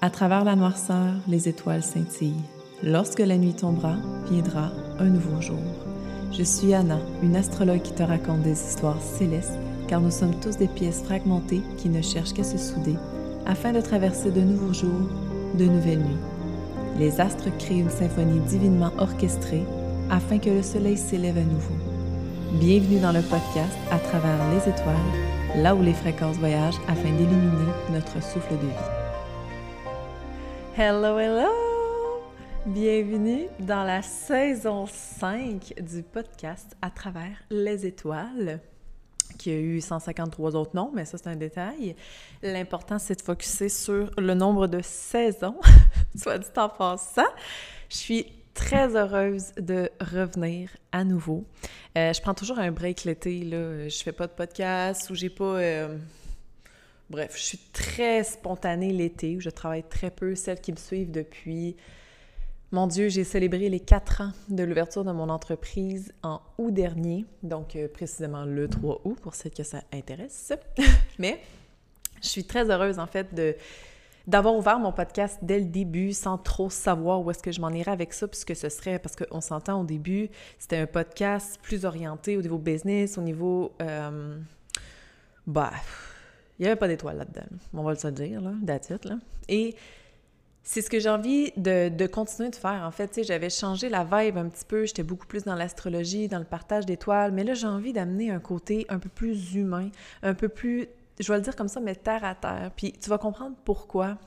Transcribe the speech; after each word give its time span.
À 0.00 0.10
travers 0.10 0.44
la 0.44 0.54
noirceur, 0.54 1.12
les 1.26 1.48
étoiles 1.48 1.82
scintillent. 1.82 2.44
Lorsque 2.84 3.18
la 3.18 3.36
nuit 3.36 3.54
tombera, 3.54 3.96
viendra 4.30 4.70
un 5.00 5.06
nouveau 5.06 5.40
jour. 5.40 5.58
Je 6.30 6.44
suis 6.44 6.72
Anna, 6.72 7.00
une 7.20 7.34
astrologue 7.34 7.82
qui 7.82 7.94
te 7.94 8.04
raconte 8.04 8.42
des 8.42 8.52
histoires 8.52 9.02
célestes, 9.02 9.58
car 9.88 10.00
nous 10.00 10.12
sommes 10.12 10.38
tous 10.38 10.56
des 10.56 10.68
pièces 10.68 11.02
fragmentées 11.02 11.62
qui 11.78 11.88
ne 11.88 12.00
cherchent 12.00 12.32
qu'à 12.32 12.44
se 12.44 12.58
souder 12.58 12.94
afin 13.44 13.72
de 13.72 13.80
traverser 13.80 14.30
de 14.30 14.40
nouveaux 14.40 14.72
jours, 14.72 15.10
de 15.58 15.64
nouvelles 15.64 15.98
nuits. 15.98 16.24
Les 16.96 17.20
astres 17.20 17.50
créent 17.58 17.80
une 17.80 17.90
symphonie 17.90 18.40
divinement 18.40 18.92
orchestrée 18.98 19.64
afin 20.10 20.38
que 20.38 20.50
le 20.50 20.62
soleil 20.62 20.96
s'élève 20.96 21.38
à 21.38 21.42
nouveau. 21.42 21.74
Bienvenue 22.60 23.00
dans 23.00 23.12
le 23.12 23.22
podcast 23.22 23.76
À 23.90 23.98
travers 23.98 24.38
les 24.52 24.70
étoiles, 24.70 24.94
là 25.56 25.74
où 25.74 25.82
les 25.82 25.92
fréquences 25.92 26.36
voyagent 26.36 26.80
afin 26.86 27.10
d'illuminer 27.10 27.72
notre 27.90 28.22
souffle 28.22 28.54
de 28.54 28.66
vie. 28.66 28.97
Hello, 30.80 31.18
hello! 31.18 32.22
Bienvenue 32.64 33.48
dans 33.58 33.82
la 33.82 34.00
saison 34.00 34.86
5 34.86 35.74
du 35.80 36.04
podcast 36.04 36.76
À 36.80 36.88
travers 36.88 37.42
les 37.50 37.84
étoiles, 37.84 38.60
qui 39.38 39.50
a 39.50 39.58
eu 39.58 39.80
153 39.80 40.54
autres 40.54 40.76
noms, 40.76 40.92
mais 40.94 41.04
ça 41.04 41.18
c'est 41.18 41.26
un 41.26 41.34
détail. 41.34 41.96
L'important 42.44 43.00
c'est 43.00 43.16
de 43.16 43.22
focuser 43.22 43.68
sur 43.68 44.12
le 44.18 44.34
nombre 44.34 44.68
de 44.68 44.78
saisons, 44.80 45.56
soit 46.16 46.38
dit 46.38 46.46
en 46.56 46.68
passant. 46.68 47.22
Je 47.88 47.96
suis 47.96 48.26
très 48.54 48.94
heureuse 48.94 49.50
de 49.56 49.90
revenir 50.00 50.70
à 50.92 51.02
nouveau. 51.02 51.44
Euh, 51.96 52.12
je 52.12 52.20
prends 52.20 52.34
toujours 52.34 52.60
un 52.60 52.70
break 52.70 53.02
l'été, 53.02 53.42
là. 53.42 53.88
Je 53.88 54.00
fais 54.00 54.12
pas 54.12 54.28
de 54.28 54.32
podcast 54.32 55.10
ou 55.10 55.16
j'ai 55.16 55.30
pas... 55.30 55.56
Euh, 55.56 55.98
Bref, 57.10 57.36
je 57.36 57.42
suis 57.42 57.58
très 57.72 58.22
spontanée 58.22 58.92
l'été, 58.92 59.36
où 59.36 59.40
je 59.40 59.48
travaille 59.48 59.82
très 59.82 60.10
peu. 60.10 60.34
Celles 60.34 60.60
qui 60.60 60.72
me 60.72 60.76
suivent 60.76 61.10
depuis, 61.10 61.76
mon 62.70 62.86
Dieu, 62.86 63.08
j'ai 63.08 63.24
célébré 63.24 63.70
les 63.70 63.80
quatre 63.80 64.20
ans 64.20 64.32
de 64.50 64.62
l'ouverture 64.62 65.04
de 65.04 65.12
mon 65.12 65.30
entreprise 65.30 66.12
en 66.22 66.42
août 66.58 66.70
dernier, 66.70 67.24
donc 67.42 67.76
euh, 67.76 67.88
précisément 67.88 68.44
le 68.44 68.68
3 68.68 69.00
août, 69.04 69.18
pour 69.22 69.34
celles 69.34 69.54
que 69.54 69.62
ça 69.62 69.82
intéresse. 69.90 70.52
Mais 71.18 71.40
je 72.22 72.28
suis 72.28 72.44
très 72.44 72.70
heureuse, 72.70 72.98
en 72.98 73.06
fait, 73.06 73.34
de 73.34 73.56
d'avoir 74.26 74.54
ouvert 74.54 74.78
mon 74.78 74.92
podcast 74.92 75.38
dès 75.40 75.58
le 75.58 75.64
début 75.64 76.12
sans 76.12 76.36
trop 76.36 76.68
savoir 76.68 77.22
où 77.22 77.30
est-ce 77.30 77.42
que 77.42 77.50
je 77.50 77.62
m'en 77.62 77.70
irais 77.70 77.92
avec 77.92 78.12
ça, 78.12 78.28
puisque 78.28 78.54
ce 78.54 78.68
serait, 78.68 78.98
parce 78.98 79.16
qu'on 79.16 79.40
s'entend 79.40 79.80
au 79.80 79.84
début, 79.84 80.28
c'était 80.58 80.76
un 80.76 80.86
podcast 80.86 81.58
plus 81.62 81.86
orienté 81.86 82.36
au 82.36 82.42
niveau 82.42 82.58
business, 82.58 83.16
au 83.16 83.22
niveau... 83.22 83.72
Euh, 83.80 84.36
bah 85.46 85.72
il 86.58 86.62
n'y 86.62 86.66
avait 86.68 86.76
pas 86.76 86.88
d'étoile 86.88 87.18
là-dedans. 87.18 87.46
On 87.72 87.82
va 87.82 87.92
le 87.92 87.98
se 87.98 88.08
dire, 88.08 88.40
là, 88.40 88.52
d'attitude, 88.60 89.04
là. 89.04 89.18
Et 89.48 89.76
c'est 90.64 90.82
ce 90.82 90.90
que 90.90 90.98
j'ai 90.98 91.08
envie 91.08 91.52
de, 91.56 92.06
continuer 92.06 92.50
de 92.50 92.56
faire. 92.56 92.82
En 92.84 92.90
fait, 92.90 93.08
tu 93.08 93.14
sais, 93.14 93.24
j'avais 93.24 93.48
changé 93.48 93.88
la 93.88 94.04
vibe 94.04 94.36
un 94.36 94.48
petit 94.48 94.64
peu. 94.64 94.84
J'étais 94.84 95.02
beaucoup 95.02 95.26
plus 95.26 95.44
dans 95.44 95.54
l'astrologie, 95.54 96.28
dans 96.28 96.38
le 96.38 96.44
partage 96.44 96.84
d'étoiles. 96.84 97.32
Mais 97.32 97.44
là, 97.44 97.54
j'ai 97.54 97.66
envie 97.66 97.92
d'amener 97.92 98.30
un 98.30 98.40
côté 98.40 98.84
un 98.88 98.98
peu 98.98 99.08
plus 99.08 99.54
humain, 99.54 99.90
un 100.22 100.34
peu 100.34 100.48
plus, 100.48 100.88
je 101.18 101.32
vais 101.32 101.38
le 101.38 101.42
dire 101.42 101.56
comme 101.56 101.68
ça, 101.68 101.80
mais 101.80 101.94
terre 101.94 102.24
à 102.24 102.34
terre. 102.34 102.70
Puis 102.76 102.92
tu 102.92 103.08
vas 103.08 103.18
comprendre 103.18 103.56
pourquoi. 103.64 104.18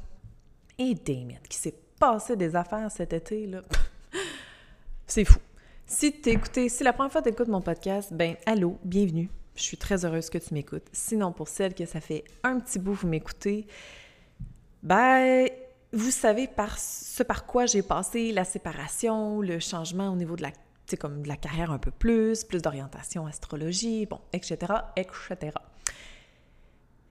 Et 0.79 0.95
damn 0.95 1.29
it, 1.29 1.47
qui 1.47 1.57
s'est 1.57 1.75
passé 1.99 2.35
des 2.35 2.55
affaires 2.55 2.89
cet 2.89 3.13
été, 3.13 3.45
là. 3.45 3.61
c'est 5.05 5.25
fou. 5.25 5.39
Si 5.85 6.21
tu 6.21 6.29
écouté, 6.29 6.69
si 6.69 6.83
la 6.83 6.93
première 6.93 7.11
fois 7.11 7.21
tu 7.21 7.29
écoutes 7.29 7.49
mon 7.49 7.61
podcast, 7.61 8.13
ben 8.13 8.35
allô, 8.47 8.79
bienvenue. 8.83 9.29
Je 9.61 9.67
suis 9.67 9.77
très 9.77 10.05
heureuse 10.05 10.31
que 10.31 10.39
tu 10.39 10.55
m'écoutes. 10.55 10.87
Sinon, 10.91 11.31
pour 11.31 11.47
celles 11.47 11.75
que 11.75 11.85
ça 11.85 12.01
fait 12.01 12.23
un 12.43 12.59
petit 12.59 12.79
bout 12.79 12.93
vous 12.93 13.07
m'écoutez, 13.07 13.67
ben, 14.81 15.47
vous 15.93 16.09
savez 16.09 16.47
par 16.47 16.79
ce 16.79 17.21
par 17.21 17.45
quoi 17.45 17.67
j'ai 17.67 17.83
passé 17.83 18.31
la 18.31 18.43
séparation, 18.43 19.39
le 19.39 19.59
changement 19.59 20.09
au 20.09 20.15
niveau 20.15 20.35
de 20.35 20.41
la, 20.41 20.51
comme 20.97 21.21
de 21.21 21.27
la 21.27 21.37
carrière 21.37 21.71
un 21.71 21.77
peu 21.77 21.91
plus, 21.91 22.43
plus 22.43 22.61
d'orientation 22.61 23.27
astrologie, 23.27 24.07
bon, 24.07 24.19
etc., 24.33 24.73
etc. 24.95 25.51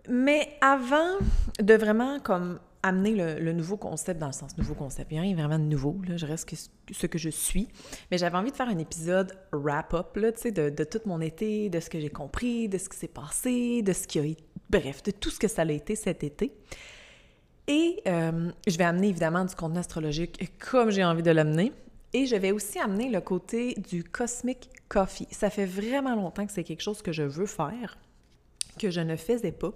Mais 0.09 0.57
avant 0.61 1.19
de 1.61 1.75
vraiment 1.75 2.19
comme 2.19 2.59
amener 2.83 3.15
le, 3.41 3.53
nouveau 3.53 3.77
concept 3.77 4.19
dans 4.19 4.27
le 4.27 4.33
sens 4.33 4.57
nouveau 4.57 4.75
concept. 4.75 5.11
Il 5.11 5.15
n'y 5.15 5.19
a 5.19 5.23
rien 5.23 5.35
vraiment 5.35 5.59
de 5.59 5.65
nouveau, 5.65 6.01
là, 6.07 6.17
je 6.17 6.27
reste 6.27 6.51
ce 6.91 7.07
que 7.07 7.19
je 7.19 7.31
suis. 7.31 7.69
Mais 8.11 8.19
j'avais 8.19 8.37
envie 8.37 8.51
de 8.51 8.57
faire 8.57 8.69
un 8.69 8.79
épisode 8.79 9.37
wrap-up 9.53 10.17
de, 10.17 10.71
de 10.71 10.85
tout 10.85 11.01
mon 11.07 11.21
été, 11.21 11.69
de 11.69 11.81
ce 11.81 11.91
que 11.91 12.01
j'ai 12.01 12.11
compris, 12.11 12.69
de 12.69 12.79
ce 12.79 12.89
qui 12.89 12.97
s'est 12.97 13.09
passé, 13.09 13.83
de 13.83 13.93
ce 13.93 14.07
qui 14.07 14.19
a 14.19 14.25
été, 14.25 14.43
bref, 14.71 15.03
de 15.03 15.11
tout 15.11 15.31
ce 15.31 15.39
que 15.39 15.49
ça 15.49 15.63
a 15.63 15.71
été 15.71 15.95
cet 15.95 16.25
été. 16.25 16.53
Et 17.67 18.03
euh, 18.09 18.51
je 18.67 18.77
vais 18.77 18.85
amener 18.85 19.09
évidemment 19.09 19.45
du 19.45 19.55
contenu 19.55 19.79
astrologique 19.79 20.51
comme 20.59 20.91
j'ai 20.91 21.05
envie 21.05 21.23
de 21.23 21.31
l'amener. 21.31 21.73
Et 22.13 22.27
je 22.27 22.35
vais 22.35 22.51
aussi 22.51 22.81
amener 22.81 23.09
le 23.09 23.21
côté 23.21 23.75
du 23.75 24.03
Cosmic 24.03 24.69
Coffee. 24.89 25.29
Ça 25.31 25.49
fait 25.51 25.67
vraiment 25.67 26.17
longtemps 26.17 26.45
que 26.45 26.53
c'est 26.53 26.65
quelque 26.65 26.83
chose 26.83 27.03
que 27.03 27.13
je 27.13 27.23
veux 27.23 27.47
faire, 27.47 27.97
que 28.81 28.91
je 28.91 29.01
ne 29.01 29.15
faisais 29.15 29.53
pas. 29.53 29.73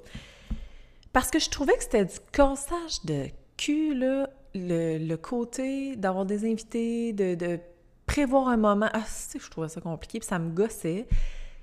Parce 1.15 1.31
que 1.31 1.39
je 1.39 1.49
trouvais 1.49 1.77
que 1.77 1.85
c'était 1.85 2.05
du 2.05 2.19
cassage 2.33 3.05
de 3.05 3.29
cul, 3.57 3.95
là, 3.95 4.29
le, 4.53 5.15
côté 5.15 5.95
d'avoir 5.95 6.27
des 6.27 6.45
invités, 6.45 7.13
de, 7.13 7.61
prévoir 8.05 8.49
un 8.49 8.57
moment. 8.57 8.89
Ah, 8.93 9.05
si, 9.07 9.39
je 9.39 9.49
trouvais 9.49 9.69
ça 9.69 9.81
compliqué, 9.81 10.19
puis 10.19 10.27
ça 10.27 10.41
me 10.41 10.51
gossait. 10.51 11.07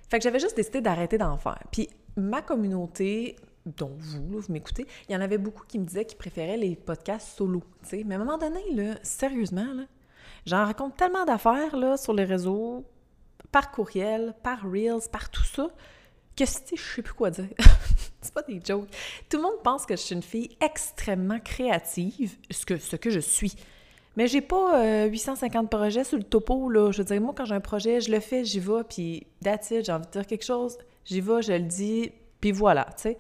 Fait 0.10 0.18
que 0.20 0.24
j'avais 0.24 0.40
juste 0.40 0.56
décidé 0.56 0.80
d'arrêter 0.80 1.18
d'en 1.18 1.38
faire. 1.38 1.62
Puis 1.70 1.90
ma 2.16 2.42
communauté, 2.42 3.36
dont 3.66 3.92
vous, 3.98 4.40
vous 4.40 4.54
m'écoutez, 4.54 4.88
il 5.10 5.14
y 5.14 5.18
en 5.18 5.22
avait 5.22 5.38
beaucoup 5.38 5.66
qui 5.68 5.80
me 5.80 5.86
disaient 5.86 6.06
qu'ils 6.06 6.18
préféraient 6.18 6.58
les 6.58 6.78
podcasts 6.78 7.38
solo, 7.38 7.62
tu 7.84 7.90
sais. 7.90 8.04
Mais 8.06 8.16
à 8.16 8.22
un 8.22 8.24
moment 8.24 8.38
donné, 8.38 8.62
sérieusement, 9.04 9.68
j'en 10.46 10.64
raconte 10.64 10.96
tellement 10.96 11.26
d'affaires, 11.26 11.76
là, 11.76 11.98
sur 11.98 12.14
les 12.14 12.24
réseaux, 12.24 12.86
par 13.52 13.70
courriel, 13.70 14.34
par 14.44 14.62
Reels, 14.64 15.10
par 15.12 15.30
tout 15.30 15.44
ça, 15.44 15.70
que 16.38 16.46
je 16.46 16.52
sais 16.52 17.02
plus 17.02 17.14
quoi 17.14 17.32
dire. 17.32 17.50
c'est 18.32 18.34
pas 18.34 18.44
des 18.44 18.62
jokes. 18.64 18.88
Tout 19.30 19.38
le 19.38 19.44
monde 19.44 19.62
pense 19.64 19.86
que 19.86 19.96
je 19.96 20.02
suis 20.02 20.16
une 20.16 20.24
fille 20.24 20.50
extrêmement 20.62 21.40
créative, 21.40 22.36
ce 22.50 22.66
que, 22.66 22.78
ce 22.78 22.96
que 22.96 23.10
je 23.10 23.20
suis. 23.20 23.56
Mais 24.18 24.28
j'ai 24.28 24.42
pas 24.42 25.08
850 25.08 25.66
euh, 25.66 25.68
projets 25.68 26.04
sur 26.04 26.18
le 26.18 26.24
topo, 26.24 26.70
là. 26.70 26.92
Je 26.92 27.00
veux 27.00 27.06
dire, 27.06 27.22
moi, 27.22 27.34
quand 27.36 27.46
j'ai 27.46 27.56
un 27.56 27.62
projet, 27.62 28.02
je 28.02 28.12
le 28.12 28.20
fais, 28.20 28.44
j'y 28.44 28.60
vais, 28.60 28.84
puis 28.88 29.26
that's 29.44 29.70
j'ai 29.70 29.92
envie 29.92 30.06
de 30.06 30.12
dire 30.12 30.28
quelque 30.28 30.44
chose, 30.44 30.78
j'y 31.06 31.22
vais, 31.22 31.42
je 31.42 31.54
le 31.54 31.62
dis, 31.62 32.12
puis 32.42 32.52
voilà, 32.52 32.86
tu 32.98 33.04
sais. 33.04 33.18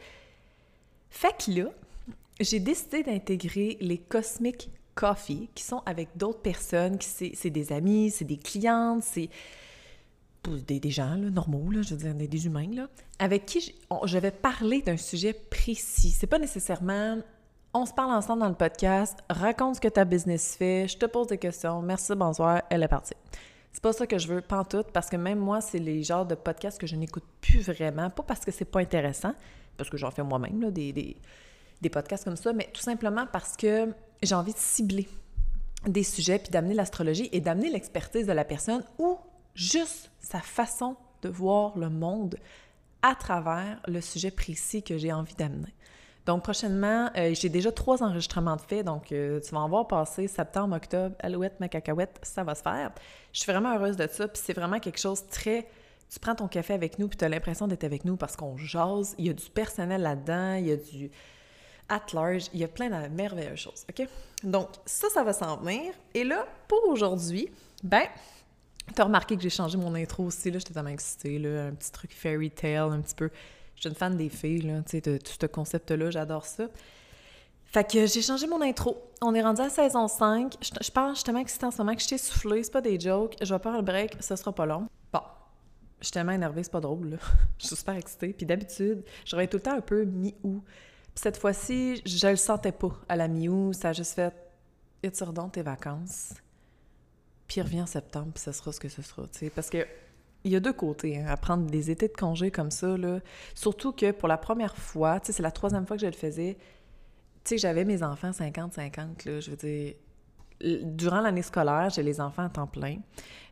Fait 1.09 1.33
que 1.37 1.51
là, 1.51 1.69
j'ai 2.39 2.59
décidé 2.59 3.03
d'intégrer 3.03 3.77
les 3.79 3.97
Cosmic 3.97 4.69
Coffee, 4.95 5.49
qui 5.55 5.63
sont 5.63 5.81
avec 5.85 6.09
d'autres 6.15 6.41
personnes, 6.41 6.97
qui 6.97 7.33
c'est 7.35 7.49
des 7.49 7.71
amis, 7.71 8.11
c'est 8.11 8.25
des 8.25 8.37
clientes, 8.37 9.03
c'est 9.03 9.29
des, 10.49 10.89
gens 10.89 11.15
normaux, 11.15 11.71
je 11.81 11.93
veux 11.93 12.13
dire, 12.13 12.15
des, 12.15 12.45
humains, 12.45 12.87
avec 13.19 13.45
qui 13.45 13.73
je, 14.05 14.17
vais 14.17 14.31
parler 14.31 14.81
d'un 14.81 14.97
sujet 14.97 15.33
précis. 15.33 16.11
C'est 16.11 16.27
pas 16.27 16.39
nécessairement 16.39 17.17
on 17.73 17.85
se 17.85 17.93
parle 17.93 18.11
ensemble 18.11 18.41
dans 18.41 18.49
le 18.49 18.55
podcast, 18.55 19.17
raconte 19.29 19.75
ce 19.75 19.81
que 19.81 19.87
ta 19.87 20.03
business 20.03 20.57
fait, 20.57 20.89
je 20.89 20.97
te 20.97 21.05
pose 21.05 21.27
des 21.27 21.37
questions, 21.37 21.81
merci, 21.81 22.13
bonsoir, 22.15 22.63
elle 22.69 22.83
est 22.83 22.87
partie. 22.89 23.13
C'est 23.71 23.81
pas 23.81 23.93
ça 23.93 24.05
que 24.05 24.17
je 24.17 24.27
veux, 24.27 24.41
pantoute, 24.41 24.87
parce 24.91 25.09
que 25.09 25.15
même 25.15 25.39
moi, 25.39 25.61
c'est 25.61 25.79
les 25.79 26.03
genres 26.03 26.25
de 26.25 26.35
podcasts 26.35 26.77
que 26.77 26.87
je 26.87 26.97
n'écoute 26.97 27.23
plus 27.39 27.61
vraiment, 27.61 28.09
pas 28.09 28.23
parce 28.23 28.41
que 28.41 28.51
c'est 28.51 28.65
pas 28.65 28.81
intéressant, 28.81 29.33
parce 29.77 29.89
que 29.89 29.95
j'en 29.95 30.11
fais 30.11 30.23
moi-même, 30.23 30.69
des, 30.71 30.91
des, 30.91 31.15
des 31.81 31.89
podcasts 31.89 32.25
comme 32.25 32.35
ça, 32.35 32.51
mais 32.51 32.69
tout 32.73 32.81
simplement 32.81 33.25
parce 33.31 33.55
que 33.55 33.93
j'ai 34.21 34.35
envie 34.35 34.53
de 34.53 34.59
cibler 34.59 35.07
des 35.87 36.03
sujets, 36.03 36.39
puis 36.39 36.49
d'amener 36.49 36.73
l'astrologie 36.73 37.29
et 37.31 37.39
d'amener 37.39 37.69
l'expertise 37.69 38.27
de 38.27 38.33
la 38.33 38.43
personne 38.43 38.83
ou 38.99 39.17
juste 39.55 40.11
sa 40.19 40.39
façon 40.39 40.95
de 41.21 41.29
voir 41.29 41.77
le 41.77 41.89
monde 41.89 42.37
à 43.01 43.15
travers 43.15 43.79
le 43.87 44.01
sujet 44.01 44.31
précis 44.31 44.83
que 44.83 44.97
j'ai 44.97 45.11
envie 45.11 45.35
d'amener. 45.35 45.73
Donc, 46.25 46.43
prochainement, 46.43 47.09
euh, 47.17 47.33
j'ai 47.33 47.49
déjà 47.49 47.71
trois 47.71 48.03
enregistrements 48.03 48.55
de 48.55 48.61
fait, 48.61 48.83
donc 48.83 49.11
euh, 49.11 49.39
tu 49.39 49.51
vas 49.51 49.61
en 49.61 49.69
voir 49.69 49.87
passer 49.87 50.27
septembre, 50.27 50.75
octobre, 50.75 51.15
alouette, 51.19 51.59
ma 51.59 51.67
cacahuète, 51.67 52.19
ça 52.21 52.43
va 52.43 52.53
se 52.53 52.61
faire. 52.61 52.91
Je 53.33 53.39
suis 53.39 53.51
vraiment 53.51 53.75
heureuse 53.75 53.97
de 53.97 54.07
ça, 54.07 54.27
puis 54.27 54.41
c'est 54.43 54.53
vraiment 54.53 54.79
quelque 54.79 54.99
chose 54.99 55.25
très... 55.27 55.67
Tu 56.11 56.19
prends 56.19 56.35
ton 56.35 56.47
café 56.47 56.73
avec 56.73 56.99
nous, 56.99 57.07
puis 57.07 57.17
tu 57.17 57.25
as 57.25 57.29
l'impression 57.29 57.67
d'être 57.67 57.85
avec 57.85 58.05
nous 58.05 58.17
parce 58.17 58.35
qu'on 58.35 58.55
jase, 58.57 59.15
il 59.17 59.27
y 59.27 59.29
a 59.29 59.33
du 59.33 59.49
personnel 59.49 60.01
là-dedans, 60.01 60.55
il 60.55 60.67
y 60.67 60.71
a 60.71 60.75
du 60.75 61.09
at 61.89 62.05
large, 62.13 62.49
il 62.53 62.59
y 62.59 62.63
a 62.63 62.67
plein 62.67 62.89
de 62.89 63.07
merveilleuses 63.07 63.59
choses, 63.59 63.85
OK? 63.89 64.07
Donc, 64.43 64.69
ça, 64.85 65.09
ça 65.09 65.23
va 65.23 65.33
s'en 65.33 65.57
venir. 65.57 65.93
Et 66.13 66.23
là, 66.23 66.45
pour 66.67 66.87
aujourd'hui, 66.87 67.49
ben, 67.83 68.03
T'as 68.95 69.03
remarqué 69.05 69.35
que 69.35 69.41
j'ai 69.41 69.49
changé 69.49 69.77
mon 69.77 69.95
intro 69.95 70.25
aussi, 70.25 70.51
là, 70.51 70.59
j'étais 70.59 70.73
tellement 70.73 70.89
excitée, 70.89 71.39
là, 71.39 71.65
un 71.65 71.71
petit 71.71 71.91
truc 71.91 72.13
fairy 72.13 72.51
tale, 72.51 72.91
un 72.91 73.01
petit 73.01 73.15
peu. 73.15 73.29
Je 73.75 73.81
suis 73.81 73.89
une 73.89 73.95
fan 73.95 74.17
des 74.17 74.29
filles, 74.29 74.61
là, 74.61 74.81
tu 74.81 74.91
sais, 74.91 75.01
de, 75.01 75.17
tout 75.17 75.31
ce 75.39 75.45
concept-là, 75.45 76.11
j'adore 76.11 76.45
ça. 76.45 76.65
Fait 77.65 77.89
que 77.89 78.05
j'ai 78.05 78.21
changé 78.21 78.47
mon 78.47 78.61
intro. 78.61 79.01
On 79.21 79.33
est 79.33 79.41
rendu 79.41 79.61
à 79.61 79.69
saison 79.69 80.07
5. 80.07 80.55
Je, 80.61 80.71
je 80.81 80.91
pense, 80.91 81.11
je 81.11 81.15
suis 81.15 81.23
tellement 81.23 81.39
excitée 81.39 81.65
en 81.65 81.71
ce 81.71 81.77
moment 81.77 81.95
que 81.95 82.01
je 82.01 82.07
t'ai 82.07 82.17
soufflé, 82.17 82.63
c'est 82.63 82.71
pas 82.71 82.81
des 82.81 82.99
jokes. 82.99 83.37
Je 83.41 83.53
vais 83.53 83.61
faire 83.61 83.77
le 83.77 83.81
break, 83.81 84.17
ça 84.19 84.35
sera 84.35 84.51
pas 84.51 84.65
long. 84.65 84.87
Bon, 85.13 85.21
je 86.01 86.07
suis 86.07 86.11
tellement 86.11 86.33
énervée, 86.33 86.63
c'est 86.63 86.71
pas 86.71 86.81
drôle, 86.81 87.11
là. 87.11 87.17
je 87.59 87.67
suis 87.67 87.75
super 87.77 87.95
excitée. 87.95 88.33
Puis 88.33 88.45
d'habitude, 88.45 89.05
j'aurais 89.25 89.47
tout 89.47 89.57
le 89.57 89.63
temps 89.63 89.77
un 89.77 89.81
peu 89.81 90.03
mi-ou. 90.03 90.61
Puis 91.13 91.21
cette 91.23 91.37
fois-ci, 91.37 92.01
je 92.05 92.27
le 92.27 92.35
sentais 92.35 92.71
pas 92.73 92.91
à 93.07 93.15
la 93.15 93.27
mi-août. 93.29 93.73
Ça 93.73 93.89
a 93.89 93.93
juste 93.93 94.15
fait 94.15 94.33
«Et 95.03 95.11
tu 95.11 95.23
redonnes 95.23 95.51
tes 95.51 95.61
vacances. 95.61 96.33
Puis 97.51 97.59
reviens 97.59 97.83
en 97.83 97.85
septembre, 97.85 98.29
puis 98.33 98.41
ça 98.41 98.53
sera 98.53 98.71
ce 98.71 98.79
que 98.79 98.87
ce 98.87 99.01
sera.» 99.01 99.23
Parce 99.55 99.69
que 99.69 99.85
il 100.45 100.53
y 100.53 100.55
a 100.55 100.61
deux 100.61 100.71
côtés 100.71 101.17
hein, 101.17 101.25
à 101.27 101.35
prendre 101.35 101.69
des 101.69 101.91
étés 101.91 102.07
de 102.07 102.13
congé 102.13 102.49
comme 102.49 102.71
ça. 102.71 102.95
Surtout 103.55 103.91
que 103.91 104.13
pour 104.13 104.29
la 104.29 104.37
première 104.37 104.77
fois, 104.77 105.19
c'est 105.21 105.37
la 105.39 105.51
troisième 105.51 105.85
fois 105.85 105.97
que 105.97 106.01
je 106.01 106.07
le 106.07 106.13
faisais, 106.13 106.57
tu 107.43 107.57
j'avais 107.57 107.83
mes 107.83 108.03
enfants 108.03 108.31
50-50, 108.31 109.41
je 109.41 109.51
veux 109.51 109.95
durant 110.93 111.19
l'année 111.19 111.41
scolaire, 111.41 111.89
j'ai 111.89 112.03
les 112.03 112.21
enfants 112.21 112.45
à 112.45 112.49
temps 112.49 112.67
plein, 112.67 112.99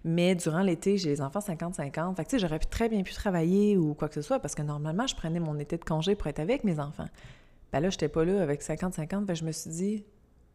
mais 0.05 0.33
durant 0.33 0.61
l'été, 0.61 0.97
j'ai 0.97 1.09
les 1.09 1.21
enfants 1.21 1.41
50-50. 1.41 2.15
Fait 2.15 2.23
que, 2.23 2.29
tu 2.29 2.39
j'aurais 2.39 2.59
très 2.59 2.87
bien 2.87 3.03
pu 3.03 3.13
travailler 3.13 3.75
ou 3.75 3.95
quoi 3.95 4.07
que 4.07 4.15
ce 4.15 4.21
soit 4.21 4.39
parce 4.39 4.55
que 4.55 4.61
normalement, 4.61 5.07
je 5.07 5.15
prenais 5.15 5.41
mon 5.41 5.59
été 5.59 5.77
de 5.77 5.83
congé 5.83 6.15
pour 6.15 6.27
être 6.27 6.39
avec 6.39 6.63
mes 6.63 6.79
enfants. 6.79 7.09
Ben 7.73 7.81
là, 7.81 7.89
j'étais 7.89 8.07
pas 8.07 8.23
là 8.23 8.41
avec 8.41 8.61
50-50, 8.61 9.27
fait 9.27 9.35
je 9.35 9.43
me 9.43 9.51
suis 9.51 9.69
dit, 9.71 10.05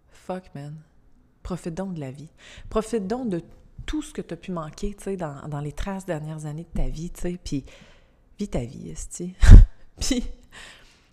fuck, 0.08 0.44
man, 0.54 0.74
profite 1.44 1.74
donc 1.74 1.94
de 1.94 2.00
la 2.00 2.10
vie. 2.10 2.30
Profite 2.68 3.06
donc 3.06 3.28
de 3.28 3.40
tout 3.86 4.02
ce 4.02 4.12
que 4.12 4.22
tu 4.22 4.34
as 4.34 4.36
pu 4.36 4.50
manquer, 4.50 4.94
tu 4.94 5.04
sais, 5.04 5.16
dans, 5.16 5.46
dans, 5.48 5.60
les 5.60 5.72
13 5.72 6.06
dernières 6.06 6.46
années 6.46 6.66
de 6.74 6.80
ta 6.80 6.88
vie, 6.88 7.10
tu 7.10 7.20
sais, 7.20 7.38
puis 7.42 7.64
vis 8.38 8.48
ta 8.48 8.64
vie, 8.64 8.90
esti. 8.90 9.34
puis, 10.00 10.24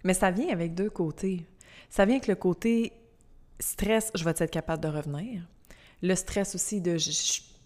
mais 0.03 0.15
ça 0.15 0.31
vient 0.31 0.49
avec 0.49 0.73
deux 0.73 0.89
côtés. 0.89 1.45
Ça 1.89 2.05
vient 2.05 2.15
avec 2.15 2.27
le 2.27 2.35
côté 2.35 2.93
stress, 3.59 4.11
je 4.15 4.23
vais 4.23 4.31
être 4.31 4.49
capable 4.49 4.81
de 4.81 4.87
revenir? 4.87 5.47
Le 6.01 6.15
stress 6.15 6.55
aussi 6.55 6.81
de 6.81 6.97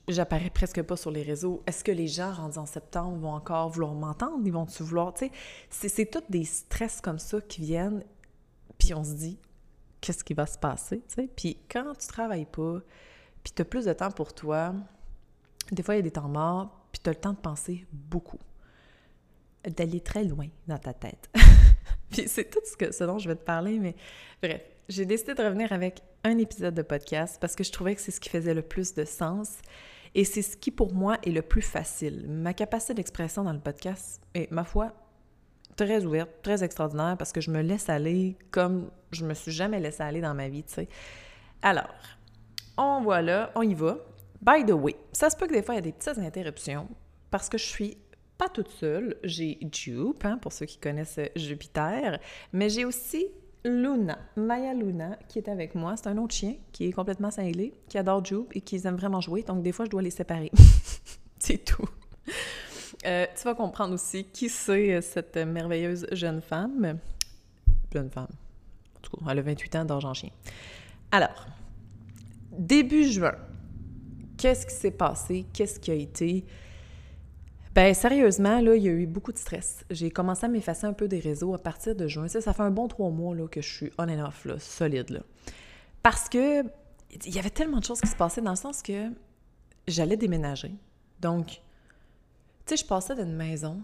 j'apparais 0.07 0.49
presque 0.49 0.81
pas 0.81 0.97
sur 0.97 1.11
les 1.11 1.23
réseaux. 1.23 1.63
Est-ce 1.65 1.83
que 1.83 1.91
les 1.91 2.07
gens 2.07 2.33
en 2.57 2.65
septembre 2.65 3.17
vont 3.17 3.33
encore 3.33 3.69
vouloir 3.69 3.93
m'entendre? 3.93 4.41
Ils 4.45 4.51
vont-tu 4.51 4.83
vouloir? 4.83 5.13
Tu 5.13 5.29
sais, 5.69 5.89
c'est 5.89 6.05
tous 6.05 6.23
des 6.29 6.43
stress 6.43 6.99
comme 6.99 7.19
ça 7.19 7.39
qui 7.41 7.61
viennent, 7.61 8.03
puis 8.77 8.93
on 8.93 9.03
se 9.03 9.13
dit, 9.13 9.39
qu'est-ce 10.01 10.23
qui 10.23 10.33
va 10.33 10.45
se 10.45 10.57
passer? 10.57 11.01
Tu 11.07 11.15
sais? 11.15 11.29
Puis 11.35 11.57
quand 11.69 11.93
tu 11.97 12.07
travailles 12.07 12.45
pas, 12.45 12.79
puis 13.43 13.53
tu 13.55 13.61
as 13.61 13.65
plus 13.65 13.85
de 13.85 13.93
temps 13.93 14.11
pour 14.11 14.33
toi, 14.33 14.73
des 15.71 15.83
fois 15.83 15.95
il 15.95 15.97
y 15.97 15.99
a 15.99 16.03
des 16.03 16.11
temps 16.11 16.29
morts, 16.29 16.87
puis 16.91 17.01
tu 17.03 17.09
as 17.09 17.13
le 17.13 17.19
temps 17.19 17.33
de 17.33 17.39
penser 17.39 17.85
beaucoup, 17.91 18.39
d'aller 19.67 20.01
très 20.01 20.23
loin 20.23 20.47
dans 20.67 20.77
ta 20.77 20.93
tête. 20.93 21.29
puis 22.11 22.27
c'est 22.27 22.49
tout 22.49 22.61
ce, 22.63 22.77
que, 22.77 22.91
ce 22.91 23.03
dont 23.03 23.17
je 23.17 23.27
vais 23.27 23.35
te 23.35 23.43
parler, 23.43 23.79
mais 23.79 23.95
bref, 24.41 24.61
j'ai 24.87 25.05
décidé 25.05 25.33
de 25.33 25.43
revenir 25.43 25.71
avec 25.73 26.01
un 26.23 26.37
épisode 26.37 26.73
de 26.73 26.81
podcast 26.81 27.37
parce 27.39 27.55
que 27.55 27.63
je 27.63 27.71
trouvais 27.71 27.95
que 27.95 28.01
c'est 28.01 28.11
ce 28.11 28.19
qui 28.19 28.29
faisait 28.29 28.53
le 28.53 28.61
plus 28.61 28.93
de 28.93 29.05
sens 29.05 29.57
et 30.13 30.23
c'est 30.23 30.41
ce 30.41 30.55
qui 30.55 30.71
pour 30.71 30.93
moi 30.93 31.17
est 31.23 31.31
le 31.31 31.41
plus 31.41 31.61
facile. 31.61 32.25
Ma 32.27 32.53
capacité 32.53 32.93
d'expression 32.93 33.43
dans 33.43 33.53
le 33.53 33.59
podcast 33.59 34.21
est, 34.33 34.49
ma 34.51 34.63
foi, 34.63 34.93
très 35.75 36.05
ouverte, 36.05 36.29
très 36.41 36.63
extraordinaire 36.63 37.15
parce 37.17 37.31
que 37.31 37.41
je 37.41 37.51
me 37.51 37.61
laisse 37.61 37.89
aller 37.89 38.37
comme 38.51 38.89
je 39.15 39.25
me 39.25 39.33
suis 39.33 39.51
jamais 39.51 39.79
laissé 39.79 40.03
aller 40.03 40.21
dans 40.21 40.33
ma 40.33 40.47
vie, 40.49 40.63
tu 40.63 40.73
sais. 40.73 40.87
Alors, 41.61 41.93
on 42.77 43.01
voit 43.01 43.21
là, 43.21 43.51
on 43.55 43.61
y 43.61 43.73
va. 43.73 43.97
By 44.41 44.65
the 44.65 44.71
way, 44.73 44.95
ça 45.11 45.29
se 45.29 45.35
peut 45.35 45.47
que 45.47 45.53
des 45.53 45.63
fois 45.63 45.75
il 45.75 45.77
y 45.77 45.79
a 45.79 45.81
des 45.81 45.91
petites 45.91 46.19
interruptions 46.19 46.87
parce 47.31 47.49
que 47.49 47.57
je 47.57 47.65
suis 47.65 47.97
pas 48.37 48.49
toute 48.49 48.69
seule. 48.69 49.17
J'ai 49.23 49.57
Jupe, 49.71 50.25
hein, 50.25 50.37
pour 50.37 50.51
ceux 50.53 50.65
qui 50.65 50.77
connaissent 50.77 51.19
Jupiter, 51.35 52.19
mais 52.53 52.69
j'ai 52.69 52.85
aussi 52.85 53.27
Luna, 53.65 54.19
Maya 54.35 54.73
Luna, 54.73 55.17
qui 55.27 55.39
est 55.39 55.49
avec 55.49 55.73
moi. 55.73 55.95
C'est 55.97 56.07
un 56.07 56.17
autre 56.17 56.35
chien 56.35 56.55
qui 56.71 56.85
est 56.85 56.91
complètement 56.91 57.31
cinglé, 57.31 57.73
qui 57.89 57.97
adore 57.97 58.23
Jupe 58.23 58.55
et 58.55 58.61
qui 58.61 58.85
aime 58.85 58.95
vraiment 58.95 59.21
jouer. 59.21 59.41
Donc, 59.41 59.63
des 59.63 59.71
fois, 59.71 59.85
je 59.85 59.89
dois 59.89 60.03
les 60.03 60.11
séparer. 60.11 60.51
c'est 61.39 61.65
tout. 61.65 61.89
Euh, 63.05 63.25
tu 63.35 63.43
vas 63.43 63.55
comprendre 63.55 63.93
aussi 63.93 64.25
qui 64.25 64.49
c'est 64.49 64.93
euh, 64.93 65.01
cette 65.01 65.37
merveilleuse 65.37 66.07
jeune 66.11 66.41
femme. 66.41 66.99
Jeune 67.91 68.09
femme. 68.09 68.27
En 69.21 69.25
cas, 69.25 69.31
elle 69.31 69.39
a 69.39 69.41
28 69.41 69.75
ans 69.75 69.85
d'argent 69.85 70.13
chien. 70.13 70.29
Alors, 71.11 71.47
début 72.51 73.09
juin, 73.09 73.35
qu'est-ce 74.37 74.65
qui 74.65 74.73
s'est 74.73 74.91
passé? 74.91 75.45
Qu'est-ce 75.53 75.79
qui 75.79 75.91
a 75.91 75.95
été? 75.95 76.45
Ben 77.73 77.93
sérieusement, 77.93 78.61
là, 78.61 78.75
il 78.75 78.83
y 78.83 78.87
a 78.87 78.91
eu 78.91 79.05
beaucoup 79.05 79.33
de 79.33 79.37
stress. 79.37 79.83
J'ai 79.89 80.09
commencé 80.09 80.45
à 80.45 80.47
m'effacer 80.47 80.85
un 80.87 80.93
peu 80.93 81.09
des 81.09 81.19
réseaux 81.19 81.53
à 81.53 81.57
partir 81.57 81.93
de 81.93 82.07
juin. 82.07 82.29
Ça, 82.29 82.39
ça 82.39 82.53
fait 82.53 82.63
un 82.63 82.71
bon 82.71 82.87
trois 82.87 83.09
mois 83.09 83.35
là, 83.35 83.47
que 83.47 83.61
je 83.61 83.69
suis 83.69 83.91
on 83.97 84.07
and 84.07 84.25
off, 84.25 84.47
solide. 84.59 85.09
Là. 85.09 85.19
Parce 86.01 86.29
que 86.29 86.63
il 87.25 87.35
y 87.35 87.39
avait 87.39 87.49
tellement 87.49 87.79
de 87.79 87.83
choses 87.83 88.01
qui 88.01 88.07
se 88.07 88.15
passaient 88.15 88.41
dans 88.41 88.51
le 88.51 88.57
sens 88.57 88.81
que 88.81 89.09
j'allais 89.87 90.17
déménager. 90.17 90.71
Donc, 91.21 91.47
tu 91.47 91.61
sais, 92.65 92.77
je 92.77 92.85
passais 92.85 93.15
d'une 93.15 93.35
maison 93.35 93.81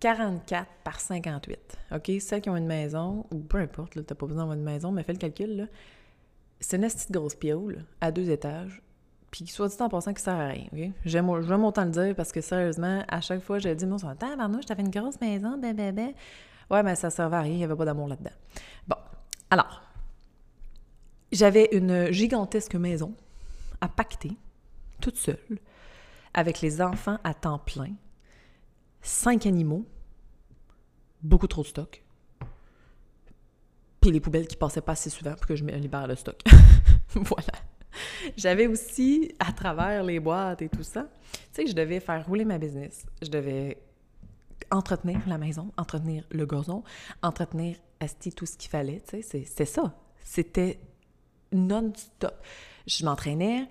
44 0.00 0.66
par 0.84 1.00
58. 1.00 1.78
OK? 1.92 2.12
Celles 2.20 2.40
qui 2.40 2.50
ont 2.50 2.56
une 2.56 2.66
maison, 2.66 3.26
ou 3.32 3.38
peu 3.38 3.58
importe, 3.58 3.92
tu 3.92 3.98
n'as 3.98 4.04
pas 4.04 4.26
besoin 4.26 4.42
d'avoir 4.42 4.56
une 4.56 4.64
maison, 4.64 4.92
mais 4.92 5.02
fais 5.02 5.12
le 5.12 5.18
calcul. 5.18 5.68
C'est 6.60 6.76
une 6.76 6.82
petite 6.82 7.12
grosse 7.12 7.34
piole 7.34 7.84
à 8.00 8.10
deux 8.10 8.30
étages 8.30 8.82
puis 9.30 9.46
soit 9.48 9.68
dit 9.68 9.76
en 9.80 9.88
passant 9.88 10.14
qui 10.14 10.22
sert 10.22 10.34
à 10.34 10.46
rien, 10.46 10.66
OK? 10.72 10.90
J'aime, 11.04 11.28
autant 11.28 11.84
le 11.84 11.90
dire 11.90 12.14
parce 12.14 12.32
que 12.32 12.40
sérieusement, 12.40 13.04
à 13.08 13.20
chaque 13.20 13.42
fois, 13.42 13.58
je 13.58 13.68
dis, 13.68 13.86
moi, 13.86 13.98
je 14.00 14.06
tabarnouche, 14.14 14.66
t'avais 14.66 14.82
une 14.82 14.90
grosse 14.90 15.20
maison, 15.20 15.58
ben, 15.58 15.74
ben, 15.74 15.94
ben. 15.94 16.12
Ouais, 16.70 16.82
mais 16.82 16.94
ça 16.94 17.10
servait 17.10 17.36
à 17.36 17.40
rien, 17.40 17.52
il 17.52 17.58
n'y 17.58 17.64
avait 17.64 17.76
pas 17.76 17.84
d'amour 17.84 18.08
là-dedans. 18.08 18.30
Bon, 18.88 18.96
alors, 19.50 19.82
j'avais 21.32 21.68
une 21.72 22.10
gigantesque 22.12 22.74
maison 22.76 23.14
à 23.80 23.88
pacter, 23.88 24.32
toute 25.00 25.16
seule, 25.16 25.58
avec 26.32 26.60
les 26.60 26.80
enfants 26.80 27.18
à 27.22 27.34
temps 27.34 27.58
plein, 27.58 27.92
cinq 29.06 29.46
animaux, 29.46 29.84
beaucoup 31.22 31.46
trop 31.46 31.62
de 31.62 31.68
stock, 31.68 32.02
puis 34.00 34.10
les 34.10 34.20
poubelles 34.20 34.46
qui 34.46 34.56
passaient 34.56 34.80
pas 34.80 34.92
assez 34.92 35.10
souvent 35.10 35.34
pour 35.34 35.46
que 35.46 35.56
je 35.56 35.64
libère 35.64 36.06
le 36.06 36.16
stock. 36.16 36.40
voilà. 37.14 37.52
J'avais 38.36 38.66
aussi, 38.66 39.32
à 39.38 39.52
travers 39.52 40.02
les 40.02 40.20
boîtes 40.20 40.60
et 40.62 40.68
tout 40.68 40.82
ça, 40.82 41.08
tu 41.32 41.38
sais, 41.52 41.66
je 41.66 41.72
devais 41.72 42.00
faire 42.00 42.26
rouler 42.26 42.44
ma 42.44 42.58
business. 42.58 43.06
Je 43.22 43.30
devais 43.30 43.78
entretenir 44.70 45.20
la 45.26 45.38
maison, 45.38 45.72
entretenir 45.76 46.24
le 46.30 46.44
gazon, 46.44 46.82
entretenir 47.22 47.76
Asti 47.98 48.32
tout 48.32 48.44
ce 48.44 48.58
qu'il 48.58 48.70
fallait, 48.70 49.00
tu 49.08 49.22
sais, 49.22 49.44
c'est 49.44 49.64
ça. 49.64 49.94
C'était 50.22 50.78
non-stop. 51.52 52.34
Je 52.86 53.04
m'entraînais, 53.04 53.68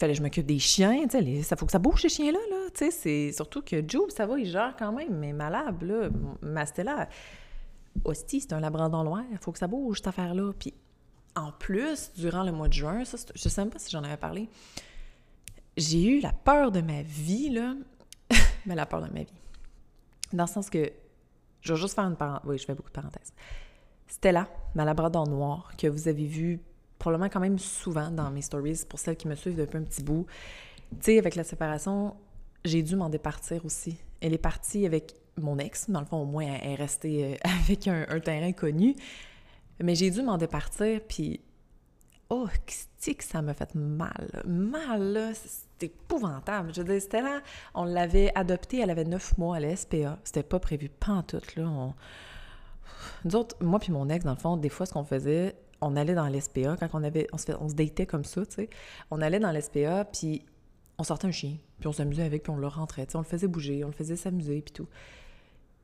fallait 0.00 0.14
que 0.14 0.18
je 0.18 0.22
m'occupe 0.22 0.46
des 0.46 0.58
chiens, 0.58 1.06
tu 1.06 1.18
sais, 1.18 1.42
ça 1.42 1.56
faut 1.56 1.66
que 1.66 1.72
ça 1.72 1.78
bouge 1.78 2.02
ces 2.02 2.08
chiens-là, 2.08 2.38
là, 2.50 2.70
tu 2.74 2.86
sais, 2.86 2.90
c'est 2.90 3.32
surtout 3.32 3.62
que 3.62 3.84
Joe, 3.86 4.12
ça 4.12 4.26
va, 4.26 4.38
il 4.38 4.46
gère 4.46 4.74
quand 4.78 4.92
même, 4.92 5.16
mais 5.18 5.32
malade, 5.32 5.82
là, 5.82 6.08
Mastella, 6.42 7.08
Hostie, 8.04 8.40
c'est 8.40 8.52
un 8.52 8.60
labrador 8.60 9.04
noir, 9.04 9.22
il 9.30 9.38
faut 9.38 9.52
que 9.52 9.58
ça 9.58 9.66
bouge, 9.66 9.98
cette 9.98 10.08
affaire-là, 10.08 10.52
puis 10.58 10.74
en 11.36 11.52
plus, 11.52 12.12
durant 12.16 12.42
le 12.42 12.52
mois 12.52 12.68
de 12.68 12.72
juin, 12.72 13.04
ça, 13.04 13.18
je 13.34 13.48
sais 13.48 13.60
même 13.60 13.70
pas 13.70 13.78
si 13.78 13.90
j'en 13.90 14.02
avais 14.02 14.16
parlé, 14.16 14.48
j'ai 15.76 16.04
eu 16.04 16.20
la 16.20 16.32
peur 16.32 16.72
de 16.72 16.80
ma 16.80 17.02
vie, 17.02 17.50
là. 17.50 17.74
Mais 18.66 18.74
la 18.74 18.86
peur 18.86 19.00
de 19.00 19.12
ma 19.12 19.20
vie. 19.20 19.32
Dans 20.32 20.44
le 20.44 20.48
sens 20.48 20.70
que, 20.70 20.92
je 21.60 21.72
vais 21.72 21.80
juste 21.80 21.94
faire 21.94 22.04
une 22.04 22.16
parenthèse. 22.16 22.48
Oui, 22.48 22.58
je 22.58 22.64
fais 22.64 22.74
beaucoup 22.74 22.88
de 22.88 22.94
parenthèses. 22.94 23.32
Stella, 24.06 24.48
ma 24.74 24.84
labrador 24.84 25.28
noire, 25.28 25.72
que 25.76 25.86
vous 25.86 26.08
avez 26.08 26.26
vu 26.26 26.60
probablement 27.00 27.30
quand 27.30 27.40
même 27.40 27.58
souvent 27.58 28.10
dans 28.10 28.30
mes 28.30 28.42
stories, 28.42 28.84
pour 28.88 29.00
celles 29.00 29.16
qui 29.16 29.26
me 29.26 29.34
suivent 29.34 29.56
depuis 29.56 29.78
un 29.78 29.82
petit 29.82 30.02
bout. 30.02 30.26
Tu 30.92 30.96
sais, 31.00 31.18
avec 31.18 31.34
la 31.34 31.42
séparation, 31.42 32.14
j'ai 32.64 32.82
dû 32.82 32.94
m'en 32.94 33.08
départir 33.08 33.64
aussi. 33.64 33.96
Elle 34.20 34.34
est 34.34 34.38
partie 34.38 34.86
avec 34.86 35.14
mon 35.36 35.58
ex, 35.58 35.90
dans 35.90 36.00
le 36.00 36.06
fond, 36.06 36.18
au 36.18 36.26
moins, 36.26 36.44
elle 36.44 36.72
est 36.72 36.74
restée 36.74 37.24
euh, 37.24 37.36
avec 37.64 37.88
un, 37.88 38.20
terrain 38.20 38.52
connu. 38.52 38.94
Mais 39.82 39.94
j'ai 39.94 40.10
dû 40.10 40.22
m'en 40.22 40.36
départir, 40.36 41.00
puis 41.08 41.40
oh, 42.28 42.46
que 42.66 43.24
ça 43.24 43.40
m'a 43.40 43.54
fait 43.54 43.74
mal. 43.74 44.42
Mal, 44.46 45.12
là, 45.12 45.32
c'était 45.32 45.86
épouvantable. 45.86 46.74
Je 46.74 46.82
veux 46.82 46.92
dire, 46.92 47.00
c'était 47.00 47.22
là, 47.22 47.40
on 47.74 47.84
l'avait 47.84 48.30
adoptée, 48.34 48.80
elle 48.80 48.90
avait 48.90 49.04
neuf 49.04 49.38
mois 49.38 49.56
à 49.56 49.60
la 49.60 49.74
SPA. 49.74 50.18
C'était 50.22 50.42
pas 50.42 50.60
prévu, 50.60 50.90
pas 50.90 51.12
en 51.12 51.22
tout, 51.22 51.40
là. 51.56 51.66
On... 51.66 51.94
Nous 53.24 53.36
autres, 53.36 53.56
moi 53.62 53.78
puis 53.78 53.90
mon 53.90 54.10
ex, 54.10 54.22
dans 54.22 54.34
le 54.34 54.38
fond, 54.38 54.58
des 54.58 54.68
fois, 54.68 54.84
ce 54.84 54.92
qu'on 54.92 55.04
faisait, 55.04 55.56
on 55.80 55.96
allait 55.96 56.14
dans 56.14 56.26
l'SPA, 56.28 56.76
quand 56.78 56.88
on 56.92 57.02
avait, 57.02 57.26
on 57.32 57.38
se, 57.38 57.74
datait 57.74 58.06
comme 58.06 58.24
ça, 58.24 58.44
tu 58.46 58.54
sais, 58.54 58.70
on 59.10 59.20
allait 59.20 59.38
dans 59.38 59.52
l'SPA, 59.52 60.04
puis 60.04 60.44
on 60.98 61.04
sortait 61.04 61.26
un 61.26 61.32
chien, 61.32 61.56
puis 61.78 61.88
on 61.88 61.92
s'amusait 61.92 62.24
avec, 62.24 62.42
puis 62.42 62.52
on 62.52 62.56
le 62.56 62.66
rentrait, 62.66 63.06
tu 63.06 63.12
sais, 63.12 63.16
on 63.16 63.22
le 63.22 63.26
faisait 63.26 63.48
bouger, 63.48 63.84
on 63.84 63.88
le 63.88 63.94
faisait 63.94 64.16
s'amuser, 64.16 64.60
puis 64.60 64.72
tout. 64.72 64.88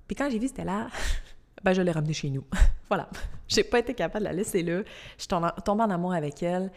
Puis 0.07 0.15
quand 0.15 0.31
j'ai 0.31 0.39
vu 0.39 0.49
c'était 0.49 0.65
là, 0.65 0.89
ben 1.65 1.73
je 1.73 1.83
l'ai 1.83 1.93
ramenée 1.93 2.13
chez 2.13 2.31
nous. 2.31 2.45
voilà. 2.89 3.09
J'ai 3.49 3.63
pas 3.63 3.79
été 3.79 3.95
capable 3.95 4.25
de 4.25 4.31
la 4.31 4.33
laisser 4.33 4.65
là. 4.65 4.83
Je 5.19 5.23
suis 5.23 5.33
en 5.33 5.79
amour 5.79 6.13
avec 6.13 6.43
elle. 6.43 6.73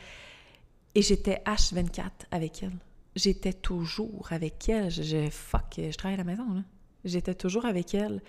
Et 0.93 1.01
j'étais 1.01 1.41
H24 1.45 2.03
avec 2.31 2.61
elle. 2.61 2.77
J'étais 3.15 3.53
toujours 3.53 4.27
avec 4.31 4.69
elle. 4.69 4.91
Je, 4.91 5.29
fuck, 5.29 5.75
je 5.77 5.97
travaille 5.97 6.15
à 6.15 6.17
la 6.17 6.23
maison. 6.23 6.63
J'étais 7.05 7.33
toujours 7.33 7.65
avec 7.65 7.93
elle. 7.95 8.21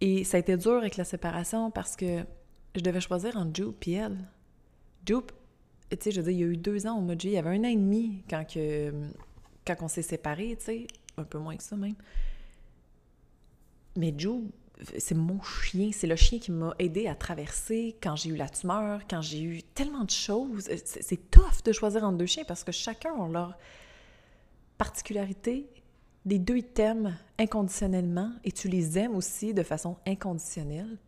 Et 0.00 0.24
ça 0.24 0.36
a 0.36 0.40
été 0.40 0.56
dur 0.56 0.72
avec 0.72 0.96
la 0.96 1.04
séparation 1.04 1.70
parce 1.70 1.96
que 1.96 2.24
je 2.76 2.82
devais 2.82 3.00
choisir 3.00 3.36
entre 3.36 3.54
Jupe 3.54 3.88
et 3.88 3.92
elle. 3.92 4.18
Jupe, 5.06 5.32
tu 5.90 5.96
sais, 6.00 6.10
je 6.10 6.20
veux 6.20 6.30
dire, 6.30 6.32
il 6.32 6.40
y 6.40 6.44
a 6.44 6.52
eu 6.52 6.56
deux 6.56 6.86
ans 6.86 6.98
au 6.98 7.00
mois 7.00 7.14
de 7.14 7.20
juillet. 7.20 7.34
Il 7.34 7.44
y 7.44 7.46
avait 7.46 7.56
un 7.56 7.60
an 7.60 7.68
et 7.68 7.76
demi 7.76 8.22
quand, 8.28 8.44
quand 9.66 9.76
on 9.80 9.88
s'est 9.88 10.02
séparés, 10.02 10.56
tu 10.58 10.64
sais, 10.64 10.86
un 11.16 11.24
peu 11.24 11.38
moins 11.38 11.56
que 11.56 11.62
ça 11.62 11.76
même. 11.76 11.94
Mais 13.96 14.14
Jupe, 14.16 14.52
c'est 14.98 15.14
mon 15.14 15.40
chien, 15.42 15.90
c'est 15.92 16.06
le 16.06 16.16
chien 16.16 16.38
qui 16.38 16.52
m'a 16.52 16.74
aidé 16.78 17.06
à 17.06 17.14
traverser 17.14 17.96
quand 18.02 18.14
j'ai 18.14 18.30
eu 18.30 18.36
la 18.36 18.48
tumeur, 18.48 19.00
quand 19.08 19.22
j'ai 19.22 19.40
eu 19.40 19.62
tellement 19.62 20.04
de 20.04 20.10
choses. 20.10 20.68
C'est 20.84 21.30
tough 21.30 21.62
de 21.64 21.72
choisir 21.72 22.04
entre 22.04 22.18
deux 22.18 22.26
chiens 22.26 22.44
parce 22.46 22.62
que 22.62 22.72
chacun 22.72 23.14
a 23.14 23.28
leur 23.28 23.56
particularité. 24.76 25.66
Les 26.26 26.38
deux, 26.38 26.58
ils 26.58 26.64
t'aiment 26.64 27.16
inconditionnellement 27.38 28.32
et 28.44 28.52
tu 28.52 28.68
les 28.68 28.98
aimes 28.98 29.14
aussi 29.14 29.54
de 29.54 29.62
façon 29.62 29.96
inconditionnelle. 30.06 30.98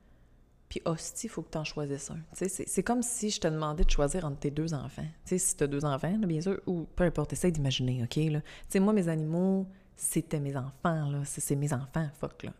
Puis 0.68 0.82
hostie, 0.84 1.26
il 1.26 1.30
faut 1.30 1.42
que 1.42 1.50
tu 1.50 1.58
en 1.58 1.64
choisisses 1.64 2.10
un. 2.10 2.18
C'est 2.34 2.82
comme 2.82 3.02
si 3.02 3.30
je 3.30 3.40
te 3.40 3.48
demandais 3.48 3.84
de 3.84 3.90
choisir 3.90 4.24
entre 4.26 4.38
tes 4.38 4.50
deux 4.50 4.74
enfants. 4.74 5.06
sais, 5.24 5.38
si 5.38 5.56
tu 5.56 5.64
as 5.64 5.66
deux 5.66 5.84
enfants, 5.84 6.12
bien 6.18 6.40
sûr, 6.40 6.60
ou 6.66 6.86
peu 6.94 7.04
importe, 7.04 7.32
essaye 7.32 7.52
d'imaginer, 7.52 8.02
OK? 8.02 8.16
Là. 8.16 8.40
moi, 8.80 8.92
mes 8.92 9.08
animaux, 9.08 9.66
c'était 9.96 10.40
mes 10.40 10.56
enfants, 10.56 11.10
là. 11.10 11.22
C'est 11.24 11.56
mes 11.56 11.72
enfants, 11.72 12.08
fuck, 12.20 12.42
là. 12.42 12.52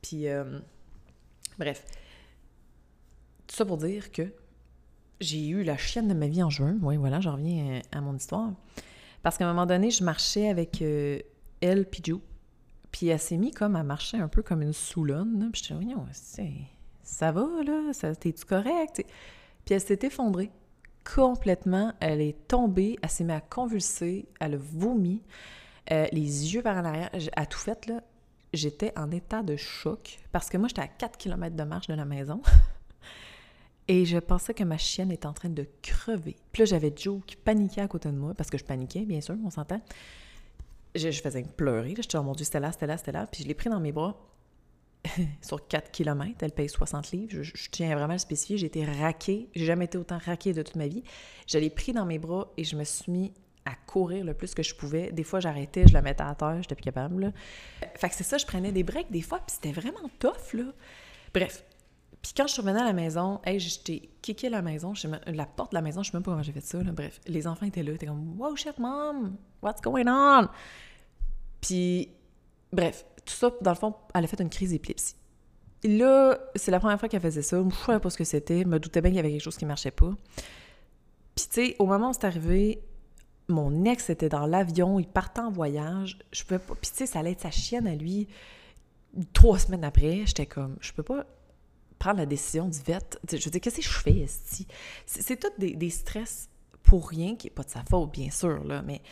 Puis, 0.00 0.28
euh, 0.28 0.60
bref. 1.58 1.84
Tout 3.48 3.56
ça 3.56 3.64
pour 3.64 3.78
dire 3.78 4.12
que 4.12 4.32
j'ai 5.20 5.48
eu 5.48 5.64
la 5.64 5.76
chienne 5.76 6.08
de 6.08 6.14
ma 6.14 6.28
vie 6.28 6.42
en 6.42 6.50
juin. 6.50 6.76
Oui, 6.82 6.96
voilà, 6.96 7.20
j'en 7.20 7.32
reviens 7.32 7.80
à, 7.90 8.00
mon 8.00 8.14
histoire. 8.14 8.52
Parce 9.22 9.38
qu'à 9.38 9.44
un 9.44 9.52
moment 9.52 9.66
donné, 9.66 9.90
je 9.90 10.04
marchais 10.04 10.48
avec 10.48 10.82
euh, 10.82 11.18
elle 11.60 11.86
Joe. 12.02 12.20
Puis 12.92 13.08
elle 13.08 13.18
s'est 13.18 13.36
mise 13.36 13.54
comme 13.54 13.76
à 13.76 13.82
marcher 13.82 14.18
un 14.18 14.28
peu 14.28 14.42
comme 14.42 14.62
une 14.62 14.72
soulonne. 14.72 15.50
Puis 15.52 15.62
je 15.64 15.74
disais, 15.74 15.74
voyons, 15.74 16.06
ça 17.06 17.32
va, 17.32 17.48
là? 17.64 17.92
T'es-tu 18.14 18.44
correct? 18.44 19.04
Puis 19.64 19.74
elle 19.74 19.80
s'est 19.80 20.00
effondrée 20.02 20.50
complètement. 21.04 21.92
Elle 22.00 22.20
est 22.20 22.48
tombée, 22.48 22.98
elle 23.02 23.08
s'est 23.08 23.24
mise 23.24 23.36
à 23.36 23.40
convulser, 23.40 24.28
elle 24.40 24.54
a 24.54 24.58
vomi, 24.58 25.22
euh, 25.92 26.06
les 26.12 26.54
yeux 26.54 26.62
par 26.62 26.76
en 26.76 26.84
arrière. 26.84 27.10
A 27.36 27.46
tout 27.46 27.58
fait, 27.58 27.86
là 27.86 28.02
j'étais 28.56 28.92
en 28.96 29.10
état 29.10 29.42
de 29.42 29.56
choc 29.56 30.18
parce 30.32 30.48
que 30.48 30.56
moi, 30.56 30.68
j'étais 30.68 30.82
à 30.82 30.88
4 30.88 31.16
km 31.16 31.54
de 31.54 31.62
marche 31.62 31.86
de 31.86 31.94
la 31.94 32.04
maison. 32.04 32.42
Et 33.88 34.04
je 34.04 34.18
pensais 34.18 34.52
que 34.52 34.64
ma 34.64 34.78
chienne 34.78 35.12
était 35.12 35.26
en 35.26 35.32
train 35.32 35.48
de 35.48 35.64
crever. 35.82 36.36
Puis 36.50 36.62
là, 36.62 36.64
j'avais 36.64 36.92
Joe 36.96 37.20
qui 37.24 37.36
paniquait 37.36 37.82
à 37.82 37.88
côté 37.88 38.08
de 38.08 38.16
moi, 38.16 38.34
parce 38.34 38.50
que 38.50 38.58
je 38.58 38.64
paniquais, 38.64 39.04
bien 39.04 39.20
sûr, 39.20 39.36
on 39.44 39.50
s'entend. 39.50 39.80
Je, 40.96 41.10
faisais 41.10 41.44
pleurer. 41.44 41.90
Je 41.90 42.02
disais, 42.02 42.18
oh 42.18 42.22
mon 42.22 42.32
Dieu, 42.32 42.44
c'était 42.44 42.58
là, 42.58 42.72
c'était 42.72 42.88
là, 42.88 42.96
c'était 42.96 43.12
là. 43.12 43.28
Puis 43.30 43.44
je 43.44 43.48
l'ai 43.48 43.54
pris 43.54 43.70
dans 43.70 43.78
mes 43.78 43.92
bras 43.92 44.18
sur 45.42 45.66
4 45.66 45.90
km. 45.90 46.38
Elle 46.40 46.52
paye 46.52 46.68
60 46.68 47.10
livres. 47.12 47.42
Je, 47.42 47.52
tiens 47.70 47.94
vraiment 47.94 48.10
à 48.10 48.14
le 48.14 48.18
spécifier. 48.18 48.56
J'ai 48.58 48.66
été 48.66 48.84
raquée. 48.84 49.48
J'ai 49.54 49.66
jamais 49.66 49.86
été 49.86 49.98
autant 49.98 50.18
raquée 50.24 50.52
de 50.52 50.62
toute 50.62 50.76
ma 50.76 50.86
vie. 50.86 51.02
Je 51.46 51.58
l'ai 51.58 51.70
pris 51.70 51.92
dans 51.92 52.06
mes 52.06 52.18
bras 52.18 52.52
et 52.56 52.64
je 52.64 52.76
me 52.76 52.84
suis 52.84 53.10
mis 53.10 53.32
à 53.64 53.74
courir 53.86 54.24
le 54.24 54.34
plus 54.34 54.54
que 54.54 54.62
je 54.62 54.74
pouvais. 54.74 55.10
Des 55.12 55.24
fois, 55.24 55.40
j'arrêtais, 55.40 55.86
je 55.88 55.92
la 55.92 56.00
mettais 56.02 56.22
à 56.22 56.34
terre, 56.34 56.58
j'étais 56.62 56.76
plus 56.76 56.84
capable. 56.84 57.20
Là. 57.20 57.32
C'est 57.98 58.22
ça, 58.22 58.38
je 58.38 58.46
prenais 58.46 58.70
des 58.70 58.84
breaks 58.84 59.10
des 59.10 59.22
fois, 59.22 59.38
puis 59.38 59.56
c'était 59.56 59.72
vraiment 59.72 60.08
tough, 60.20 60.54
là. 60.54 60.64
Bref. 61.34 61.64
Puis 62.22 62.32
quand 62.36 62.46
je 62.46 62.60
revenue 62.60 62.78
à 62.78 62.84
la 62.84 62.92
maison, 62.92 63.40
hey, 63.44 63.58
j'étais 63.60 64.08
kické 64.22 64.48
la 64.48 64.62
maison, 64.62 64.94
la 65.26 65.46
porte 65.46 65.72
de 65.72 65.76
la 65.76 65.82
maison, 65.82 66.02
je 66.02 66.10
sais 66.10 66.16
même 66.16 66.22
pas 66.22 66.30
comment 66.30 66.42
j'ai 66.42 66.52
fait 66.52 66.64
ça, 66.64 66.82
là. 66.82 66.92
Bref, 66.92 67.20
les 67.26 67.46
enfants 67.46 67.66
étaient 67.66 67.82
là, 67.82 67.92
étaient 67.92 68.06
comme 68.06 68.34
«Wow, 68.40 68.56
shit, 68.56 68.78
mom! 68.78 69.36
What's 69.62 69.80
going 69.80 70.06
on?» 70.08 70.48
Puis, 71.60 72.10
bref, 72.72 73.04
tout 73.26 73.34
ça, 73.34 73.50
dans 73.60 73.72
le 73.72 73.76
fond, 73.76 73.94
elle 74.14 74.24
a 74.24 74.26
fait 74.26 74.40
une 74.40 74.50
crise 74.50 74.70
d'épilepsie. 74.70 75.14
Là, 75.84 76.38
c'est 76.54 76.70
la 76.70 76.80
première 76.80 76.98
fois 76.98 77.08
qu'elle 77.08 77.20
faisait 77.20 77.42
ça. 77.42 77.58
Je 77.58 77.62
ne 77.62 77.70
savais 77.70 78.00
pas 78.00 78.10
ce 78.10 78.16
que 78.16 78.24
c'était. 78.24 78.62
Je 78.62 78.66
me 78.66 78.80
doutais 78.80 79.00
bien 79.00 79.10
qu'il 79.10 79.16
y 79.16 79.20
avait 79.20 79.30
quelque 79.30 79.42
chose 79.42 79.56
qui 79.56 79.66
marchait 79.66 79.90
pas. 79.90 80.12
Puis, 81.34 81.46
tu 81.50 81.66
sais, 81.66 81.76
au 81.78 81.86
moment 81.86 82.10
où 82.10 82.12
c'est 82.12 82.24
arrivé, 82.24 82.82
mon 83.48 83.84
ex 83.84 84.10
était 84.10 84.28
dans 84.28 84.46
l'avion, 84.46 84.98
il 84.98 85.06
partait 85.06 85.40
en 85.40 85.50
voyage. 85.50 86.18
Je 86.32 86.42
pouvais 86.44 86.58
pas. 86.58 86.74
Puis, 86.74 86.90
tu 86.90 86.98
sais, 86.98 87.06
ça 87.06 87.20
allait 87.20 87.32
être 87.32 87.42
sa 87.42 87.50
chienne 87.50 87.86
à 87.86 87.94
lui. 87.94 88.26
Trois 89.32 89.58
semaines 89.58 89.84
après, 89.84 90.22
j'étais 90.26 90.46
comme, 90.46 90.76
je 90.80 90.92
peux 90.92 91.02
pas 91.02 91.26
prendre 91.98 92.18
la 92.18 92.26
décision 92.26 92.68
du 92.68 92.78
vet. 92.80 93.18
Je 93.30 93.36
veux 93.36 93.50
dire, 93.50 93.60
qu'est-ce 93.60 93.76
que 93.76 93.82
je 93.82 93.88
fais, 93.88 94.26
C'est 95.06 95.40
tout 95.40 95.48
des, 95.58 95.74
des, 95.74 95.90
stress 95.90 96.48
pour 96.82 97.08
rien, 97.08 97.36
qui 97.36 97.46
n'est 97.46 97.52
pas 97.52 97.62
de 97.62 97.70
sa 97.70 97.82
faute, 97.84 98.12
bien 98.12 98.30
sûr, 98.30 98.62
là, 98.64 98.82
mais 98.82 99.02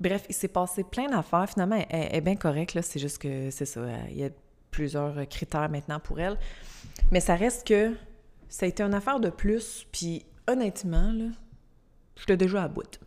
bref, 0.00 0.24
il 0.28 0.34
s'est 0.34 0.48
passé 0.48 0.84
plein 0.84 1.08
d'affaires. 1.08 1.48
Finalement, 1.48 1.84
elle, 1.88 2.14
est 2.14 2.20
bien 2.20 2.36
correcte. 2.36 2.78
C'est 2.82 2.98
juste 3.00 3.18
que, 3.18 3.50
c'est 3.50 3.66
ça, 3.66 3.82
il 4.10 4.18
y 4.18 4.24
a 4.24 4.30
plusieurs 4.70 5.28
critères 5.28 5.68
maintenant 5.68 6.00
pour 6.00 6.20
elle. 6.20 6.38
Mais 7.10 7.20
ça 7.20 7.34
reste 7.34 7.66
que 7.66 7.94
ça 8.48 8.66
a 8.66 8.68
été 8.68 8.82
une 8.82 8.94
affaire 8.94 9.20
de 9.20 9.30
plus, 9.30 9.86
puis 9.92 10.24
honnêtement, 10.48 11.12
là, 11.12 11.26
j'étais 12.16 12.36
déjà 12.36 12.64
à 12.64 12.68
bout 12.68 12.98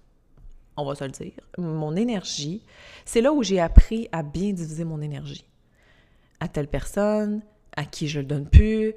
on 0.78 0.86
va 0.86 0.96
se 0.96 1.04
le 1.04 1.12
dire, 1.12 1.34
mon 1.58 1.96
énergie, 1.96 2.64
c'est 3.06 3.22
là 3.22 3.32
où 3.32 3.44
j'ai 3.44 3.60
appris 3.60 4.10
à 4.12 4.24
bien 4.24 4.54
diviser 4.54 4.84
mon 4.84 5.02
énergie. 5.02 5.46
À 6.40 6.48
telle 6.48 6.68
personne, 6.68 7.42
à 7.76 7.86
qui 7.86 8.08
je 8.08 8.20
le 8.20 8.26
donne 8.26 8.48
plus, 8.48 8.94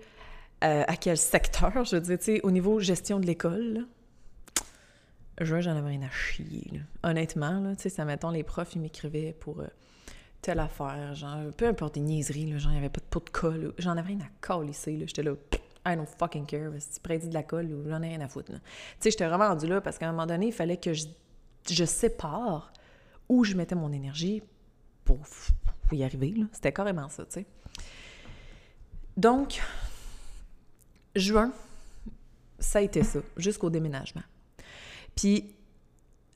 euh, 0.64 0.84
à 0.86 0.96
quel 0.96 1.18
secteur, 1.18 1.84
je 1.84 1.96
veux 1.96 2.16
dire, 2.16 2.40
au 2.42 2.50
niveau 2.50 2.80
gestion 2.80 3.20
de 3.20 3.26
l'école, 3.26 3.86
je 5.40 5.60
j'en 5.60 5.76
avais 5.76 5.88
rien 5.88 6.02
à 6.02 6.10
chier. 6.10 6.82
Honnêtement, 7.02 7.74
tu 7.74 7.82
sais, 7.82 7.88
ça 7.88 8.04
mettons, 8.04 8.30
les 8.30 8.42
profs, 8.42 8.74
ils 8.74 8.80
m'écrivaient 8.80 9.34
pour 9.38 9.60
euh, 9.60 9.66
telle 10.42 10.60
affaire, 10.60 11.14
genre, 11.14 11.50
peu 11.56 11.66
importe 11.66 11.94
des 11.94 12.00
niaiseries, 12.00 12.50
là, 12.50 12.58
genre, 12.58 12.72
il 12.72 12.74
n'y 12.74 12.80
avait 12.80 12.88
pas 12.88 13.00
de 13.00 13.06
pot 13.06 13.24
de 13.24 13.30
colle, 13.30 13.74
j'en 13.78 13.92
avais 13.92 14.14
rien 14.14 14.20
à 14.20 14.28
coller, 14.40 14.72
là, 14.72 15.06
j'étais 15.06 15.22
là, 15.22 15.32
I 15.86 15.94
don't 15.94 16.06
fucking 16.18 16.46
care, 16.46 16.72
si 16.78 16.90
tu 16.90 17.00
prédis 17.00 17.28
de 17.28 17.34
la 17.34 17.44
colle 17.44 17.66
ou 17.66 17.88
j'en 17.88 18.02
ai 18.02 18.08
rien 18.08 18.20
à 18.20 18.28
foutre, 18.28 18.52
Tu 18.52 18.58
sais, 18.98 19.10
j'étais 19.10 19.26
vraiment 19.26 19.54
là 19.54 19.80
parce 19.80 19.98
qu'à 19.98 20.08
un 20.08 20.12
moment 20.12 20.26
donné, 20.26 20.46
il 20.46 20.52
fallait 20.52 20.78
que 20.78 20.92
je 20.92 21.06
je 21.68 21.84
sépare 21.84 22.72
où 23.28 23.44
je 23.44 23.54
mettais 23.54 23.74
mon 23.74 23.92
énergie 23.92 24.42
pour, 25.04 25.20
y 25.92 26.04
arriver. 26.04 26.34
C'était 26.52 26.72
carrément 26.72 27.08
ça, 27.08 27.24
tu 27.24 27.34
sais. 27.34 27.46
Donc, 29.16 29.60
juin, 31.14 31.52
ça 32.58 32.80
a 32.80 32.82
été 32.82 33.02
ça, 33.02 33.20
jusqu'au 33.36 33.70
déménagement. 33.70 34.22
Puis, 35.16 35.54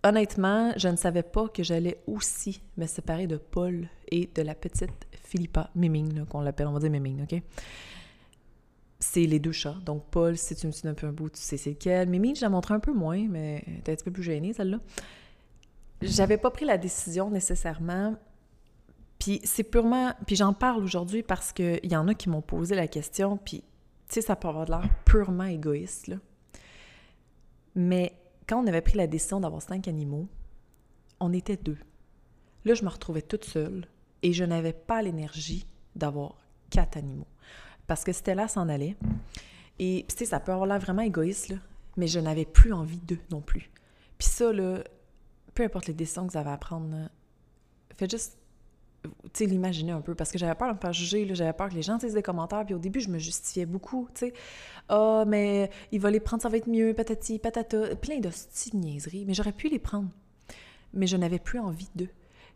honnêtement, 0.03 0.73
je 0.77 0.89
ne 0.89 0.97
savais 0.97 1.23
pas 1.23 1.49
que 1.49 1.63
j'allais 1.63 2.03
aussi 2.09 2.61
me 2.77 2.87
séparer 2.87 3.29
de 3.29 3.37
Paul 3.37 3.89
et 4.11 4.29
de 4.35 4.43
la 4.43 4.57
petite 4.57 5.07
Philippa, 5.23 5.71
Miming, 5.77 6.25
qu'on 6.27 6.41
l'appelle, 6.41 6.67
on 6.67 6.73
va 6.73 6.81
dire 6.81 6.91
Miming, 6.91 7.23
OK? 7.23 7.41
C'est 8.99 9.27
les 9.27 9.39
deux 9.39 9.53
chats. 9.53 9.77
Donc, 9.87 10.05
Paul, 10.11 10.37
si 10.37 10.57
tu 10.57 10.67
me 10.67 10.73
suis 10.73 10.89
un 10.89 10.95
peu 10.95 11.07
un 11.07 11.13
bout, 11.13 11.31
tu 11.31 11.41
sais 11.41 11.57
c'est 11.57 11.71
lequel. 11.71 12.09
Miming, 12.09 12.35
je 12.35 12.43
la 12.43 12.49
montre 12.49 12.73
un 12.73 12.81
peu 12.81 12.93
moins, 12.93 13.29
mais 13.29 13.63
t'es 13.85 13.93
un 13.93 13.95
petit 13.95 14.05
peu 14.05 14.11
plus 14.11 14.25
gênée, 14.25 14.53
celle-là 14.53 14.81
j'avais 16.03 16.39
pas 16.39 16.51
pris 16.51 16.65
la 16.65 16.79
décision 16.79 17.31
nécessairement. 17.31 18.17
Puis 19.19 19.41
c'est 19.45 19.65
purement. 19.65 20.15
Puis 20.27 20.37
j'en 20.37 20.53
parle 20.53 20.83
aujourd'hui 20.83 21.23
parce 21.23 21.53
qu'il 21.53 21.81
y 21.85 21.97
en 21.97 22.09
a 22.09 22.15
qui 22.15 22.29
m'ont 22.29 22.43
posé 22.43 22.75
la 22.75 22.89
question, 22.89 23.37
puis 23.37 23.61
tu 24.09 24.15
sais, 24.15 24.21
ça 24.23 24.35
peut 24.35 24.49
avoir 24.49 24.67
l'air 24.67 24.89
purement 25.05 25.45
égoïste, 25.45 26.09
là. 26.09 26.17
Mais 27.77 28.13
quand 28.51 28.61
on 28.61 28.67
avait 28.67 28.81
pris 28.81 28.99
la 28.99 29.07
décision 29.07 29.39
d'avoir 29.39 29.63
cinq 29.63 29.87
animaux, 29.87 30.27
on 31.21 31.33
était 31.33 31.57
deux. 31.57 31.79
Là, 32.65 32.75
je 32.75 32.83
me 32.83 32.89
retrouvais 32.89 33.23
toute 33.23 33.45
seule 33.45 33.87
et 34.25 34.33
je 34.33 34.43
n'avais 34.43 34.73
pas 34.73 35.03
l'énergie 35.03 35.69
d'avoir 35.95 36.35
quatre 36.69 36.97
animaux. 36.97 37.29
Parce 37.87 38.03
que 38.03 38.13
Stella 38.13 38.49
s'en 38.49 38.69
allait. 38.69 38.97
Et, 39.79 40.05
tu 40.09 40.17
sais, 40.17 40.25
ça 40.25 40.41
peut 40.41 40.51
avoir 40.51 40.67
l'air 40.67 40.81
vraiment 40.81 41.03
égoïste, 41.03 41.51
là, 41.51 41.59
mais 41.97 42.09
je 42.09 42.19
n'avais 42.19 42.45
plus 42.45 42.73
envie 42.73 42.99
d'eux 42.99 43.21
non 43.31 43.41
plus. 43.41 43.71
Puis 44.19 44.27
ça, 44.27 44.53
là, 44.53 44.83
peu 45.55 45.63
importe 45.63 45.87
les 45.87 45.95
décisions 45.95 46.27
que 46.27 46.33
vous 46.33 46.39
avez 46.39 46.51
à 46.51 46.59
prendre, 46.59 47.09
faites 47.95 48.11
juste 48.11 48.37
tu 49.33 49.45
sais, 49.45 49.47
l'imaginer 49.47 49.93
un 49.93 50.01
peu, 50.01 50.15
parce 50.15 50.31
que 50.33 50.39
j'avais 50.39 50.55
peur 50.55 50.69
de 50.69 50.75
me 50.75 50.81
faire 50.81 50.93
juger, 50.93 51.29
j'avais 51.35 51.53
peur 51.53 51.69
que 51.69 51.75
les 51.75 51.83
gens 51.83 51.99
disent 51.99 52.15
des 52.15 52.23
commentaires, 52.23 52.65
puis 52.65 52.75
au 52.75 52.79
début, 52.79 53.01
je 53.01 53.09
me 53.09 53.19
justifiais 53.19 53.67
beaucoup, 53.67 54.09
tu. 54.15 54.33
Ah, 54.89 55.25
mais 55.27 55.71
il 55.93 56.01
va 56.01 56.11
les 56.11 56.21
prendre, 56.21 56.43
ça 56.43 56.49
va 56.49 56.57
être 56.57 56.69
mieux, 56.69 56.95
patati, 56.95 57.39
patata, 57.39 57.95
plein 57.97 58.19
de 58.19 58.29
petites 58.29 58.75
niaiseries, 58.75 59.25
mais 59.25 59.35
j'aurais 59.35 59.53
pu 59.53 59.69
les 59.69 59.79
prendre. 59.79 60.09
Mais 60.93 61.07
je 61.07 61.17
n'avais 61.17 61.39
plus 61.39 61.61
envie 61.61 61.91
d'eux. 61.95 62.11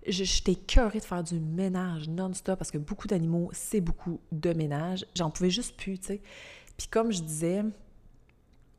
J'étais 0.07 0.57
cœurée 0.57 0.99
de 0.99 1.04
faire 1.04 1.23
du 1.23 1.38
ménage 1.40 2.09
non-stop, 2.09 2.59
parce 2.59 2.71
que 2.71 2.78
beaucoup 2.78 3.07
d'animaux, 3.07 3.50
c'est 3.52 3.81
beaucoup 3.81 4.21
de 4.33 4.52
ménage. 4.52 5.07
J'en 5.14 5.31
pouvais 5.31 5.50
juste 5.50 5.76
plus, 5.76 5.99
tu 5.99 6.07
sais. 6.07 6.23
Puis 6.76 6.88
comme 6.88 7.12
je 7.12 7.23
disais, 7.23 7.62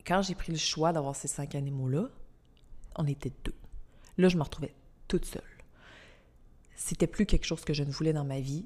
quand 0.05 0.21
j'ai 0.21 0.35
pris 0.35 0.51
le 0.51 0.57
choix 0.57 0.91
d'avoir 0.91 1.15
ces 1.15 1.27
cinq 1.27 1.55
animaux-là, 1.55 2.09
on 2.97 3.07
était 3.07 3.31
deux. 3.43 3.55
Là, 4.17 4.27
je 4.29 4.37
me 4.37 4.43
retrouvais 4.43 4.73
toute 5.07 5.25
seule. 5.25 5.41
C'était 6.75 7.07
plus 7.07 7.25
quelque 7.25 7.45
chose 7.45 7.63
que 7.63 7.73
je 7.73 7.83
ne 7.83 7.91
voulais 7.91 8.13
dans 8.13 8.25
ma 8.25 8.39
vie. 8.39 8.65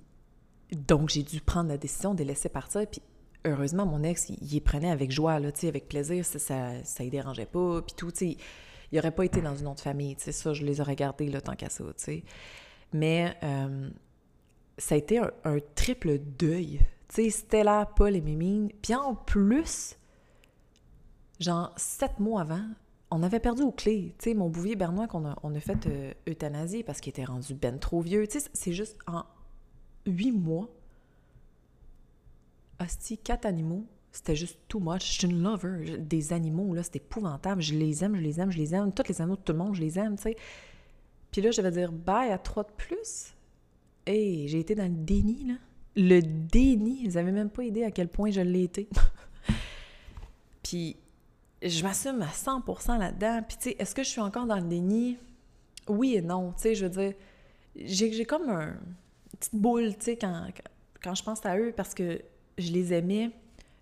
Donc, 0.72 1.10
j'ai 1.10 1.24
dû 1.24 1.42
prendre 1.42 1.70
la 1.70 1.78
décision 1.78 2.13
de 2.13 2.24
laisser 2.24 2.50
partir. 2.50 2.86
Puis, 2.88 3.01
heureusement, 3.46 3.86
mon 3.86 4.04
ex, 4.04 4.30
il, 4.30 4.62
prenait 4.62 4.92
avec 4.92 5.12
joie, 5.12 5.39
là, 5.39 5.50
avec 5.63 5.88
plaisir. 5.88 6.25
Ça, 6.25 6.39
ça, 6.39 6.84
ça 6.84 7.06
dérangeait 7.06 7.46
pas. 7.46 7.82
Puis 7.82 7.96
tout, 7.96 8.12
il 8.22 8.38
n'aurait 8.92 9.12
pas 9.12 9.25
été 9.25 9.42
dans 9.42 9.56
une 9.56 9.68
autre 9.68 9.82
famille. 9.82 10.16
Ça, 10.18 10.54
je 10.54 10.66
les 10.66 10.82
aurais 10.82 10.96
gardés 10.96 11.30
là, 11.30 11.42
tant 11.42 11.56
qu'à 11.56 11.70
ça. 11.70 11.84
Mais 12.94 13.36
euh, 13.44 13.89
ça 14.78 14.96
a 14.96 14.98
été 14.98 15.20
un, 15.20 15.58
triple 15.75 16.20
deuil. 16.20 16.82
Tu 17.13 17.32
là, 17.54 17.86
Paul 17.86 18.16
et 18.16 18.22
Mimine. 18.22 18.72
Puis 18.82 18.96
en 18.96 19.16
plus, 19.16 19.96
genre, 21.39 21.74
sept 21.78 22.20
mois 22.20 22.42
avant, 22.42 22.66
on 23.12 23.24
avait 23.24 23.39
perdu 23.39 23.63
aux 23.63 23.72
clés. 23.72 24.16
Tu 24.20 24.30
sais, 24.30 24.34
mon 24.36 24.50
bouvier 24.50 24.75
bernois 24.75 25.08
qu'on 25.08 25.25
a, 25.25 25.38
on 25.44 25.56
a 25.56 25.60
fait 25.60 25.88
euh, 25.88 26.13
euthanasie 26.28 26.84
parce 26.84 27.01
qu'il 27.01 27.10
était 27.10 27.25
rendu 27.25 27.54
ben 27.54 27.80
trop 27.80 28.01
vieux. 28.01 28.28
Tu 28.28 28.39
sais, 28.39 28.50
c'est 28.54 28.74
juste 28.74 28.98
en 29.08 29.24
huit 30.06 30.32
mois, 30.32 30.70
hostie, 32.80 33.18
quatre 33.18 33.46
animaux, 33.46 33.86
c'était 34.12 34.36
juste 34.36 34.60
too 34.68 34.80
much. 34.80 35.06
Je 35.06 35.20
suis 35.20 35.28
une 35.28 35.42
lover 35.42 35.98
des 36.00 36.34
animaux, 36.34 36.74
là, 36.74 36.84
c'est 36.84 36.98
épouvantable. 36.98 37.62
Je 37.62 37.75
les 37.75 38.04
aime, 38.04 38.16
je 38.16 38.22
les 38.22 38.39
aime, 38.39 38.51
je 38.51 38.58
les 38.58 38.74
aime. 38.74 38.92
Tous 38.92 39.08
les 39.08 39.22
animaux 39.22 39.38
de 39.38 39.42
tout 39.42 39.54
le 39.54 39.60
monde, 39.60 39.75
je 39.75 39.82
les 39.82 40.00
aime, 40.00 40.16
tu 40.16 40.24
sais. 40.24 40.36
Puis 41.32 41.42
là, 41.42 41.51
je 41.51 41.62
vais 41.62 41.72
dire 41.72 41.92
bye 41.92 42.32
à 42.32 42.38
trois 42.38 42.63
de 42.63 42.72
plus. 42.72 43.34
Hey, 44.06 44.48
j'ai 44.48 44.60
été 44.60 44.74
dans 44.74 44.88
le 44.92 44.98
déni, 44.98 45.46
là. 45.46 45.54
Le 45.96 46.22
déni. 46.22 47.08
Vous 47.08 47.18
avez 47.18 47.32
même 47.32 47.50
pas 47.50 47.63
idée 47.63 47.84
à 47.84 47.92
quel 47.92 48.08
point 48.08 48.32
je 48.32 48.42
l'ai 48.42 48.63
été. 48.63 48.89
Puis 50.63 50.98
je 51.62 51.84
m'assume 51.84 52.22
à 52.22 52.28
100% 52.28 53.00
là-dedans. 53.00 53.42
Puis 53.48 53.58
tu 53.58 53.70
sais, 53.70 53.75
est-ce 53.80 53.94
que 53.94 54.04
je 54.04 54.10
suis 54.10 54.22
encore 54.22 54.46
dans 54.46 54.56
le 54.56 54.68
déni? 54.68 55.18
Oui 55.88 56.16
et 56.16 56.22
non. 56.22 56.54
Tu 56.54 56.62
sais, 56.62 56.75
je 56.75 56.86
veux 56.86 56.92
dire, 56.92 57.13
j'ai 57.75 58.25
comme 58.25 58.50
un, 58.50 58.68
une 58.70 59.38
petite 59.39 59.56
boule, 59.56 59.96
tu 59.98 60.06
sais, 60.06 60.18
quand, 60.18 60.48
quand 61.01 61.16
je 61.16 61.24
pense 61.24 61.46
à 61.46 61.58
eux, 61.58 61.74
parce 61.75 61.94
que 61.94 62.22
je 62.58 62.72
les 62.72 62.94
aimais, 62.94 63.32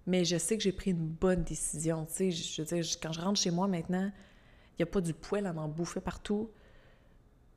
mais 0.06 0.24
je 0.24 0.38
sais 0.38 0.58
que 0.58 0.64
j'ai 0.64 0.72
pris 0.72 0.92
une 0.92 1.08
bonne 1.08 1.44
décision. 1.44 2.06
Tu 2.06 2.14
sais, 2.14 2.32
je 2.32 2.62
veux 2.62 2.68
dire, 2.68 2.86
quand 3.02 3.12
je 3.12 3.22
rentre 3.22 3.40
chez 3.40 3.52
moi 3.52 3.68
maintenant, 3.68 4.12
il 4.74 4.82
n'y 4.82 4.84
a 4.84 4.92
pas 4.92 5.02
du 5.02 5.14
poil 5.14 5.46
à 5.46 5.54
m'en 5.54 5.68
bouffer 5.68 6.00
partout. 6.00 6.50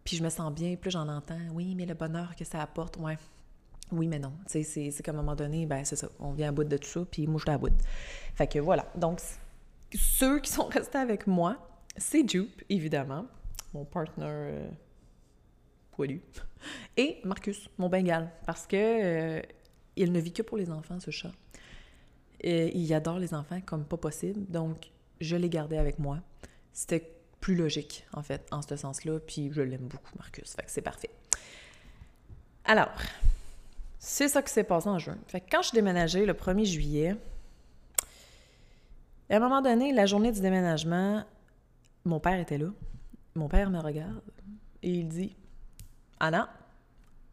Puis 0.05 0.17
je 0.17 0.25
me 0.25 0.31
sens 0.31 0.53
bien, 0.53 0.77
plus 0.77 0.91
j'en 0.91 1.09
entends. 1.09 1.39
Oui, 1.53 1.75
mais 1.75 1.87
le 1.87 1.95
bonheur 1.95 2.35
que 2.35 2.45
ça 2.45 2.63
apporte, 2.63 2.97
ouais. 2.97 3.19
Oui, 3.93 4.09
mais 4.09 4.19
non. 4.19 4.33
Tu 4.49 4.65
sais, 4.65 4.91
c'est 4.91 5.03
qu'à 5.03 5.13
un 5.13 5.15
moment 5.15 5.35
donné, 5.35 5.67
ben 5.67 5.85
c'est 5.85 5.97
ça. 5.97 6.09
On 6.19 6.33
vient 6.33 6.49
à 6.49 6.53
bout 6.53 6.65
de 6.65 6.77
tout 6.77 6.89
ça, 6.89 7.01
puis 7.11 7.27
moi, 7.27 7.39
je 7.39 7.45
suis 7.45 7.51
à 7.51 7.59
bout. 7.59 7.73
Fait 8.35 8.47
que 8.47 8.59
voilà. 8.59 8.87
Donc, 8.97 9.21
ceux 9.99 10.41
qui 10.41 10.51
sont 10.51 10.67
restés 10.67 10.99
avec 10.99 11.27
moi, 11.27 11.57
c'est 11.97 12.29
Jupe, 12.29 12.63
évidemment, 12.69 13.27
mon 13.75 13.85
partner 13.85 14.27
euh, 14.29 14.69
poilu, 15.93 16.23
et 16.97 17.19
Marcus, 17.25 17.69
mon 17.79 17.89
bengal, 17.89 18.31
parce 18.47 18.67
que 18.67 18.77
euh, 18.77 19.43
il 19.97 20.13
ne 20.13 20.21
vit 20.21 20.33
que 20.33 20.43
pour 20.43 20.57
les 20.57 20.71
enfants, 20.71 21.01
ce 21.01 21.11
chat. 21.11 21.33
Il 22.43 22.93
adore 22.95 23.19
les 23.19 23.35
enfants 23.35 23.61
comme 23.61 23.85
pas 23.85 23.99
possible, 23.99 24.41
donc 24.51 24.91
je 25.21 25.37
l'ai 25.37 25.51
gardé 25.51 25.77
avec 25.77 25.99
moi. 25.99 26.21
C'était 26.73 27.07
plus 27.41 27.55
logique, 27.55 28.07
en 28.15 28.23
fait, 28.23 28.47
en 28.51 28.63
ce 28.63 28.77
sens-là, 28.77 29.19
puis 29.21 29.51
je 29.53 29.61
l'aime 29.61 29.89
beaucoup, 29.89 30.17
Marcus, 30.17 30.55
fait 30.55 30.63
que 30.63 30.71
c'est 30.71 30.81
parfait. 30.81 31.11
Alors, 32.65 32.93
c'est 33.99 34.29
ça 34.29 34.43
qui 34.43 34.53
s'est 34.53 34.65
passé 34.65 34.89
en 34.89 34.99
juin. 34.99 35.19
Fait 35.27 35.41
que 35.41 35.47
quand 35.51 35.63
je 35.63 35.73
déménagée 35.73 36.25
le 36.25 36.33
1er 36.33 36.65
juillet, 36.65 37.17
à 39.31 39.37
un 39.37 39.41
moment 39.41 39.63
donné, 39.63 39.93
la 39.93 40.07
journée 40.07 40.33
du 40.33 40.41
déménagement, 40.41 41.25
mon 42.05 42.21
père 42.21 42.39
était 42.39 42.59
là. 42.59 42.69
Mon 43.35 43.49
père 43.49 43.71
me 43.71 43.79
regarde 43.79 44.23
et 44.83 44.91
il 44.91 45.09
dit 45.09 45.37
Anna, 46.19 46.51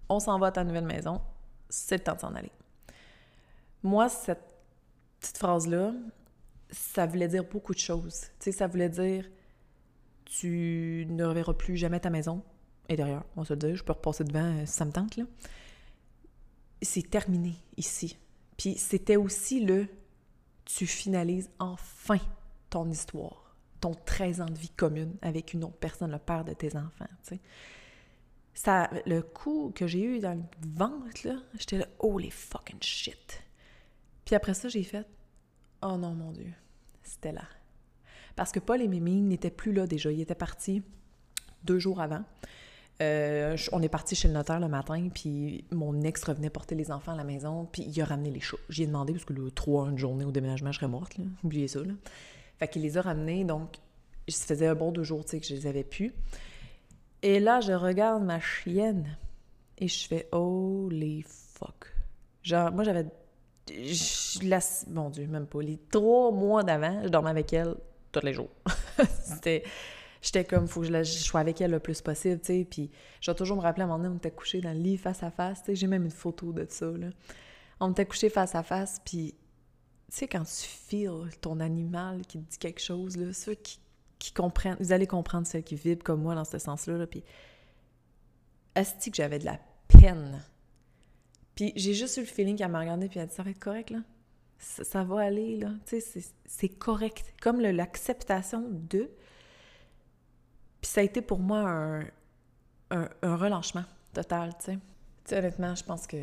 on 0.10 0.20
s'en 0.20 0.38
va 0.40 0.48
à 0.48 0.52
ta 0.52 0.64
nouvelle 0.64 0.86
maison, 0.86 1.22
c'est 1.70 1.98
le 1.98 2.04
temps 2.04 2.16
de 2.16 2.20
s'en 2.20 2.36
aller. 2.36 2.52
Moi, 3.84 4.10
cette 4.10 4.44
petite 5.20 5.38
phrase-là, 5.38 5.94
ça 6.70 7.06
voulait 7.06 7.28
dire 7.28 7.44
beaucoup 7.44 7.74
de 7.74 7.80
choses. 7.80 8.22
Tu 8.40 8.46
sais, 8.46 8.52
ça 8.52 8.68
voulait 8.68 8.90
dire 8.90 9.26
tu 10.26 11.06
ne 11.10 11.24
reverras 11.24 11.54
plus 11.54 11.78
jamais 11.78 12.00
ta 12.00 12.10
maison. 12.10 12.44
Et 12.90 12.96
derrière, 12.96 13.24
on 13.36 13.44
se 13.44 13.54
le 13.54 13.60
dire, 13.60 13.76
je 13.76 13.84
peux 13.84 13.94
repasser 13.94 14.24
devant 14.24 14.44
euh, 14.44 14.66
si 14.66 14.74
ça 14.74 14.86
me 14.86 14.92
tente, 14.92 15.18
là. 15.18 15.24
C'est 16.82 17.10
terminé 17.10 17.56
ici. 17.76 18.18
Puis 18.56 18.76
c'était 18.76 19.16
aussi 19.16 19.66
le 19.66 19.88
tu 20.68 20.86
finalises 20.86 21.50
enfin 21.60 22.20
ton 22.70 22.90
histoire, 22.90 23.56
ton 23.80 23.94
13 23.94 24.42
ans 24.42 24.46
de 24.46 24.58
vie 24.58 24.70
commune 24.70 25.16
avec 25.22 25.54
une 25.54 25.64
autre 25.64 25.78
personne, 25.78 26.12
le 26.12 26.20
père 26.20 26.44
de 26.44 26.54
tes 26.54 26.76
enfants. 26.76 27.08
Ça, 28.54 28.90
le 29.06 29.22
coup 29.22 29.72
que 29.74 29.88
j'ai 29.88 30.02
eu 30.02 30.20
dans 30.20 30.34
le 30.34 30.44
ventre, 30.68 31.08
j'étais 31.58 31.78
là, 31.78 31.86
holy 32.00 32.32
fucking 32.32 32.82
shit. 32.82 33.44
Puis 34.26 34.36
après 34.36 34.54
ça, 34.54 34.68
j'ai 34.68 34.84
fait, 34.84 35.08
oh 35.82 35.96
non, 35.98 36.14
mon 36.14 36.32
Dieu, 36.32 36.52
c'était 37.04 37.32
là. 37.32 37.44
Parce 38.36 38.52
que 38.52 38.60
Paul 38.60 38.82
et 38.82 38.88
Mimi 38.88 39.22
n'étaient 39.22 39.50
plus 39.52 39.72
là 39.74 39.88
déjà. 39.88 40.12
Ils 40.12 40.22
étaient 40.22 40.36
partis 40.36 40.84
deux 41.64 41.80
jours 41.80 42.02
avant. 42.02 42.24
Euh, 43.02 43.56
on 43.72 43.82
est 43.82 43.90
parti 43.90 44.16
chez 44.16 44.28
le 44.28 44.34
notaire 44.34 44.60
le 44.60 44.68
matin, 44.68 45.10
puis 45.14 45.66
mon 45.72 46.02
ex 46.02 46.24
revenait 46.24 46.50
porter 46.50 46.76
les 46.76 46.92
enfants 46.92 47.14
à 47.14 47.16
la 47.16 47.24
maison, 47.24 47.68
puis 47.72 47.84
il 47.84 48.02
a 48.02 48.06
ramené 48.06 48.32
les 48.32 48.40
chats. 48.40 48.58
J'y 48.70 48.84
ai 48.84 48.88
demandé, 48.88 49.14
parce 49.14 49.26
que 49.26 49.34
le 49.34 49.52
3 49.52 49.90
une 49.90 49.98
journée 49.98 50.26
au 50.26 50.32
déménagement, 50.32 50.72
je 50.72 50.80
serais 50.80 50.90
morte, 50.90 51.16
oubliez 51.44 51.68
ça. 51.68 51.80
Là. 51.80 51.94
Fait 52.58 52.68
qu'il 52.68 52.82
les 52.82 52.98
a 52.98 53.02
ramenés, 53.02 53.44
donc 53.44 53.76
ça 54.28 54.46
faisait 54.46 54.68
un 54.68 54.76
bon 54.76 54.92
deux 54.92 55.04
jours, 55.04 55.26
que 55.26 55.38
je 55.42 55.54
les 55.54 55.68
avais 55.68 55.84
pu. 55.84 56.14
Et 57.22 57.40
là, 57.40 57.62
je 57.62 57.74
regarde 57.74 58.24
ma 58.24 58.40
chienne, 58.40 59.18
et 59.78 59.88
je 59.88 60.08
fais 60.08 60.28
«Holy 60.32 61.24
fuck!» 61.28 61.94
Genre, 62.44 62.72
moi, 62.72 62.84
j'avais... 62.84 63.06
Mon 64.88 65.10
Dieu, 65.10 65.28
même 65.28 65.46
pas. 65.46 65.62
Les 65.62 65.78
trois 65.92 66.32
mois 66.32 66.64
d'avant, 66.64 67.02
je 67.04 67.10
dormais 67.10 67.32
avec 67.32 67.52
elle 67.52 67.76
tous 68.14 68.26
les 68.26 68.34
jours. 68.34 68.50
C'était 69.22 69.64
j'étais 70.22 70.46
comme, 70.46 70.68
faut 70.68 70.82
que 70.82 70.88
je, 70.88 71.04
sois 71.04 71.40
avec 71.40 71.62
elle 71.62 71.72
le 71.72 71.80
plus 71.80 72.02
possible, 72.02 72.40
tu 72.40 72.48
sais. 72.48 72.68
Puis 72.70 72.92
je 73.22 73.32
vais 73.32 73.36
toujours 73.36 73.58
me 73.58 73.62
rappeler, 73.62 73.84
à 73.84 73.86
un 73.86 73.88
moment 73.88 74.04
donné, 74.04 74.14
on 74.16 74.18
était 74.18 74.32
couchés 74.32 74.62
dans 74.62 74.74
le 74.74 74.80
lit 74.80 74.98
face 74.98 75.24
à 75.24 75.32
face, 75.32 75.60
tu 75.60 75.68
sais. 75.68 75.76
J'ai 75.76 75.88
même 75.88 76.06
une 76.06 76.12
photo 76.12 76.54
de 76.54 76.66
ça, 76.70 76.86
là. 76.86 77.10
On 77.80 77.92
était 77.92 78.06
couchés 78.06 78.30
face 78.30 78.56
à 78.56 78.64
face, 78.64 79.02
puis 79.06 79.36
tu 80.10 80.18
sais, 80.18 80.28
quand 80.28 80.44
tu 80.44 80.66
files 80.66 81.30
ton 81.42 81.60
animal 81.60 82.22
qui 82.26 82.40
te 82.40 82.50
dit 82.50 82.58
quelque 82.58 82.82
chose, 82.82 83.18
là, 83.18 83.34
ceux 83.34 83.56
qui, 83.56 83.80
qui 84.20 84.34
comprennent, 84.34 84.78
vous 84.80 84.92
allez 84.92 85.08
comprendre 85.08 85.46
celles 85.46 85.64
qui 85.64 85.76
vibrent 85.76 86.04
comme 86.04 86.22
moi 86.22 86.34
dans 86.34 86.46
ce 86.46 86.58
sens-là, 86.58 86.98
là, 86.98 87.08
puis 87.08 87.24
est-ce 88.76 89.10
que 89.10 89.16
j'avais 89.16 89.40
de 89.40 89.46
la 89.46 89.60
peine? 89.88 90.42
Puis 91.56 91.74
j'ai 91.76 91.94
juste 91.94 92.18
eu 92.18 92.22
le 92.22 92.26
feeling 92.28 92.56
qu'elle 92.56 92.70
m'a 92.70 92.80
regardé 92.80 93.10
puis 93.10 93.20
elle 93.20 93.24
a 93.24 93.28
dit 93.28 93.36
«ça 93.36 93.44
va 93.44 93.50
être 93.50 93.60
correct, 93.60 93.90
là? 93.90 94.00
Ça, 94.60 95.04
va 95.04 95.22
aller, 95.22 95.58
là?» 95.58 95.72
Tu 95.86 96.00
sais, 96.00 96.22
c'est 96.46 96.70
correct. 96.70 97.34
Comme 97.42 97.60
l'acceptation 97.60 98.68
de 98.70 99.10
puis 100.82 100.92
ça 100.92 101.02
a 101.02 101.04
été 101.04 101.22
pour 101.22 101.40
moi 101.40 101.60
un, 101.60 102.06
un, 102.92 103.36
relâchement 103.36 103.84
total, 104.14 104.54
tu 104.60 104.66
sais. 104.66 104.74
Tu 104.74 104.80
sais, 105.26 105.38
honnêtement, 105.38 105.76
je 105.76 105.84
pense 105.84 106.08
que 106.08 106.18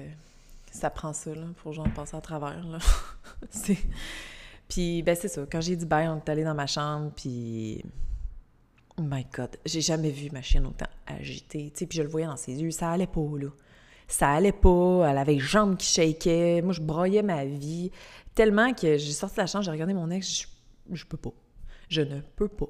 ça 0.71 0.91
prend 0.91 1.13
ça, 1.13 1.35
là, 1.35 1.47
pour 1.57 1.73
genre 1.73 1.89
passer 1.95 2.17
à 2.17 2.21
travers, 2.21 2.65
là. 2.67 2.79
c'est... 3.51 3.79
Puis, 4.69 5.03
ben 5.03 5.15
c'est 5.15 5.29
ça. 5.29 5.45
Quand 5.51 5.61
j'ai 5.61 5.77
dit 5.77 5.85
bye, 5.85 6.09
on 6.09 6.17
est 6.17 6.29
allé 6.29 6.45
dans 6.45 6.55
ma 6.55 6.67
chambre, 6.67 7.13
puis... 7.15 7.85
Oh 8.97 9.03
my 9.03 9.27
God, 9.35 9.57
j'ai 9.67 9.81
jamais 9.81 10.11
vu 10.11 10.31
ma 10.31 10.41
chienne 10.41 10.67
autant 10.67 10.87
agitée, 11.07 11.71
tu 11.73 11.81
sais, 11.81 11.87
puis 11.87 11.99
je 11.99 12.03
le 12.03 12.09
voyais 12.09 12.27
dans 12.27 12.37
ses 12.37 12.63
yeux, 12.63 12.71
ça 12.71 12.91
allait 12.91 13.09
pas, 13.09 13.29
là. 13.39 13.49
Ça 14.07 14.31
allait 14.31 14.53
pas, 14.53 15.07
elle 15.09 15.19
avait 15.19 15.35
les 15.35 15.41
jambes 15.41 15.77
qui 15.77 15.87
shakaient, 15.87 16.61
moi 16.63 16.73
je 16.73 16.81
broyais 16.81 17.23
ma 17.23 17.45
vie, 17.45 17.91
tellement 18.35 18.73
que 18.73 18.97
j'ai 18.97 19.13
sorti 19.13 19.37
de 19.37 19.41
la 19.41 19.47
chambre, 19.47 19.65
j'ai 19.65 19.71
regardé 19.71 19.95
mon 19.95 20.11
ex, 20.11 20.43
je, 20.43 20.47
je 20.95 21.05
peux 21.05 21.17
pas. 21.17 21.33
Je 21.89 22.03
ne 22.03 22.21
peux 22.21 22.49
pas. 22.49 22.69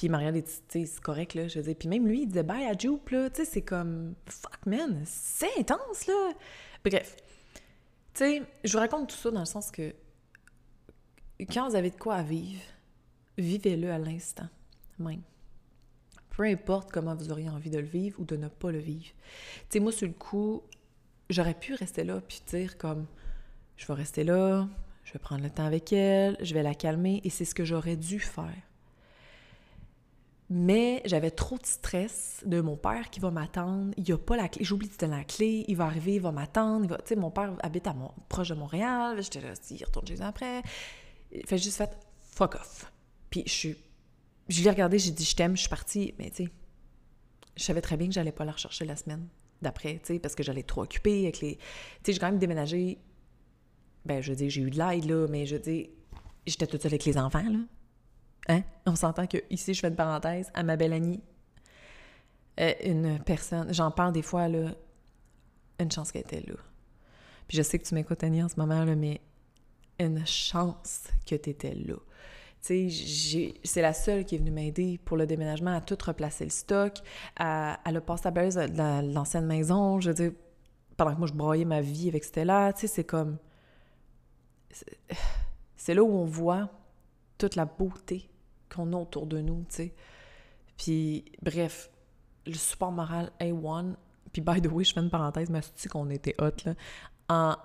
Puis 0.00 0.06
il 0.06 0.10
m'a 0.12 0.16
regardé, 0.16 0.42
tu 0.42 0.50
sais, 0.66 0.86
c'est 0.86 1.00
correct. 1.02 1.38
Je 1.46 1.60
veux 1.60 1.74
puis 1.74 1.86
même 1.86 2.08
lui, 2.08 2.22
il 2.22 2.26
disait 2.26 2.42
bye 2.42 2.64
à 2.64 2.72
Jupe, 2.72 3.10
là. 3.10 3.28
Tu 3.28 3.44
sais, 3.44 3.44
c'est 3.44 3.60
comme, 3.60 4.14
fuck, 4.24 4.64
man, 4.64 5.02
c'est 5.04 5.58
intense, 5.58 6.06
là. 6.06 6.32
Bref. 6.82 7.16
Tu 8.14 8.24
sais, 8.24 8.42
je 8.64 8.72
vous 8.72 8.78
raconte 8.78 9.10
tout 9.10 9.16
ça 9.16 9.30
dans 9.30 9.40
le 9.40 9.44
sens 9.44 9.70
que 9.70 9.94
quand 11.52 11.68
vous 11.68 11.76
avez 11.76 11.90
de 11.90 11.96
quoi 11.96 12.22
vivre, 12.22 12.62
vivez-le 13.36 13.90
à 13.90 13.98
l'instant 13.98 14.48
même. 14.98 15.20
Peu 16.30 16.44
importe 16.44 16.90
comment 16.90 17.14
vous 17.14 17.30
auriez 17.30 17.50
envie 17.50 17.68
de 17.68 17.80
le 17.80 17.86
vivre 17.86 18.18
ou 18.20 18.24
de 18.24 18.38
ne 18.38 18.48
pas 18.48 18.72
le 18.72 18.78
vivre. 18.78 19.12
Tu 19.68 19.80
moi, 19.80 19.92
sur 19.92 20.08
le 20.08 20.14
coup, 20.14 20.62
j'aurais 21.28 21.52
pu 21.52 21.74
rester 21.74 22.04
là 22.04 22.22
puis 22.26 22.40
dire 22.46 22.78
comme, 22.78 23.04
je 23.76 23.86
vais 23.86 23.92
rester 23.92 24.24
là, 24.24 24.66
je 25.04 25.12
vais 25.12 25.18
prendre 25.18 25.42
le 25.42 25.50
temps 25.50 25.66
avec 25.66 25.92
elle, 25.92 26.38
je 26.40 26.54
vais 26.54 26.62
la 26.62 26.74
calmer, 26.74 27.20
et 27.22 27.28
c'est 27.28 27.44
ce 27.44 27.54
que 27.54 27.66
j'aurais 27.66 27.96
dû 27.96 28.18
faire. 28.18 28.56
Mais 30.52 31.00
j'avais 31.04 31.30
trop 31.30 31.56
de 31.58 31.64
stress 31.64 32.42
de 32.44 32.60
mon 32.60 32.76
père 32.76 33.08
qui 33.10 33.20
va 33.20 33.30
m'attendre. 33.30 33.94
Il 33.96 34.12
a 34.12 34.18
pas 34.18 34.36
la 34.36 34.48
clé. 34.48 34.64
J'oublie 34.64 34.88
de 34.88 34.96
donner 34.96 35.18
la 35.18 35.24
clé. 35.24 35.64
Il 35.68 35.76
va 35.76 35.84
arriver, 35.84 36.14
il 36.14 36.20
va 36.20 36.32
m'attendre. 36.32 36.98
Tu 37.06 37.14
mon 37.14 37.30
père 37.30 37.54
habite 37.62 37.86
à 37.86 37.94
proche 38.28 38.48
de 38.48 38.54
Montréal. 38.54 39.22
J'étais 39.22 39.40
là, 39.40 39.52
il 39.70 39.84
retourne 39.84 40.08
chez 40.08 40.16
lui 40.16 40.22
après. 40.22 40.62
Fait 41.46 41.56
juste 41.56 41.76
fait 41.76 41.96
fuck 42.32 42.56
off. 42.56 42.92
Puis 43.30 43.44
je 43.46 43.52
suis. 43.52 43.76
Je 44.48 44.64
l'ai 44.64 44.70
regardé, 44.70 44.98
j'ai 44.98 45.12
dit 45.12 45.24
je 45.24 45.36
t'aime, 45.36 45.54
je 45.54 45.60
suis 45.60 45.68
partie. 45.68 46.14
Mais 46.18 46.30
tu 46.30 46.44
sais, 46.44 46.50
je 47.56 47.62
savais 47.62 47.80
très 47.80 47.96
bien 47.96 48.08
que 48.08 48.14
j'allais 48.14 48.32
pas 48.32 48.44
la 48.44 48.52
rechercher 48.52 48.84
la 48.84 48.96
semaine 48.96 49.28
d'après, 49.62 50.00
tu 50.04 50.18
parce 50.18 50.34
que 50.34 50.42
j'allais 50.42 50.62
trop 50.62 50.82
occuper 50.82 51.22
avec 51.22 51.40
les. 51.40 51.56
Tu 51.56 51.62
sais, 52.06 52.12
j'ai 52.14 52.18
quand 52.18 52.30
même 52.30 52.38
déménagé. 52.38 52.98
Ben, 54.04 54.20
je 54.20 54.32
dis, 54.32 54.50
j'ai 54.50 54.62
eu 54.62 54.70
de 54.70 54.78
l'aide, 54.78 55.04
là, 55.04 55.26
mais 55.28 55.46
je 55.46 55.56
dis, 55.56 55.90
j'étais 56.46 56.66
toute 56.66 56.82
seule 56.82 56.92
avec 56.92 57.04
les 57.04 57.18
enfants. 57.18 57.44
Hein? 58.48 58.62
On 58.86 58.96
s'entend 58.96 59.26
que 59.26 59.38
ici, 59.50 59.74
je 59.74 59.80
fais 59.80 59.88
une 59.88 59.96
parenthèse 59.96 60.50
à 60.54 60.62
ma 60.62 60.76
belle 60.76 60.92
amie, 60.92 61.20
euh, 62.58 62.72
une 62.84 63.18
personne, 63.20 63.72
j'en 63.72 63.90
parle 63.90 64.12
des 64.12 64.22
fois, 64.22 64.48
là, 64.48 64.70
une 65.78 65.90
chance 65.90 66.12
qu'elle 66.12 66.22
était 66.22 66.40
là. 66.40 66.54
Puis 67.48 67.56
je 67.56 67.62
sais 67.62 67.78
que 67.78 67.84
tu 67.84 67.94
m'écoutes, 67.94 68.22
Annie, 68.22 68.42
en 68.42 68.48
ce 68.48 68.56
moment, 68.56 68.84
là, 68.84 68.94
mais 68.94 69.20
une 69.98 70.26
chance 70.26 71.04
que 71.26 71.34
tu 71.34 71.50
étais 71.50 71.74
là. 71.74 71.96
Tu 72.62 72.90
sais, 72.90 73.54
c'est 73.64 73.80
la 73.80 73.94
seule 73.94 74.24
qui 74.24 74.34
est 74.34 74.38
venue 74.38 74.50
m'aider 74.50 75.00
pour 75.04 75.16
le 75.16 75.26
déménagement, 75.26 75.74
à 75.74 75.80
tout 75.80 75.96
replacer 76.04 76.44
le 76.44 76.50
stock, 76.50 76.98
à, 77.36 77.78
le 77.90 78.00
passer 78.00 78.28
à 78.28 78.30
de 78.30 79.14
l'ancienne 79.14 79.46
maison. 79.46 80.00
Je 80.00 80.10
veux 80.10 80.14
dire, 80.14 80.32
pendant 80.96 81.14
que 81.14 81.18
moi, 81.18 81.28
je 81.28 81.32
broyais 81.32 81.64
ma 81.64 81.80
vie 81.80 82.08
avec 82.08 82.24
Stella, 82.24 82.72
tu 82.74 82.82
sais, 82.82 82.86
c'est 82.86 83.04
comme... 83.04 83.38
c'est 85.76 85.94
là 85.94 86.02
où 86.02 86.12
on 86.12 86.26
voit 86.26 86.68
toute 87.40 87.56
la 87.56 87.64
beauté 87.64 88.28
qu'on 88.72 88.92
a 88.92 88.96
autour 88.96 89.26
de 89.26 89.40
nous, 89.40 89.64
tu 89.68 89.76
sais. 89.76 89.94
Puis, 90.76 91.24
bref, 91.42 91.90
le 92.46 92.54
support 92.54 92.92
moral 92.92 93.30
A1, 93.40 93.94
puis 94.32 94.42
by 94.42 94.60
the 94.60 94.70
way, 94.70 94.84
je 94.84 94.92
fais 94.92 95.00
une 95.00 95.10
parenthèse, 95.10 95.50
mais 95.50 95.60
c'est 95.74 95.88
qu'on 95.88 96.08
était 96.10 96.34
hot, 96.38 96.50
là? 96.64 96.74
En 97.28 97.56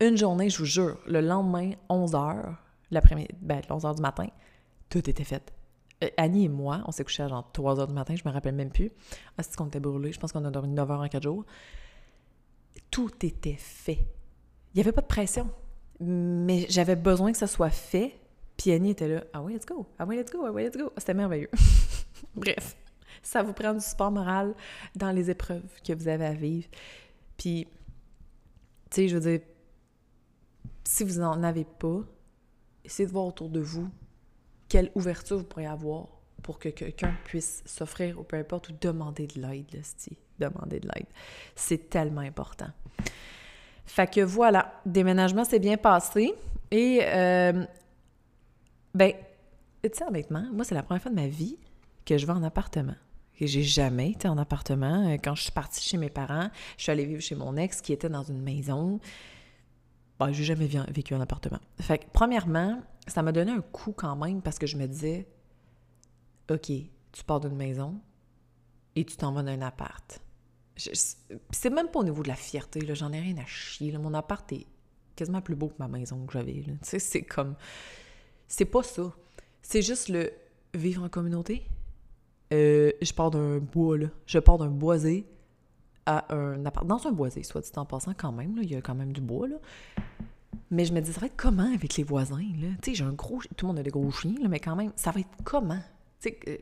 une 0.00 0.16
journée, 0.16 0.50
je 0.50 0.58
vous 0.58 0.64
jure, 0.64 0.98
le 1.06 1.20
lendemain, 1.20 1.72
11h, 1.88 2.56
l'après-midi, 2.90 3.28
ben, 3.40 3.60
11h 3.60 3.96
du 3.96 4.02
matin, 4.02 4.26
tout 4.88 5.08
était 5.08 5.24
fait. 5.24 5.52
Euh, 6.02 6.08
Annie 6.16 6.44
et 6.44 6.48
moi, 6.48 6.82
on 6.86 6.92
s'est 6.92 7.04
couché 7.04 7.22
à 7.22 7.28
genre 7.28 7.50
3h 7.52 7.86
du 7.86 7.92
matin, 7.92 8.14
je 8.16 8.28
me 8.28 8.32
rappelle 8.32 8.54
même 8.54 8.70
plus. 8.70 8.90
Ah, 9.38 9.42
c'est 9.42 9.56
qu'on 9.56 9.66
était 9.66 9.80
brûlés, 9.80 10.12
je 10.12 10.20
pense 10.20 10.32
qu'on 10.32 10.44
a 10.44 10.50
dormi 10.50 10.74
9h 10.74 11.04
en 11.04 11.08
4 11.08 11.22
jours. 11.22 11.44
Tout 12.90 13.12
était 13.24 13.56
fait. 13.58 13.98
Il 14.74 14.76
n'y 14.76 14.80
avait 14.80 14.92
pas 14.92 15.02
de 15.02 15.06
pression, 15.06 15.50
mais 16.00 16.66
j'avais 16.68 16.96
besoin 16.96 17.32
que 17.32 17.38
ça 17.38 17.46
soit 17.46 17.70
fait. 17.70 18.18
Puis 18.62 18.70
Annie 18.70 18.90
était 18.90 19.08
là, 19.08 19.24
ah 19.32 19.42
oui, 19.42 19.54
let's 19.54 19.66
go, 19.66 19.84
ah 19.98 20.04
oui, 20.06 20.14
let's 20.14 20.30
go, 20.30 20.44
ah 20.46 20.52
oui, 20.52 20.62
let's 20.62 20.76
go. 20.76 20.92
C'était 20.96 21.14
merveilleux. 21.14 21.50
Bref, 22.36 22.76
ça 23.20 23.42
vous 23.42 23.52
prend 23.52 23.74
du 23.74 23.80
support 23.80 24.12
moral 24.12 24.54
dans 24.94 25.10
les 25.10 25.30
épreuves 25.30 25.68
que 25.84 25.92
vous 25.92 26.06
avez 26.06 26.26
à 26.26 26.32
vivre. 26.32 26.68
Puis, 27.36 27.66
tu 28.88 28.94
sais, 28.94 29.08
je 29.08 29.16
veux 29.16 29.30
dire, 29.32 29.40
si 30.84 31.02
vous 31.02 31.18
n'en 31.18 31.42
avez 31.42 31.64
pas, 31.64 32.02
essayez 32.84 33.08
de 33.08 33.12
voir 33.12 33.26
autour 33.26 33.48
de 33.48 33.58
vous 33.58 33.90
quelle 34.68 34.92
ouverture 34.94 35.38
vous 35.38 35.44
pourriez 35.44 35.66
avoir 35.66 36.06
pour 36.44 36.60
que 36.60 36.68
quelqu'un 36.68 37.16
puisse 37.24 37.64
s'offrir 37.66 38.20
ou 38.20 38.22
peu 38.22 38.36
importe 38.36 38.68
ou 38.68 38.74
demander 38.80 39.26
de 39.26 39.40
l'aide, 39.40 39.82
demander 40.38 40.78
de 40.78 40.86
l'aide. 40.86 41.08
C'est 41.56 41.90
tellement 41.90 42.20
important. 42.20 42.70
Fait 43.86 44.08
que 44.08 44.20
voilà, 44.20 44.80
déménagement 44.86 45.44
s'est 45.44 45.58
bien 45.58 45.76
passé 45.76 46.32
et 46.70 47.00
euh, 47.02 47.66
ben, 48.94 49.12
tu 49.82 49.90
sais, 49.92 50.04
honnêtement, 50.04 50.46
moi 50.52 50.64
c'est 50.64 50.74
la 50.74 50.82
première 50.82 51.02
fois 51.02 51.10
de 51.10 51.16
ma 51.16 51.28
vie 51.28 51.58
que 52.04 52.18
je 52.18 52.26
vais 52.26 52.32
en 52.32 52.42
appartement. 52.42 52.96
Et 53.40 53.46
j'ai 53.46 53.62
jamais 53.62 54.10
été 54.10 54.28
en 54.28 54.38
appartement. 54.38 55.10
Quand 55.14 55.34
je 55.34 55.42
suis 55.42 55.52
partie 55.52 55.82
chez 55.82 55.96
mes 55.96 56.10
parents, 56.10 56.48
je 56.76 56.84
suis 56.84 56.92
allée 56.92 57.06
vivre 57.06 57.20
chez 57.20 57.34
mon 57.34 57.56
ex 57.56 57.80
qui 57.80 57.92
était 57.92 58.08
dans 58.08 58.22
une 58.22 58.40
maison. 58.40 59.00
Ben, 60.20 60.30
j'ai 60.32 60.44
jamais 60.44 60.68
vécu 60.68 61.14
en 61.14 61.20
appartement. 61.20 61.58
Fait 61.80 61.98
que, 61.98 62.04
premièrement, 62.12 62.80
ça 63.08 63.22
m'a 63.22 63.32
donné 63.32 63.50
un 63.50 63.60
coup 63.60 63.92
quand 63.92 64.14
même 64.16 64.42
parce 64.42 64.58
que 64.58 64.66
je 64.66 64.76
me 64.76 64.86
disais, 64.86 65.26
OK, 66.50 66.70
tu 67.12 67.24
pars 67.26 67.40
d'une 67.40 67.56
maison 67.56 68.00
et 68.94 69.04
tu 69.04 69.16
t'en 69.16 69.32
vas 69.32 69.42
dans 69.42 69.50
un 69.50 69.62
appart. 69.62 70.20
C'est 70.76 71.70
même 71.70 71.88
pas 71.88 72.00
au 72.00 72.04
niveau 72.04 72.22
de 72.22 72.28
la 72.28 72.36
fierté, 72.36 72.80
j'en 72.94 73.12
ai 73.12 73.20
rien 73.20 73.36
à 73.38 73.46
chier. 73.46 73.96
Mon 73.98 74.14
appart 74.14 74.50
est 74.52 74.66
quasiment 75.16 75.40
plus 75.40 75.56
beau 75.56 75.68
que 75.68 75.76
ma 75.78 75.88
maison 75.88 76.24
que 76.26 76.32
j'avais. 76.32 76.62
Tu 76.62 76.78
sais, 76.82 76.98
c'est 76.98 77.22
comme. 77.22 77.56
C'est 78.52 78.66
pas 78.66 78.82
ça. 78.82 79.10
C'est 79.62 79.80
juste 79.80 80.10
le 80.10 80.30
vivre 80.74 81.02
en 81.02 81.08
communauté. 81.08 81.62
Euh, 82.52 82.92
je 83.00 83.10
pars 83.14 83.30
d'un 83.30 83.56
bois, 83.56 83.96
là. 83.96 84.08
Je 84.26 84.38
pars 84.40 84.58
d'un 84.58 84.68
boisé 84.68 85.26
à 86.04 86.34
un 86.34 86.66
appart. 86.66 86.86
Dans 86.86 87.06
un 87.06 87.12
boisé, 87.12 87.44
soit 87.44 87.62
dit 87.62 87.70
en 87.76 87.86
passant, 87.86 88.12
quand 88.12 88.30
même, 88.30 88.54
là. 88.54 88.62
Il 88.62 88.70
y 88.70 88.76
a 88.76 88.82
quand 88.82 88.94
même 88.94 89.14
du 89.14 89.22
bois, 89.22 89.48
là. 89.48 89.56
Mais 90.70 90.84
je 90.84 90.92
me 90.92 91.00
dis, 91.00 91.14
ça 91.14 91.20
va 91.20 91.28
être 91.28 91.36
comment 91.36 91.72
avec 91.72 91.96
les 91.96 92.04
voisins, 92.04 92.44
là? 92.60 92.68
Tu 92.82 92.90
sais, 92.90 92.94
j'ai 92.94 93.04
un 93.04 93.14
gros... 93.14 93.40
Tout 93.56 93.64
le 93.64 93.68
monde 93.68 93.78
a 93.78 93.82
des 93.82 93.90
gros 93.90 94.10
chiens, 94.10 94.34
là, 94.38 94.48
mais 94.48 94.60
quand 94.60 94.76
même, 94.76 94.92
ça 94.96 95.12
va 95.12 95.20
être 95.20 95.30
comment? 95.44 95.80
Tu 96.20 96.28
sais, 96.28 96.60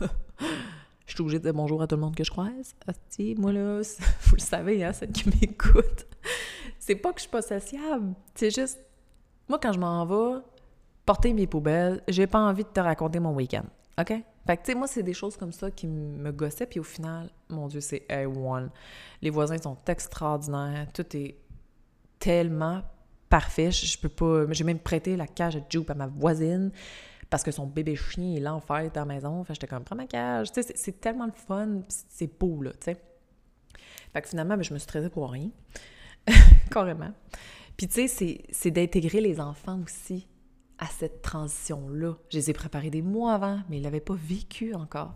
je 0.00 1.12
suis 1.12 1.20
obligée 1.20 1.40
de 1.40 1.44
dire 1.44 1.52
bonjour 1.52 1.82
à 1.82 1.86
tout 1.86 1.96
le 1.96 2.00
monde 2.00 2.16
que 2.16 2.24
je 2.24 2.30
croise. 2.30 2.74
sais, 3.10 3.34
moi, 3.36 3.52
là, 3.52 3.82
vous 4.22 4.34
le 4.34 4.40
savez, 4.40 4.82
hein, 4.82 4.94
celle 4.94 5.12
qui 5.12 5.28
m'écoute. 5.28 6.06
C'est 6.78 6.96
pas 6.96 7.12
que 7.12 7.18
je 7.18 7.24
suis 7.24 7.30
pas 7.30 7.42
sociable. 7.42 8.14
C'est 8.34 8.50
juste, 8.50 8.80
moi, 9.46 9.58
quand 9.58 9.74
je 9.74 9.78
m'en 9.78 10.06
vais 10.06 10.40
porter 11.08 11.32
mes 11.32 11.46
poubelles, 11.46 12.02
j'ai 12.06 12.26
pas 12.26 12.38
envie 12.38 12.64
de 12.64 12.68
te 12.68 12.80
raconter 12.80 13.18
mon 13.18 13.32
week-end. 13.32 13.64
OK? 13.98 14.08
Fait 14.46 14.56
que, 14.58 14.62
tu 14.62 14.72
sais, 14.72 14.74
moi, 14.74 14.86
c'est 14.86 15.02
des 15.02 15.14
choses 15.14 15.38
comme 15.38 15.52
ça 15.52 15.70
qui 15.70 15.86
me 15.86 16.30
gossaient, 16.32 16.66
puis 16.66 16.80
au 16.80 16.82
final, 16.84 17.30
mon 17.48 17.66
Dieu, 17.66 17.80
c'est 17.80 18.04
A1. 18.10 18.68
Les 19.22 19.30
voisins 19.30 19.56
sont 19.56 19.78
extraordinaires. 19.86 20.86
Tout 20.92 21.16
est 21.16 21.38
tellement 22.18 22.82
parfait. 23.30 23.70
Je, 23.70 23.98
peux 23.98 24.10
pas. 24.10 24.52
J'ai 24.52 24.64
même 24.64 24.78
prêté 24.78 25.16
la 25.16 25.26
cage 25.26 25.56
à 25.56 25.60
Jupe 25.66 25.88
à 25.88 25.94
ma 25.94 26.08
voisine 26.08 26.72
parce 27.30 27.42
que 27.42 27.52
son 27.52 27.66
bébé 27.66 27.96
chien 27.96 28.34
est 28.36 28.40
là 28.40 28.54
en 28.54 28.60
dans 28.60 28.90
la 28.94 29.04
maison. 29.06 29.42
Fait 29.44 29.54
j'étais 29.54 29.66
comme, 29.66 29.84
prends 29.84 29.96
ma 29.96 30.06
cage. 30.06 30.52
Tu 30.52 30.62
sais, 30.62 30.74
c'est 30.76 31.00
tellement 31.00 31.24
le 31.24 31.32
fun, 31.32 31.80
c'est 31.88 32.38
beau, 32.38 32.60
là, 32.60 32.72
tu 32.72 32.92
sais. 32.92 32.96
Fait 34.12 34.20
que 34.20 34.28
finalement, 34.28 34.58
ben, 34.58 34.62
je 34.62 34.74
me 34.74 34.78
suis 34.78 34.84
stressée 34.84 35.08
pour 35.08 35.30
rien. 35.30 35.48
Carrément. 36.70 37.12
Puis, 37.78 37.88
tu 37.88 38.08
sais, 38.08 38.44
c'est 38.50 38.70
d'intégrer 38.70 39.22
les 39.22 39.40
enfants 39.40 39.80
aussi 39.82 40.28
à 40.78 40.86
cette 40.86 41.22
transition-là. 41.22 42.14
Je 42.30 42.38
les 42.38 42.50
ai 42.50 42.52
préparés 42.52 42.90
des 42.90 43.02
mois 43.02 43.34
avant, 43.34 43.60
mais 43.68 43.78
ils 43.78 43.82
l'avaient 43.82 44.00
pas 44.00 44.16
vécu 44.16 44.74
encore. 44.74 45.14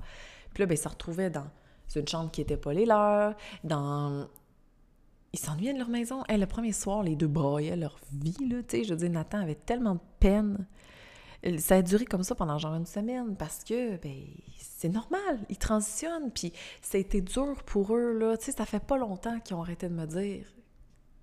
Puis 0.53 0.63
là, 0.63 0.67
ben, 0.67 0.75
ils 0.75 0.79
se 0.79 0.89
retrouvaient 0.89 1.31
dans 1.31 1.47
une 1.95 2.09
chambre 2.09 2.31
qui 2.31 2.41
n'était 2.41 2.57
pas 2.57 2.73
les 2.73 2.87
leurs, 2.87 3.37
dans 3.65 4.29
ils 5.33 5.39
s'ennuyaient 5.39 5.73
de 5.73 5.79
leur 5.79 5.89
maison. 5.89 6.23
le 6.29 6.45
premier 6.45 6.73
soir, 6.73 7.03
les 7.03 7.17
deux 7.17 7.27
braillaient 7.27 7.77
leur 7.77 7.99
vie, 8.13 8.37
là. 8.49 8.59
Je 8.71 8.91
veux 8.91 8.97
dire, 8.97 9.11
Nathan 9.11 9.39
avait 9.41 9.55
tellement 9.55 9.95
de 9.95 10.01
peine. 10.21 10.67
Ça 11.59 11.77
a 11.77 11.83
duré 11.83 12.05
comme 12.05 12.23
ça 12.23 12.35
pendant 12.35 12.59
genre 12.59 12.75
une 12.75 12.87
semaine 12.87 13.35
parce 13.37 13.65
que, 13.65 13.97
ben, 13.97 14.25
c'est 14.59 14.91
normal. 14.91 15.41
Ils 15.49 15.59
transitionnent, 15.59 16.31
puis 16.31 16.53
ça 16.83 16.99
a 16.99 17.01
été 17.01 17.21
dur 17.21 17.63
pour 17.65 17.97
eux, 17.97 18.13
là. 18.13 18.37
Tu 18.37 18.47
sais, 18.47 18.53
ça 18.53 18.67
fait 18.67 18.85
pas 18.85 18.99
longtemps 18.99 19.41
qu'ils 19.41 19.57
ont 19.57 19.63
arrêté 19.63 19.89
de 19.89 19.95
me 19.95 20.07
dire 20.07 20.47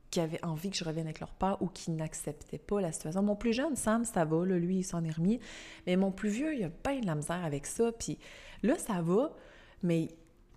qu'ils 0.10 0.24
avaient 0.24 0.44
envie 0.44 0.70
que 0.70 0.78
je 0.78 0.84
revienne 0.84 1.06
avec 1.06 1.20
leur 1.20 1.34
père 1.34 1.62
ou 1.62 1.68
qu'ils 1.68 1.96
n'acceptaient 1.96 2.58
pas 2.58 2.82
la 2.82 2.92
situation. 2.92 3.22
Mon 3.22 3.36
plus 3.36 3.54
jeune, 3.54 3.76
Sam, 3.76 4.06
ça 4.06 4.26
va, 4.26 4.46
lui, 4.46 4.78
il 4.78 4.84
s'en 4.84 5.04
est 5.04 5.12
remis. 5.12 5.40
Mais 5.86 5.96
mon 5.96 6.12
plus 6.12 6.30
vieux, 6.30 6.56
il 6.56 6.64
a 6.64 6.70
bien 6.70 7.00
de 7.00 7.06
la 7.06 7.16
misère 7.16 7.44
avec 7.44 7.66
ça. 7.66 7.92
Puis 7.92 8.18
là, 8.64 8.78
ça 8.78 9.02
va, 9.02 9.36
mais, 9.84 10.08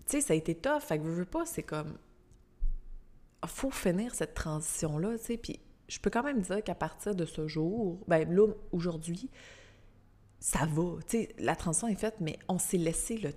tu 0.07 0.17
sais, 0.17 0.21
ça 0.21 0.33
a 0.35 0.37
été 0.37 0.55
tough. 0.55 0.81
Fait 0.81 0.99
que, 0.99 1.05
veux, 1.05 1.13
veux 1.13 1.25
pas, 1.25 1.45
c'est 1.47 1.63
comme 1.63 1.99
faut 3.47 3.71
finir 3.71 4.15
cette 4.15 4.35
transition-là, 4.35 5.19
tu 5.19 5.25
sais. 5.25 5.37
Puis 5.37 5.61
je 5.89 5.99
peux 5.99 6.11
quand 6.11 6.23
même 6.23 6.41
dire 6.41 6.63
qu'à 6.63 6.75
partir 6.75 7.15
de 7.15 7.25
ce 7.25 7.49
jour, 7.49 7.99
ben 8.09 8.29
là, 8.33 8.49
aujourd'hui, 8.73 9.29
ça 10.39 10.67
va. 10.67 10.99
Tu 11.07 11.19
sais, 11.19 11.29
la 11.39 11.57
transition 11.57 11.89
est 11.89 11.97
faite, 11.97 12.17
mais 12.21 12.39
on 12.49 12.59
s'est 12.59 12.79
laissé 12.79 13.17
le. 13.19 13.33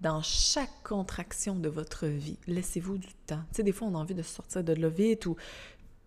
Dans 0.00 0.22
chaque 0.22 0.82
contraction 0.82 1.56
de 1.56 1.68
votre 1.68 2.06
vie, 2.06 2.38
laissez-vous 2.46 2.96
du 2.96 3.12
temps. 3.26 3.42
Tu 3.50 3.56
sais, 3.56 3.62
des 3.62 3.72
fois, 3.72 3.88
on 3.88 3.94
a 3.94 3.98
envie 3.98 4.14
de 4.14 4.22
sortir 4.22 4.64
de 4.64 4.72
là 4.72 4.88
vite 4.88 5.26
ou... 5.26 5.36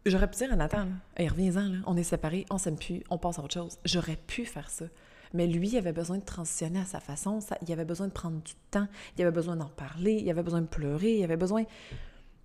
J'aurais 0.06 0.29
pu 0.29 0.36
dire 0.36 0.51
à 0.51 0.58
Nathan, 0.58 0.88
hey, 1.15 1.29
reviens-en, 1.29 1.82
on 1.86 1.95
est 1.95 2.03
séparés, 2.03 2.45
on 2.49 2.58
s'aime 2.58 2.75
plus, 2.75 3.03
on 3.10 3.17
passe 3.17 3.39
à 3.39 3.43
autre 3.43 3.53
chose. 3.53 3.77
J'aurais 3.86 4.17
pu 4.17 4.45
faire 4.45 4.69
ça. 4.69 4.86
Mais 5.34 5.47
lui, 5.47 5.69
il 5.69 5.77
avait 5.77 5.93
besoin 5.93 6.17
de 6.17 6.25
transitionner 6.25 6.79
à 6.79 6.86
sa 6.86 6.99
façon, 6.99 7.39
il 7.65 7.71
avait 7.71 7.86
besoin 7.86 8.08
de 8.08 8.12
prendre 8.12 8.41
du 8.41 8.53
temps, 8.69 8.88
il 9.17 9.21
avait 9.21 9.32
besoin 9.32 9.56
d'en 9.56 9.69
parler, 9.69 10.13
il 10.15 10.29
avait 10.29 10.43
besoin 10.43 10.62
de 10.62 10.67
pleurer, 10.67 11.19
il 11.19 11.23
avait 11.23 11.38
besoin 11.38 11.63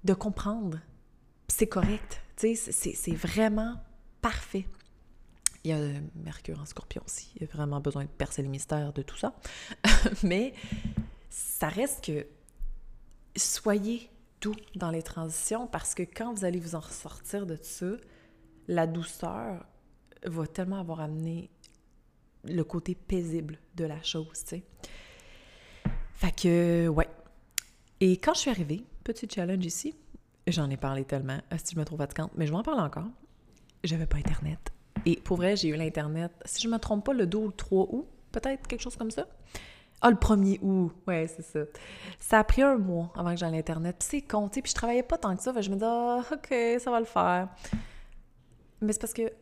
de 0.05 0.15
comprendre. 0.15 0.79
C'est 1.49 1.67
correct. 1.67 2.23
C'est 2.37 3.15
vraiment 3.15 3.75
parfait. 4.23 4.67
Il 5.65 5.71
y 5.71 5.75
a 5.75 5.79
Mercure 6.15 6.61
en 6.61 6.67
scorpion 6.67 7.03
aussi. 7.05 7.33
Il 7.37 7.43
y 7.43 7.45
a 7.45 7.49
vraiment 7.49 7.81
besoin 7.81 8.05
de 8.05 8.09
percer 8.09 8.43
le 8.43 8.49
mystère 8.49 8.93
de 8.93 9.03
tout 9.03 9.17
ça. 9.17 9.35
Mais 10.23 10.55
ça 11.31 11.69
reste 11.69 12.05
que 12.05 12.27
soyez 13.37 14.11
doux 14.41 14.55
dans 14.77 14.91
les 14.91 15.03
transitions 15.03 15.67
parce 15.67 15.95
que 15.95 16.03
quand 16.03 16.33
vous 16.33 16.45
allez 16.45 16.61
vous 16.61 16.75
en 16.75 16.81
ressortir 16.81 17.47
de 17.47 17.57
ça, 17.61 17.87
la 18.67 18.87
douceur 18.87 19.64
va 20.25 20.47
tellement 20.47 20.79
avoir 20.79 21.01
amené 21.01 21.51
le 22.45 22.62
côté 22.64 22.95
paisible 22.95 23.59
de 23.75 23.85
la 23.85 24.03
chose, 24.03 24.45
tu 24.45 24.57
sais. 24.57 24.64
Fait 26.14 26.35
que, 26.35 26.88
ouais. 26.88 27.09
Et 28.01 28.17
quand 28.17 28.35
je 28.35 28.41
suis 28.41 28.51
arrivée, 28.51 28.85
petit 29.05 29.29
challenge 29.33 29.64
ici. 29.64 29.95
J'en 30.47 30.71
ai 30.71 30.77
parlé 30.77 31.05
tellement, 31.05 31.38
si 31.62 31.75
je 31.75 31.79
me 31.79 31.85
trouve 31.85 31.99
fatigante, 31.99 32.33
mais 32.37 32.47
je 32.47 32.53
vais 32.53 32.59
en 32.59 32.62
parler 32.62 32.83
encore. 32.83 33.09
J'avais 33.85 34.07
pas 34.07 34.17
Internet. 34.17 34.73
Et 35.05 35.17
pour 35.17 35.37
vrai, 35.37 35.57
j'ai 35.57 35.69
eu 35.69 35.77
l'Internet, 35.77 36.33
si 36.45 36.62
je 36.62 36.69
me 36.69 36.79
trompe 36.79 37.05
pas, 37.05 37.12
le 37.12 37.27
2 37.27 37.38
ou 37.38 37.47
le 37.47 37.53
3 37.53 37.87
août, 37.91 38.07
peut-être 38.33 38.67
quelque 38.67 38.81
chose 38.81 38.97
comme 38.97 39.11
ça. 39.11 39.27
Ah, 40.01 40.11
le 40.11 40.17
1er 40.17 40.61
août, 40.63 40.93
ouais, 41.07 41.27
c'est 41.27 41.43
ça. 41.43 41.61
Ça 42.21 42.39
a 42.39 42.45
pris 42.45 42.63
un 42.63 42.79
mois 42.79 43.13
avant 43.17 43.31
que 43.31 43.37
j'aille 43.37 43.53
l'Internet. 43.53 43.97
Puis 43.99 44.09
c'est 44.11 44.23
compté, 44.23 44.63
puis 44.63 44.71
je 44.71 44.77
travaillais 44.77 45.03
pas 45.03 45.19
tant 45.19 45.37
que 45.37 45.43
ça. 45.43 45.53
je 45.61 45.71
me 45.71 45.77
dis, 45.77 45.85
ah, 45.85 46.23
OK, 46.33 46.55
ça 46.79 46.91
va 46.91 47.01
le 47.01 47.07
faire. 47.07 47.49
Mais 48.81 48.93
c'est 48.93 49.01
parce 49.01 49.13
que 49.13 49.33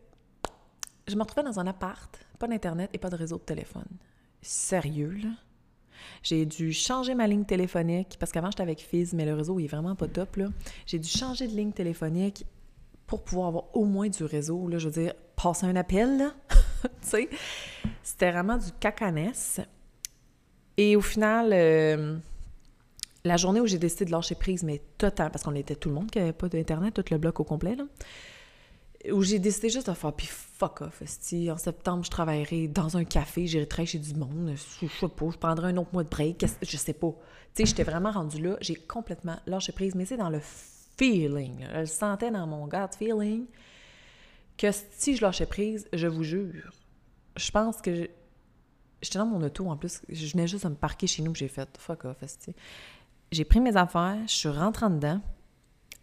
je 1.07 1.14
me 1.14 1.21
retrouvais 1.21 1.45
dans 1.45 1.61
un 1.61 1.66
appart, 1.66 2.19
pas 2.38 2.49
d'Internet 2.49 2.90
et 2.92 2.99
pas 2.99 3.11
de 3.11 3.16
réseau 3.16 3.37
de 3.37 3.42
téléphone. 3.42 3.87
Sérieux, 4.40 5.16
là? 5.23 5.31
J'ai 6.23 6.45
dû 6.47 6.73
changer 6.73 7.14
ma 7.14 7.27
ligne 7.27 7.45
téléphonique 7.45 8.16
parce 8.19 8.33
qu'avant 8.33 8.51
j'étais 8.51 8.62
avec 8.62 8.81
Fizz, 8.81 9.14
mais 9.14 9.25
le 9.25 9.35
réseau 9.35 9.59
il 9.59 9.64
est 9.64 9.69
vraiment 9.69 9.97
pas 9.97 10.09
top. 10.09 10.37
Là. 10.37 10.49
J'ai 10.87 10.99
dû 10.99 11.09
changer 11.09 11.49
de 11.49 11.53
ligne 11.53 11.73
téléphonique 11.73 12.45
pour 13.07 13.23
pouvoir 13.23 13.49
avoir 13.49 13.77
au 13.77 13.85
moins 13.85 14.09
du 14.09 14.25
réseau. 14.25 14.69
Là, 14.69 14.79
je 14.79 14.88
veux 14.88 15.03
dire, 15.03 15.14
passer 15.37 15.66
un 15.66 15.77
appel, 15.77 16.19
là. 16.19 16.35
tu 16.83 16.88
sais, 17.03 17.29
c'était 18.03 18.31
vraiment 18.31 18.57
du 18.57 18.73
cacanès. 18.81 19.61
Et 20.77 20.97
au 20.97 21.01
final, 21.01 21.51
euh, 21.53 22.19
la 23.25 23.37
journée 23.37 23.61
où 23.61 23.67
j'ai 23.67 23.79
décidé 23.79 24.05
de 24.05 24.11
lâcher 24.11 24.35
prise, 24.35 24.62
mais 24.62 24.81
total, 24.99 25.31
parce 25.31 25.43
qu'on 25.43 25.55
était 25.55 25.77
tout 25.77 25.89
le 25.89 25.95
monde 25.95 26.11
qui 26.11 26.19
n'avait 26.19 26.33
pas 26.33 26.49
d'Internet, 26.49 26.95
tout 26.95 27.05
le 27.11 27.19
bloc 27.19 27.41
au 27.41 27.45
complet, 27.45 27.77
là, 27.77 27.85
où 29.12 29.23
j'ai 29.23 29.39
décidé 29.39 29.69
juste 29.69 29.89
de 29.89 29.95
faire, 29.95 30.12
puis 30.12 30.27
fuck 30.27 30.83
off, 30.83 31.03
esti. 31.03 31.51
En 31.51 31.59
septembre, 31.59 32.05
je 32.05 32.11
travaillerai 32.11 32.69
dans 32.69 32.97
un 32.97 33.05
café, 33.05 33.47
j'irai 33.47 33.67
travailler 33.67 33.87
chez 33.87 33.99
du 33.99 34.15
monde, 34.15 34.55
je 34.55 34.87
sais 34.87 35.09
pas, 35.09 35.31
je 35.31 35.39
prendrai 35.39 35.69
un 35.69 35.77
autre 35.77 35.91
mois 35.93 36.05
de 36.05 36.09
break, 36.09 36.45
je 36.62 36.77
sais 36.77 36.93
pas. 36.93 37.12
Tu 37.55 37.62
sais, 37.62 37.67
j'étais 37.67 37.85
vraiment 37.85 38.11
rendue 38.11 38.43
là, 38.43 38.57
j'ai 38.61 38.75
complètement 38.75 39.37
lâché 39.47 39.73
prise, 39.73 39.95
mais 39.95 40.05
c'est 40.05 40.17
dans 40.17 40.31
le 40.31 40.41
feeling, 40.99 41.67
je 41.73 41.81
le 41.81 41.87
sentais 41.87 42.31
dans 42.31 42.47
mon 42.47 42.67
gut 42.67 42.77
feeling, 42.99 43.47
que 44.59 44.69
si 44.97 45.17
je 45.17 45.23
lâchais 45.23 45.47
prise, 45.47 45.89
je 45.93 46.07
vous 46.07 46.23
jure, 46.23 46.71
je 47.37 47.51
pense 47.51 47.81
que 47.81 48.09
j'étais 49.07 49.19
dans 49.19 49.27
mon 49.27 49.42
auto 49.42 49.69
en 49.69 49.77
plus, 49.77 50.03
je 50.09 50.33
venais 50.33 50.47
juste 50.47 50.64
de 50.64 50.71
me 50.71 50.75
parquer 50.75 51.07
chez 51.07 51.23
nous, 51.23 51.35
j'ai 51.35 51.49
fait 51.49 51.69
fuck 51.79 52.05
off. 52.05 52.19
J'ai 53.33 53.45
pris 53.45 53.61
mes 53.61 53.77
affaires, 53.77 54.19
je 54.27 54.33
suis 54.33 54.49
rentrée 54.49 54.88
dedans, 54.88 55.21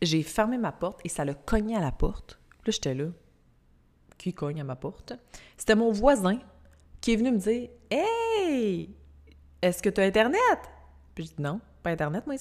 j'ai 0.01 0.23
fermé 0.23 0.57
ma 0.57 0.71
porte 0.71 0.99
et 1.03 1.09
ça 1.09 1.23
l'a 1.23 1.33
cogné 1.33 1.75
à 1.75 1.79
la 1.79 1.91
porte. 1.91 2.39
Là, 2.65 2.71
j'étais 2.71 2.93
là. 2.93 3.05
Qui 4.17 4.33
cogne 4.33 4.61
à 4.61 4.63
ma 4.63 4.75
porte? 4.75 5.13
C'était 5.57 5.75
mon 5.75 5.91
voisin 5.91 6.39
qui 7.01 7.13
est 7.13 7.15
venu 7.15 7.31
me 7.31 7.37
dire 7.37 7.69
Hey! 7.89 8.95
Est-ce 9.61 9.81
que 9.81 9.89
tu 9.89 10.01
as 10.01 10.05
Internet? 10.05 10.39
Puis 11.15 11.25
je 11.25 11.29
dis 11.31 11.41
Non, 11.41 11.59
pas 11.81 11.91
Internet, 11.91 12.25
moi, 12.25 12.35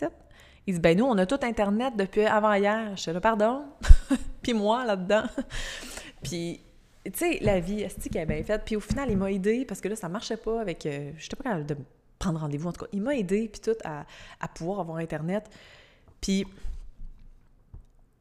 Il 0.67 0.75
dit 0.75 0.81
Ben, 0.81 0.97
nous, 0.97 1.05
on 1.05 1.19
a 1.19 1.27
tout 1.27 1.39
Internet 1.43 1.95
depuis 1.97 2.25
avant-hier. 2.25 2.97
Je 2.97 3.11
dis 3.11 3.21
Pardon? 3.21 3.65
Puis 4.43 4.55
moi, 4.55 4.85
là-dedans. 4.85 5.25
Puis, 6.23 6.61
tu 7.11 7.19
sais, 7.19 7.39
la 7.41 7.59
vie, 7.59 7.81
est-ce 7.81 8.17
est 8.17 8.27
bien 8.27 8.43
faite? 8.45 8.63
Puis 8.65 8.77
au 8.77 8.81
final, 8.81 9.11
il 9.11 9.17
m'a 9.17 9.31
aidé 9.33 9.65
parce 9.65 9.81
que 9.81 9.89
là, 9.89 9.97
ça 9.97 10.09
marchait 10.09 10.37
pas 10.37 10.61
avec. 10.61 10.87
Euh, 10.87 11.13
je 11.17 11.25
n'étais 11.25 11.37
pas 11.37 11.45
capable 11.45 11.67
de 11.67 11.77
prendre 12.19 12.39
rendez-vous, 12.41 12.69
en 12.69 12.73
tout 12.73 12.85
cas. 12.85 12.91
Il 12.93 13.03
m'a 13.03 13.17
aidé, 13.17 13.49
puis 13.49 13.61
tout, 13.61 13.79
à, 13.85 14.07
à 14.41 14.49
pouvoir 14.49 14.81
avoir 14.81 14.99
Internet. 14.99 15.51
Puis, 16.21 16.47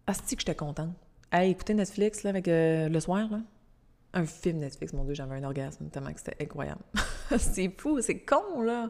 est-ce 0.08 0.22
que 0.22 0.40
j'étais 0.40 0.56
contente? 0.56 0.96
Hey, 1.32 1.52
écouter 1.52 1.74
Netflix 1.74 2.24
là, 2.24 2.32
avec 2.32 2.48
euh, 2.48 2.90
le 2.90 3.00
soir, 3.00 3.30
là. 3.30 3.40
Un 4.14 4.26
film 4.26 4.58
Netflix, 4.58 4.92
mon 4.92 5.06
Dieu, 5.06 5.14
j'avais 5.14 5.36
un 5.36 5.44
orgasme 5.44 5.88
tellement 5.90 6.12
que 6.12 6.20
c'était 6.20 6.44
incroyable. 6.44 6.82
c'est 7.38 7.72
fou, 7.78 8.02
c'est 8.02 8.20
con, 8.20 8.62
là. 8.62 8.90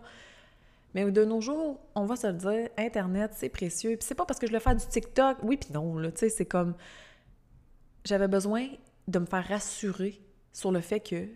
Mais 0.95 1.09
de 1.09 1.23
nos 1.23 1.41
jours, 1.41 1.79
on 1.95 2.05
va 2.05 2.15
se 2.15 2.27
le 2.27 2.33
dire, 2.33 2.69
Internet, 2.77 3.31
c'est 3.35 3.49
précieux. 3.49 3.97
Puis 3.97 4.07
c'est 4.07 4.15
pas 4.15 4.25
parce 4.25 4.39
que 4.39 4.47
je 4.47 4.51
le 4.51 4.59
fais 4.59 4.73
du 4.73 4.85
TikTok. 4.85 5.37
Oui, 5.43 5.57
puis 5.57 5.71
non, 5.73 5.97
là. 5.97 6.11
Tu 6.11 6.19
sais, 6.19 6.29
c'est 6.29 6.45
comme. 6.45 6.75
J'avais 8.03 8.27
besoin 8.27 8.67
de 9.07 9.19
me 9.19 9.25
faire 9.25 9.47
rassurer 9.47 10.19
sur 10.53 10.71
le 10.71 10.81
fait 10.81 10.99
que 10.99 11.27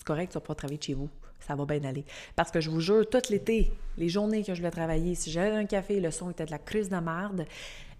c'est 0.00 0.06
correct, 0.06 0.32
tu 0.32 0.34
vas 0.34 0.40
pas 0.40 0.54
travailler 0.54 0.80
chez 0.80 0.94
vous. 0.94 1.10
Ça 1.40 1.54
va 1.54 1.64
bien 1.64 1.82
aller. 1.84 2.04
Parce 2.36 2.50
que 2.50 2.60
je 2.60 2.70
vous 2.70 2.80
jure, 2.80 3.08
tout 3.08 3.18
l'été, 3.30 3.72
les 3.96 4.08
journées 4.08 4.42
que 4.42 4.54
je 4.54 4.60
voulais 4.60 4.70
travailler, 4.70 5.14
si 5.14 5.30
j'allais 5.30 5.56
un 5.56 5.64
café, 5.64 6.00
le 6.00 6.10
son 6.10 6.30
était 6.30 6.46
de 6.46 6.50
la 6.50 6.58
crise 6.58 6.88
de 6.88 6.96
merde. 6.96 7.44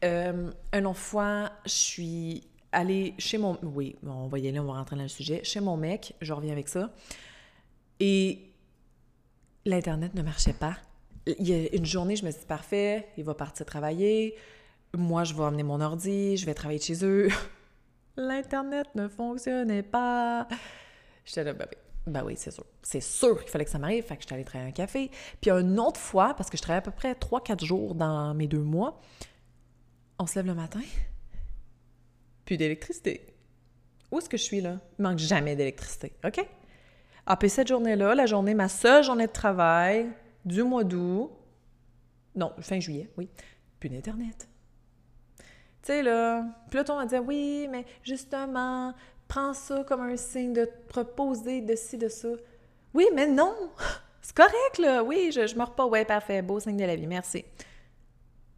Euh, 0.05 0.51
un 0.73 0.85
autre 0.85 0.99
fois, 0.99 1.51
je 1.65 1.71
suis 1.71 2.43
aller 2.73 3.15
chez 3.19 3.39
mon... 3.39 3.59
Oui, 3.63 3.97
on 4.07 4.29
va 4.29 4.39
y 4.39 4.49
aller, 4.49 4.59
on 4.61 4.65
va 4.65 4.75
rentrer 4.75 4.97
dans 4.97 5.03
le 5.03 5.09
sujet. 5.09 5.41
Chez 5.43 5.61
mon 5.61 5.77
mec, 5.77 6.15
je 6.21 6.33
reviens 6.33 6.53
avec 6.53 6.69
ça. 6.69 6.91
Et 7.99 8.51
l'Internet 9.65 10.15
ne 10.15 10.23
marchait 10.23 10.53
pas. 10.53 10.77
Il 11.27 11.47
y 11.47 11.53
a 11.53 11.75
une 11.75 11.87
journée, 11.87 12.17
je 12.17 12.25
me 12.25 12.31
suis 12.31 12.41
dit, 12.41 12.47
parfait, 12.47 13.09
il 13.17 13.25
va 13.25 13.35
partir 13.35 13.67
travailler. 13.67 14.37
Moi, 14.97 15.25
je 15.25 15.35
vais 15.35 15.45
amener 15.45 15.63
mon 15.63 15.81
ordi, 15.81 16.37
je 16.37 16.47
vais 16.47 16.55
travailler 16.55 16.81
chez 16.81 17.05
eux. 17.05 17.29
L'Internet 18.21 18.87
ne 18.95 19.09
fonctionnait 19.09 19.83
pas. 19.83 20.47
J'étais 21.25 21.43
là, 21.45 21.55
oui, 21.59 21.65
ben 22.07 22.23
oui 22.23 22.35
c'est 22.37 22.51
sûr. 22.51 22.67
C'est 22.83 23.01
sûr 23.01 23.41
qu'il 23.41 23.51
fallait 23.51 23.65
que 23.65 23.71
ça 23.71 23.79
m'arrive. 23.79 24.05
Fait 24.05 24.17
que 24.17 24.23
j'étais 24.23 24.35
allée 24.35 24.45
travailler 24.45 24.69
un 24.69 24.75
café. 24.75 25.11
Puis 25.41 25.51
une 25.51 25.81
autre 25.81 25.99
fois, 25.99 26.35
parce 26.35 26.51
que 26.51 26.59
je 26.59 26.63
travaillais 26.63 26.81
à 26.81 26.83
peu 26.83 26.91
près 26.91 27.15
3-4 27.15 27.65
jours 27.65 27.95
dans 27.95 28.35
mes 28.35 28.47
deux 28.47 28.63
mois, 28.63 29.01
on 30.19 30.27
se 30.27 30.35
lève 30.35 30.47
le 30.47 30.55
matin, 30.55 30.83
plus 32.45 32.59
d'électricité. 32.59 33.27
Où 34.11 34.19
est-ce 34.19 34.29
que 34.29 34.37
je 34.37 34.43
suis 34.43 34.61
là? 34.61 34.81
Il 34.99 35.03
manque 35.03 35.19
jamais 35.19 35.57
d'électricité, 35.57 36.13
OK? 36.23 36.47
Ah, 37.25 37.37
puis 37.37 37.49
cette 37.49 37.69
journée-là, 37.69 38.15
la 38.15 38.27
journée, 38.27 38.53
ma 38.53 38.69
seule 38.69 39.03
journée 39.03 39.29
de 39.29 39.33
travail 39.33 40.11
du 40.45 40.63
mois 40.63 40.85
d'août, 40.85 41.31
non, 42.35 42.53
fin 42.61 42.81
juillet, 42.81 43.09
oui, 43.17 43.31
plus 43.79 43.89
d'Internet. 43.89 44.50
Tu 45.83 45.93
sais, 45.93 46.03
là, 46.03 46.45
puis 46.69 46.79
là, 46.79 46.85
on 46.91 46.97
va 46.97 47.07
dire, 47.07 47.25
oui, 47.25 47.67
mais 47.71 47.85
justement, 48.03 48.93
prends 49.29 49.55
ça 49.55 49.85
comme 49.85 50.03
un 50.03 50.17
signe 50.17 50.53
de 50.53 50.65
te 50.65 50.99
reposer 50.99 51.61
de 51.63 51.75
ci, 51.75 51.97
de 51.97 52.09
ça. 52.09 52.29
Oui, 52.93 53.07
mais 53.15 53.27
non! 53.27 53.55
C'est 54.23 54.37
correct, 54.37 54.79
là. 54.79 55.03
Oui, 55.03 55.31
je, 55.35 55.47
je 55.47 55.57
me 55.57 55.65
repose. 55.65 55.91
Ouais, 55.91 56.05
parfait. 56.05 56.43
Beau 56.43 56.61
signe 56.61 56.77
de 56.77 56.85
la 56.85 56.95
vie. 56.95 57.07
Merci 57.07 57.45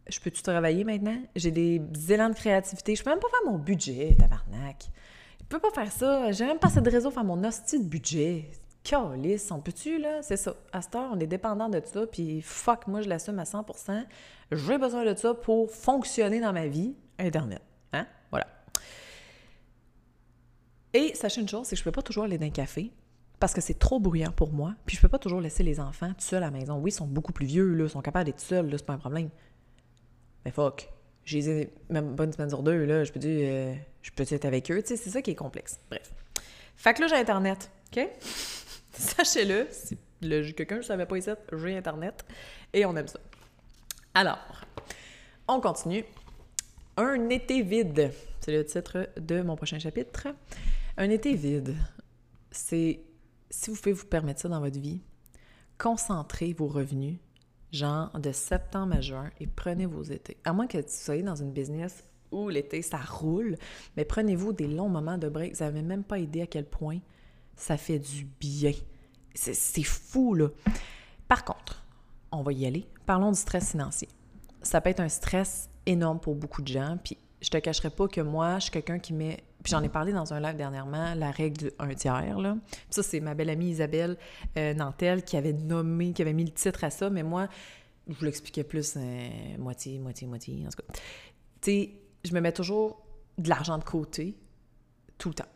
je 0.07 0.19
peux-tu 0.19 0.41
travailler 0.41 0.83
maintenant? 0.83 1.17
J'ai 1.35 1.51
des 1.51 1.81
élans 2.09 2.29
de 2.29 2.35
créativité. 2.35 2.95
Je 2.95 3.03
peux 3.03 3.09
même 3.09 3.19
pas 3.19 3.29
faire 3.29 3.51
mon 3.51 3.57
budget, 3.57 4.15
tabarnak. 4.17 4.85
Je 5.39 5.45
peux 5.45 5.59
pas 5.59 5.71
faire 5.71 5.91
ça. 5.91 6.31
J'ai 6.31 6.45
même 6.45 6.59
pas 6.59 6.67
assez 6.67 6.81
de 6.81 6.89
réseau 6.89 7.09
pour 7.09 7.15
faire 7.15 7.23
mon 7.23 7.43
hostie 7.43 7.79
de 7.79 7.87
budget. 7.87 8.49
Calice, 8.83 9.49
on 9.51 9.59
peut-tu, 9.59 9.97
là? 9.99 10.21
C'est 10.21 10.37
ça. 10.37 10.55
À 10.71 10.81
cette 10.81 10.95
heure, 10.95 11.09
on 11.13 11.19
est 11.19 11.27
dépendant 11.27 11.69
de 11.69 11.81
ça, 11.83 12.05
puis 12.05 12.41
fuck, 12.41 12.87
moi, 12.87 13.01
je 13.01 13.09
l'assume 13.09 13.39
à 13.39 13.43
100% 13.43 14.05
J'ai 14.51 14.77
besoin 14.77 15.05
de 15.05 15.15
ça 15.17 15.33
pour 15.33 15.71
fonctionner 15.71 16.41
dans 16.41 16.53
ma 16.53 16.67
vie. 16.67 16.95
Internet. 17.17 17.61
Hein? 17.93 18.05
Voilà. 18.29 18.47
Et 20.93 21.13
sachez 21.15 21.41
une 21.41 21.49
chose, 21.49 21.67
c'est 21.67 21.75
que 21.75 21.79
je 21.79 21.83
peux 21.83 21.91
pas 21.91 22.01
toujours 22.01 22.25
aller 22.25 22.37
dans 22.37 22.45
un 22.45 22.51
café 22.51 22.91
parce 23.39 23.53
que 23.53 23.61
c'est 23.61 23.77
trop 23.77 23.99
bruyant 23.99 24.31
pour 24.31 24.53
moi. 24.53 24.73
Puis 24.85 24.95
je 24.95 25.01
peux 25.01 25.09
pas 25.09 25.19
toujours 25.19 25.41
laisser 25.41 25.63
les 25.63 25.79
enfants 25.79 26.09
tout 26.09 26.25
seuls 26.25 26.43
à 26.43 26.49
la 26.49 26.51
maison. 26.51 26.77
Oui, 26.77 26.91
ils 26.91 26.93
sont 26.93 27.07
beaucoup 27.07 27.33
plus 27.33 27.45
vieux, 27.45 27.73
là, 27.73 27.85
ils 27.85 27.89
sont 27.89 28.01
capables 28.01 28.25
d'être 28.25 28.39
seuls, 28.39 28.69
là, 28.69 28.77
c'est 28.77 28.85
pas 28.85 28.93
un 28.93 28.97
problème. 28.97 29.29
Mais 30.45 30.51
fuck, 30.51 30.89
j'ai 31.25 31.69
même 31.89 32.15
pas 32.15 32.25
une 32.25 32.31
semaine 32.31 32.49
sur 32.49 32.63
deux, 32.63 32.85
là, 32.85 33.03
je 33.03 33.11
peux 33.11 33.19
dire, 33.19 33.39
euh, 33.41 33.75
je 34.01 34.11
peux 34.11 34.23
être 34.23 34.45
avec 34.45 34.71
eux, 34.71 34.81
tu 34.81 34.89
sais, 34.89 34.95
c'est 34.95 35.09
ça 35.09 35.21
qui 35.21 35.31
est 35.31 35.35
complexe. 35.35 35.79
Bref. 35.89 36.13
Fait 36.75 36.93
que 36.93 37.01
là, 37.01 37.07
j'ai 37.07 37.15
Internet, 37.15 37.69
OK? 37.91 38.07
Sachez-le, 38.97 39.67
si 39.71 39.97
quelqu'un 40.53 40.77
ne 40.77 40.81
savait 40.81 41.05
pas 41.05 41.17
ici, 41.17 41.29
j'ai 41.51 41.77
Internet, 41.77 42.25
et 42.71 42.85
on 42.85 42.95
aime 42.95 43.07
ça. 43.07 43.19
Alors, 44.13 44.39
on 45.47 45.59
continue. 45.59 46.05
Un 46.97 47.29
été 47.29 47.63
vide, 47.63 48.11
c'est 48.39 48.51
le 48.51 48.63
titre 48.63 49.09
de 49.17 49.41
mon 49.41 49.55
prochain 49.55 49.79
chapitre. 49.79 50.27
Un 50.97 51.09
été 51.09 51.33
vide, 51.33 51.75
c'est, 52.51 53.01
si 53.49 53.69
vous 53.71 53.75
pouvez 53.75 53.93
vous 53.93 54.05
permettre 54.05 54.41
ça 54.41 54.49
dans 54.49 54.59
votre 54.59 54.79
vie, 54.79 55.01
concentrez 55.77 56.53
vos 56.53 56.67
revenus 56.67 57.17
genre 57.71 58.11
de 58.19 58.31
septembre 58.31 58.95
à 58.95 59.01
juin, 59.01 59.31
et 59.39 59.47
prenez 59.47 59.87
vos 59.87 60.03
étés. 60.03 60.37
À 60.45 60.53
moins 60.53 60.67
que 60.67 60.77
vous 60.77 60.83
soyez 60.87 61.23
dans 61.23 61.35
une 61.35 61.51
business 61.51 62.03
où 62.31 62.49
l'été, 62.49 62.81
ça 62.81 62.97
roule, 62.97 63.57
mais 63.97 64.05
prenez-vous 64.05 64.53
des 64.53 64.67
longs 64.67 64.89
moments 64.89 65.17
de 65.17 65.27
break. 65.27 65.55
Vous 65.55 65.63
n'avez 65.63 65.81
même 65.81 66.03
pas 66.03 66.19
idée 66.19 66.41
à 66.41 66.47
quel 66.47 66.65
point 66.65 66.99
ça 67.55 67.77
fait 67.77 67.99
du 67.99 68.25
bien. 68.39 68.73
C'est 69.33 69.83
fou, 69.83 70.35
là. 70.35 70.49
Par 71.27 71.43
contre, 71.43 71.83
on 72.31 72.43
va 72.43 72.53
y 72.53 72.65
aller. 72.65 72.85
Parlons 73.05 73.31
du 73.31 73.39
stress 73.39 73.71
financier. 73.71 74.09
Ça 74.61 74.81
peut 74.81 74.89
être 74.89 74.99
un 74.99 75.09
stress 75.09 75.69
énorme 75.85 76.19
pour 76.19 76.35
beaucoup 76.35 76.61
de 76.61 76.67
gens, 76.67 76.97
puis 77.03 77.17
je 77.41 77.49
te 77.49 77.57
cacherai 77.57 77.89
pas 77.89 78.07
que 78.07 78.21
moi, 78.21 78.59
je 78.59 78.63
suis 78.63 78.71
quelqu'un 78.71 78.99
qui 78.99 79.13
met 79.13 79.43
puis 79.63 79.71
j'en 79.71 79.81
ai 79.81 79.89
parlé 79.89 80.11
dans 80.11 80.33
un 80.33 80.41
live 80.41 80.57
dernièrement, 80.57 81.15
la 81.15 81.31
règle 81.31 81.57
du 81.57 81.71
un 81.79 81.93
tiers. 81.93 82.37
Là. 82.37 82.57
ça, 82.89 83.01
c'est 83.01 83.21
ma 83.21 83.33
belle 83.33 83.49
amie 83.49 83.69
Isabelle 83.69 84.17
euh, 84.57 84.73
Nantel 84.73 85.23
qui 85.23 85.37
avait 85.37 85.53
nommé, 85.53 86.11
qui 86.11 86.21
avait 86.21 86.33
mis 86.33 86.43
le 86.43 86.51
titre 86.51 86.83
à 86.83 86.89
ça, 86.89 87.09
mais 87.09 87.23
moi, 87.23 87.47
je 88.09 88.13
vous 88.13 88.25
l'expliquais 88.25 88.65
plus 88.65 88.95
euh, 88.97 89.29
moitié, 89.57 89.99
moitié, 89.99 90.27
moitié. 90.27 90.65
En 90.67 90.69
tout 90.69 90.83
cas, 90.85 90.93
tu 90.93 91.71
sais, 91.71 91.91
je 92.25 92.33
me 92.33 92.41
mets 92.41 92.51
toujours 92.51 93.05
de 93.37 93.47
l'argent 93.47 93.77
de 93.77 93.85
côté 93.85 94.37
tout 95.17 95.29
le 95.29 95.35
temps. 95.35 95.47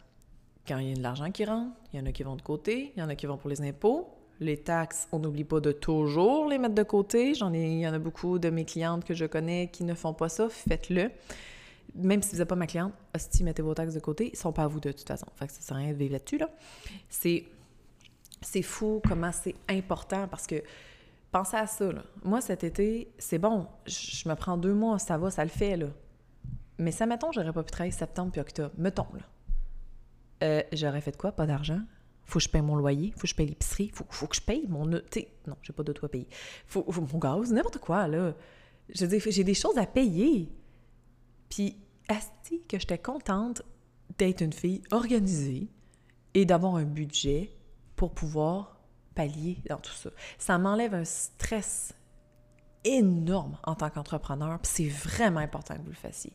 Quand 0.68 0.80
il 0.80 0.90
y 0.90 0.92
a 0.92 0.96
de 0.96 1.02
l'argent 1.02 1.32
qui 1.32 1.46
rentre, 1.46 1.76
il 1.94 2.00
y 2.00 2.04
en 2.04 2.06
a 2.06 2.12
qui 2.12 2.24
vont 2.24 2.36
de 2.36 2.42
côté, 2.42 2.92
il 2.96 3.00
y 3.00 3.04
en 3.04 3.10
a 3.10 3.16
qui 3.16 3.26
vont 3.26 3.38
pour 3.38 3.50
les 3.50 3.62
impôts. 3.62 4.10
Les 4.40 4.58
taxes, 4.58 5.08
on 5.12 5.20
n'oublie 5.20 5.46
pas 5.46 5.60
de 5.60 5.72
toujours 5.72 6.48
les 6.48 6.60
mettre 6.60 6.76
de 6.76 6.84
côté. 6.84 7.34
J'en 7.34 7.54
ai, 7.54 7.68
il 7.68 7.80
y 7.80 7.88
en 7.88 7.94
a 7.94 8.00
beaucoup 8.00 8.38
de 8.38 8.50
mes 8.50 8.66
clientes 8.66 9.04
que 9.04 9.16
je 9.16 9.26
connais 9.26 9.70
qui 9.72 9.84
ne 9.84 9.96
font 9.96 10.14
pas 10.14 10.30
ça. 10.30 10.48
Faites-le 10.50 11.10
même 11.96 12.22
si 12.22 12.32
vous 12.32 12.38
n'êtes 12.38 12.48
pas 12.48 12.56
ma 12.56 12.68
cliente, 12.68 12.94
hostie, 13.16 13.44
mettez 13.44 13.62
vos 13.62 13.74
taxes 13.74 13.94
de 13.94 14.00
côté, 14.00 14.28
ils 14.28 14.32
ne 14.34 14.38
sont 14.38 14.52
pas 14.52 14.64
à 14.64 14.68
vous 14.68 14.80
de 14.80 14.92
toute 14.92 15.08
façon. 15.08 15.26
Fait 15.36 15.48
que 15.48 15.54
ça 15.54 15.62
sert 15.62 15.78
à 15.78 15.80
rien 15.80 15.94
de 15.94 15.98
vivre 15.98 16.14
là-dessus, 16.14 16.38
là. 16.38 16.50
C'est, 17.10 17.46
c'est 18.42 18.62
fou 18.62 19.02
comment 19.08 19.32
c'est 19.32 19.56
important 19.70 20.28
parce 20.28 20.48
que 20.48 20.64
pensez 21.32 21.58
à 21.58 21.68
ça. 21.68 21.90
Moi, 22.24 22.42
cet 22.42 22.64
été, 22.64 23.12
c'est 23.18 23.40
bon, 23.40 23.68
je 23.86 24.28
me 24.28 24.36
prends 24.36 24.58
deux 24.58 24.74
mois, 24.74 25.00
ça 25.00 25.18
va, 25.18 25.32
ça 25.32 25.44
le 25.44 25.50
fait, 25.50 25.78
là. 25.78 25.88
Mais 26.78 26.92
ça, 26.92 27.06
mettons, 27.06 27.32
j'aurais 27.32 27.54
pas 27.54 27.64
pu 27.64 27.72
travailler 27.72 27.92
septembre 27.92 28.32
puis 28.32 28.42
octobre. 28.42 28.74
Mettons, 28.78 29.08
là. 29.14 29.22
Euh, 30.44 30.62
j'aurais 30.74 31.02
fait 31.02 31.18
quoi? 31.18 31.32
Pas 31.32 31.46
d'argent? 31.46 31.82
Faut 32.26 32.40
que 32.40 32.44
je 32.44 32.50
paye 32.50 32.62
mon 32.62 32.76
loyer, 32.76 33.14
faut 33.16 33.22
que 33.22 33.28
je 33.28 33.36
paye 33.36 33.48
l'épicerie, 33.48 33.90
faut, 33.94 34.06
faut 34.10 34.28
que 34.28 34.36
je 34.36 34.42
paye 34.42 34.66
mon... 34.68 35.00
T'sais, 35.10 35.30
non, 35.48 35.56
j'ai 35.62 35.72
pas 35.72 35.84
de 35.84 35.94
toi 35.94 36.10
payer. 36.10 36.28
Faut, 36.66 36.86
faut, 36.92 37.02
mon 37.02 37.20
gaz, 37.20 37.52
n'importe 37.52 37.78
quoi, 37.78 38.08
là. 38.08 38.34
Je 38.90 39.06
veux 39.06 39.18
dire, 39.18 39.32
j'ai 39.32 39.44
des 39.44 39.54
choses 39.54 39.78
à 39.78 39.86
payer. 39.86 40.50
Puis, 41.50 41.78
asti 42.10 42.62
que 42.68 42.80
j'étais 42.80 42.98
contente 42.98 43.62
d'être 44.18 44.42
une 44.42 44.54
fille 44.54 44.82
organisée 44.92 45.70
et 46.34 46.46
d'avoir 46.46 46.76
un 46.76 46.84
budget 46.84 47.52
pour 47.96 48.14
pouvoir 48.14 48.82
pallier 49.16 49.58
dans 49.70 49.78
tout 49.78 49.94
ça. 49.94 50.10
Ça 50.38 50.58
m'enlève 50.58 50.94
un 50.94 51.06
stress 51.06 51.94
énorme 52.84 53.58
en 53.64 53.76
tant 53.76 53.90
qu'entrepreneur, 53.90 54.60
puis 54.60 54.72
c'est 54.74 54.90
vraiment 54.90 55.40
important 55.40 55.76
que 55.76 55.82
vous 55.82 55.90
le 55.90 55.96
fassiez. 55.96 56.34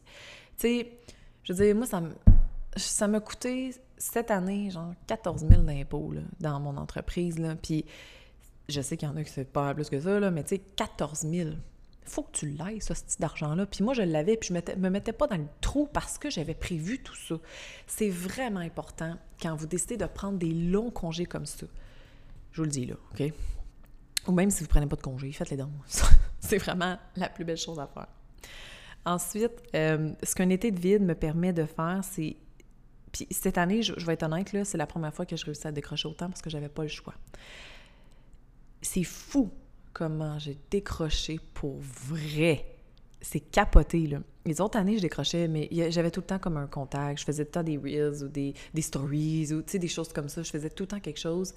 Tu 0.58 0.68
sais, 0.68 0.98
je 1.44 1.52
veux 1.52 1.64
dire, 1.64 1.74
moi, 1.76 1.86
ça 1.86 2.00
me... 2.00 2.10
ça 2.76 3.08
m'a 3.08 3.20
coûté 3.20 3.74
cette 3.98 4.30
année, 4.30 4.70
genre 4.70 4.92
14 5.06 5.46
000 5.46 5.62
d'impôts 5.62 6.14
dans 6.40 6.60
mon 6.60 6.76
entreprise. 6.76 7.38
Là. 7.38 7.54
Puis 7.56 7.84
je 8.68 8.80
sais 8.80 8.96
qu'il 8.96 9.08
y 9.08 9.10
en 9.10 9.16
a 9.16 9.24
qui 9.24 9.30
c'est 9.30 9.44
pas 9.44 9.74
plus 9.74 9.88
que 9.90 10.00
ça, 10.00 10.18
là, 10.18 10.30
mais 10.30 10.42
tu 10.42 10.56
sais, 10.56 10.58
14 10.76 11.20
000. 11.20 11.50
Faut 12.04 12.22
que 12.22 12.32
tu 12.32 12.48
l'ailles, 12.50 12.80
ça, 12.80 12.94
ce 12.96 13.18
d'argent-là. 13.20 13.64
Puis 13.66 13.84
moi, 13.84 13.94
je 13.94 14.02
l'avais, 14.02 14.36
puis 14.36 14.48
je 14.48 14.54
ne 14.54 14.76
me 14.80 14.90
mettais 14.90 15.12
pas 15.12 15.28
dans 15.28 15.36
le 15.36 15.46
trou 15.60 15.88
parce 15.92 16.18
que 16.18 16.30
j'avais 16.30 16.54
prévu 16.54 17.00
tout 17.00 17.14
ça. 17.14 17.36
C'est 17.86 18.10
vraiment 18.10 18.60
important 18.60 19.16
quand 19.40 19.54
vous 19.54 19.66
décidez 19.66 19.96
de 19.96 20.06
prendre 20.06 20.38
des 20.38 20.52
longs 20.52 20.90
congés 20.90 21.26
comme 21.26 21.46
ça. 21.46 21.66
Je 22.50 22.56
vous 22.56 22.64
le 22.64 22.70
dis 22.70 22.86
là, 22.86 22.94
OK? 23.12 23.32
Ou 24.26 24.32
même 24.32 24.50
si 24.50 24.60
vous 24.60 24.66
ne 24.66 24.70
prenez 24.70 24.86
pas 24.86 24.96
de 24.96 25.02
congés, 25.02 25.32
faites-les 25.32 25.56
dons. 25.56 25.70
c'est 26.40 26.58
vraiment 26.58 26.98
la 27.16 27.28
plus 27.28 27.44
belle 27.44 27.56
chose 27.56 27.78
à 27.78 27.86
faire. 27.86 28.08
Ensuite, 29.04 29.62
euh, 29.74 30.12
ce 30.22 30.34
qu'un 30.34 30.50
été 30.50 30.70
de 30.70 30.78
vide 30.78 31.02
me 31.02 31.14
permet 31.14 31.52
de 31.52 31.64
faire, 31.64 32.00
c'est. 32.02 32.36
Puis 33.12 33.28
cette 33.30 33.58
année, 33.58 33.82
je, 33.82 33.92
vais 34.04 34.14
être 34.14 34.22
honnête, 34.22 34.52
là, 34.52 34.64
c'est 34.64 34.78
la 34.78 34.86
première 34.86 35.14
fois 35.14 35.26
que 35.26 35.36
je 35.36 35.44
réussis 35.44 35.66
à 35.66 35.72
décrocher 35.72 36.08
autant 36.08 36.28
parce 36.28 36.40
que 36.40 36.50
j'avais 36.50 36.70
pas 36.70 36.82
le 36.82 36.88
choix. 36.88 37.14
C'est 38.80 39.04
fou 39.04 39.50
comment 39.92 40.38
j'ai 40.38 40.56
décroché 40.70 41.38
pour 41.52 41.78
vrai. 41.78 42.66
C'est 43.20 43.40
capoté, 43.40 44.06
là. 44.06 44.20
Les 44.44 44.60
autres 44.60 44.78
années, 44.78 44.96
je 44.96 45.02
décrochais, 45.02 45.46
mais 45.46 45.68
j'avais 45.90 46.10
tout 46.10 46.20
le 46.20 46.26
temps 46.26 46.38
comme 46.38 46.56
un 46.56 46.66
contact. 46.66 47.20
Je 47.20 47.24
faisais 47.24 47.44
tout 47.44 47.50
le 47.50 47.52
temps 47.52 47.62
des 47.62 47.76
reels 47.76 48.24
ou 48.24 48.28
des, 48.28 48.54
stories 48.80 49.52
ou, 49.52 49.62
des 49.62 49.88
choses 49.88 50.12
comme 50.12 50.28
ça. 50.28 50.42
Je 50.42 50.50
faisais 50.50 50.70
tout 50.70 50.84
le 50.84 50.88
temps 50.88 51.00
quelque 51.00 51.20
chose. 51.20 51.54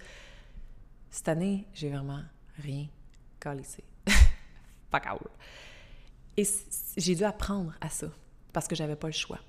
Cette 1.09 1.29
année, 1.29 1.65
j'ai 1.73 1.89
vraiment 1.89 2.21
rien 2.59 2.87
calissé. 3.39 3.83
Fuck 4.91 5.03
out. 5.11 5.31
Et 6.37 6.43
j'ai 6.97 7.15
dû 7.15 7.23
apprendre 7.23 7.73
à 7.81 7.89
ça 7.89 8.07
parce 8.53 8.67
que 8.67 8.75
j'avais 8.75 8.97
pas 8.97 9.07
le 9.07 9.13
choix. 9.13 9.39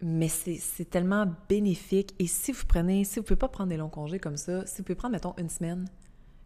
Mais 0.00 0.28
c'est 0.28 0.90
tellement 0.90 1.26
bénéfique. 1.48 2.14
Et 2.18 2.26
si 2.26 2.52
vous 2.52 2.64
prenez, 2.66 3.04
si 3.04 3.18
vous 3.18 3.24
pouvez 3.24 3.38
pas 3.38 3.48
prendre 3.48 3.70
des 3.70 3.76
longs 3.76 3.88
congés 3.88 4.18
comme 4.18 4.36
ça, 4.36 4.66
si 4.66 4.78
vous 4.78 4.84
pouvez 4.84 4.96
prendre, 4.96 5.12
mettons, 5.12 5.34
une 5.38 5.48
semaine, 5.48 5.86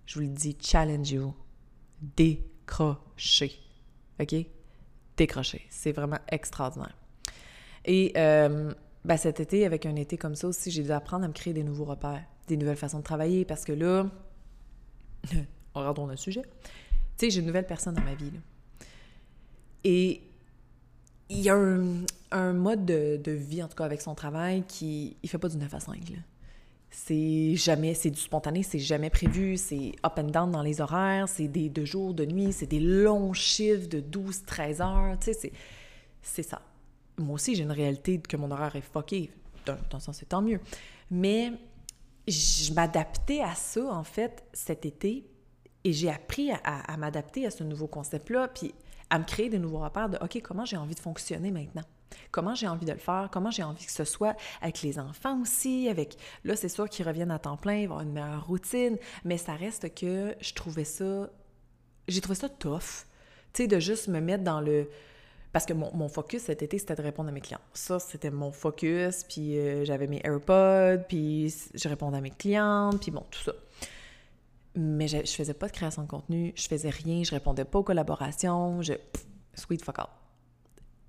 je 0.06 0.14
vous 0.14 0.20
le 0.20 0.28
dis, 0.28 0.56
challenge 0.60 1.10
you. 1.10 1.34
Décrochez. 2.00 3.52
OK? 4.20 4.34
Décrochez. 5.16 5.66
C'est 5.70 5.92
vraiment 5.92 6.18
extraordinaire. 6.28 6.96
Et 7.84 8.12
euh, 8.16 8.72
ben 9.04 9.16
cet 9.16 9.40
été, 9.40 9.64
avec 9.64 9.86
un 9.86 9.96
été 9.96 10.16
comme 10.16 10.34
ça 10.34 10.48
aussi, 10.48 10.70
j'ai 10.70 10.82
dû 10.82 10.92
apprendre 10.92 11.24
à 11.24 11.28
me 11.28 11.32
créer 11.32 11.54
des 11.54 11.64
nouveaux 11.64 11.84
repères, 11.84 12.24
des 12.46 12.56
nouvelles 12.56 12.76
façons 12.76 12.98
de 12.98 13.04
travailler 13.04 13.44
parce 13.44 13.64
que 13.64 13.72
là, 13.72 14.06
on 15.74 15.82
rentre 15.82 16.00
dans 16.00 16.06
le 16.06 16.16
sujet. 16.16 16.42
Tu 16.42 17.26
sais, 17.26 17.30
j'ai 17.30 17.40
une 17.40 17.46
nouvelle 17.46 17.66
personne 17.66 17.94
dans 17.94 18.02
ma 18.02 18.14
vie. 18.14 18.30
Et 19.84 20.22
il 21.30 21.40
y 21.40 21.48
a 21.48 21.54
un, 21.54 22.02
mode 22.32 22.84
de, 22.84 23.30
vie, 23.32 23.62
en 23.62 23.68
tout 23.68 23.76
cas 23.76 23.84
avec 23.84 24.00
son 24.00 24.14
travail, 24.14 24.62
qui 24.66 25.16
il 25.22 25.28
fait 25.28 25.38
pas 25.38 25.48
du 25.48 25.56
9 25.56 25.72
à 25.72 25.80
5. 25.80 26.12
C'est 26.90 27.54
jamais, 27.54 27.94
c'est 27.94 28.10
du 28.10 28.20
spontané, 28.20 28.62
c'est 28.62 28.78
jamais 28.78 29.10
prévu, 29.10 29.56
c'est 29.56 29.92
up 30.04 30.14
and 30.16 30.30
down 30.30 30.50
dans 30.50 30.62
les 30.62 30.80
horaires, 30.80 31.28
c'est 31.28 31.48
des 31.48 31.68
deux 31.68 31.84
jours, 31.84 32.14
de 32.14 32.24
nuit, 32.24 32.52
c'est 32.52 32.66
des 32.66 32.80
longs 32.80 33.34
chiffres 33.34 33.88
de 33.88 34.00
12, 34.00 34.44
13 34.44 34.80
heures, 34.80 35.18
tu 35.20 35.32
sais, 35.34 35.52
c'est 36.22 36.42
ça. 36.42 36.62
Moi 37.18 37.34
aussi, 37.34 37.54
j'ai 37.54 37.62
une 37.62 37.72
réalité 37.72 38.18
que 38.18 38.36
mon 38.36 38.50
horaire 38.50 38.74
est 38.74 38.80
fucké, 38.80 39.30
dans, 39.66 40.00
sens, 40.00 40.16
c'est 40.18 40.30
tant 40.30 40.40
mieux. 40.40 40.60
Mais 41.10 41.52
je 42.26 42.72
m'adaptais 42.72 43.40
à 43.40 43.54
ça, 43.54 43.84
en 43.84 44.04
fait, 44.04 44.44
cet 44.54 44.86
été, 44.86 45.26
et 45.84 45.92
j'ai 45.92 46.10
appris 46.10 46.50
à, 46.52 46.58
à 46.64 46.96
m'adapter 46.96 47.44
à 47.46 47.50
ce 47.50 47.64
nouveau 47.64 47.86
concept-là, 47.86 48.48
puis 48.48 48.74
à 49.10 49.18
me 49.18 49.24
créer 49.24 49.50
de 49.50 49.58
nouveaux 49.58 49.80
repères 49.80 50.08
de 50.08 50.18
OK, 50.22 50.40
comment 50.42 50.64
j'ai 50.64 50.76
envie 50.76 50.94
de 50.94 51.00
fonctionner 51.00 51.50
maintenant? 51.50 51.84
Comment 52.30 52.54
j'ai 52.54 52.68
envie 52.68 52.86
de 52.86 52.92
le 52.92 52.98
faire? 52.98 53.28
Comment 53.32 53.50
j'ai 53.50 53.62
envie 53.62 53.84
que 53.84 53.92
ce 53.92 54.04
soit 54.04 54.36
avec 54.60 54.82
les 54.82 54.98
enfants 54.98 55.40
aussi? 55.40 55.88
Avec 55.88 56.16
là, 56.44 56.56
c'est 56.56 56.68
sûr 56.68 56.88
qu'ils 56.88 57.06
reviennent 57.06 57.30
à 57.30 57.38
temps 57.38 57.56
plein, 57.56 57.84
avoir 57.84 58.00
une 58.00 58.12
meilleure 58.12 58.46
routine, 58.46 58.96
mais 59.24 59.38
ça 59.38 59.54
reste 59.54 59.94
que 59.94 60.34
je 60.40 60.54
trouvais 60.54 60.84
ça. 60.84 61.30
J'ai 62.06 62.20
trouvé 62.20 62.36
ça 62.36 62.48
tough. 62.48 63.06
Tu 63.52 63.62
sais, 63.62 63.66
de 63.66 63.78
juste 63.78 64.08
me 64.08 64.20
mettre 64.20 64.44
dans 64.44 64.60
le. 64.60 64.88
Parce 65.52 65.64
que 65.64 65.72
mon, 65.72 66.08
focus 66.08 66.42
cet 66.42 66.62
été, 66.62 66.78
c'était 66.78 66.94
de 66.94 67.02
répondre 67.02 67.30
à 67.30 67.32
mes 67.32 67.40
clients. 67.40 67.60
Ça, 67.72 67.98
c'était 67.98 68.30
mon 68.30 68.52
focus, 68.52 69.24
puis 69.24 69.58
euh, 69.58 69.84
j'avais 69.84 70.06
mes 70.06 70.20
AirPods, 70.22 71.04
puis 71.08 71.52
je 71.74 71.88
répondais 71.88 72.18
à 72.18 72.20
mes 72.20 72.30
clientes, 72.30 73.00
puis 73.00 73.10
bon, 73.10 73.24
tout 73.30 73.40
ça 73.40 73.52
mais 74.78 75.08
je, 75.08 75.18
je 75.18 75.32
faisais 75.32 75.54
pas 75.54 75.66
de 75.66 75.72
création 75.72 76.02
de 76.02 76.08
contenu, 76.08 76.52
je 76.56 76.68
faisais 76.68 76.90
rien, 76.90 77.22
je 77.24 77.30
répondais 77.30 77.64
pas 77.64 77.80
aux 77.80 77.82
collaborations, 77.82 78.80
je... 78.82 78.94
sweet 79.54 79.84
fuck 79.84 79.98
all. 79.98 80.06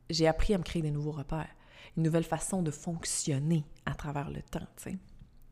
J'ai 0.09 0.27
appris 0.27 0.53
à 0.53 0.57
me 0.57 0.63
créer 0.63 0.81
des 0.81 0.91
nouveaux 0.91 1.11
repères, 1.11 1.49
une 1.97 2.03
nouvelle 2.03 2.23
façon 2.23 2.61
de 2.61 2.71
fonctionner 2.71 3.63
à 3.85 3.93
travers 3.93 4.29
le 4.29 4.41
temps. 4.41 4.67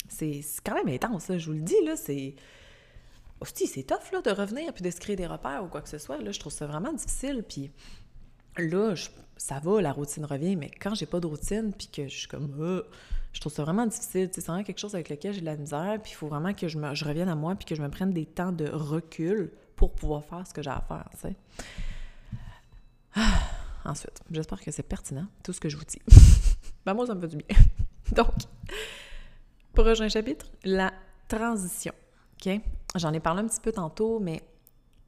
C'est 0.09 0.41
quand 0.63 0.75
même 0.75 0.87
intense, 0.87 1.31
je 1.37 1.45
vous 1.45 1.57
le 1.57 1.63
dis, 1.63 1.83
là, 1.85 1.95
c'est... 1.95 2.35
Hostie, 3.39 3.67
c'est 3.67 3.83
tough, 3.83 4.11
là, 4.11 4.21
de 4.21 4.31
revenir 4.31 4.73
puis 4.73 4.81
de 4.81 4.89
se 4.89 4.99
créer 4.99 5.15
des 5.15 5.27
repères 5.27 5.63
ou 5.63 5.67
quoi 5.67 5.81
que 5.81 5.89
ce 5.89 5.99
soit, 5.99 6.17
là, 6.17 6.31
je 6.31 6.39
trouve 6.39 6.51
ça 6.51 6.65
vraiment 6.65 6.91
difficile, 6.91 7.43
puis 7.47 7.71
là, 8.57 8.95
ça 9.35 9.59
va, 9.59 9.79
la 9.79 9.91
routine 9.91 10.25
revient, 10.25 10.55
mais 10.55 10.71
quand 10.71 10.95
j'ai 10.95 11.05
pas 11.05 11.19
de 11.19 11.27
routine 11.27 11.71
puis 11.71 11.87
que 11.87 12.07
je 12.07 12.17
suis 12.17 12.27
comme... 12.27 12.55
Euh, 12.59 12.81
je 13.37 13.39
trouve 13.39 13.53
ça 13.53 13.63
vraiment 13.63 13.85
difficile. 13.85 14.29
C'est 14.31 14.43
vraiment 14.45 14.63
quelque 14.63 14.79
chose 14.79 14.95
avec 14.95 15.09
lequel 15.09 15.31
j'ai 15.31 15.41
de 15.41 15.45
la 15.45 15.55
misère. 15.55 15.99
Puis 16.01 16.13
il 16.13 16.15
faut 16.15 16.27
vraiment 16.27 16.53
que 16.53 16.67
je, 16.67 16.79
me, 16.79 16.87
revienne 16.87 17.29
à 17.29 17.35
moi 17.35 17.53
puis 17.53 17.65
que 17.65 17.75
je 17.75 17.83
me 17.83 17.89
prenne 17.89 18.11
des 18.11 18.25
temps 18.25 18.51
de 18.51 18.67
recul 18.67 19.51
pour 19.75 19.93
pouvoir 19.93 20.25
faire 20.25 20.45
ce 20.47 20.55
que 20.55 20.63
j'ai 20.63 20.71
à 20.71 20.83
faire. 20.87 21.07
Ah, 23.15 23.39
ensuite, 23.87 24.21
j'espère 24.31 24.61
que 24.61 24.71
c'est 24.71 24.83
pertinent, 24.83 25.27
tout 25.43 25.53
ce 25.53 25.59
que 25.59 25.69
je 25.69 25.77
vous 25.77 25.85
dis. 25.85 26.01
ben 26.85 26.93
moi, 26.93 27.07
ça 27.07 27.15
me 27.15 27.21
fait 27.21 27.27
du 27.27 27.37
bien. 27.37 27.57
Donc, 28.11 28.33
prochain 29.73 30.07
chapitre, 30.09 30.47
la 30.63 30.93
transition. 31.27 31.93
OK? 32.33 32.61
J'en 32.95 33.13
ai 33.13 33.19
parlé 33.19 33.41
un 33.41 33.47
petit 33.47 33.61
peu 33.61 33.71
tantôt, 33.71 34.19
mais 34.19 34.41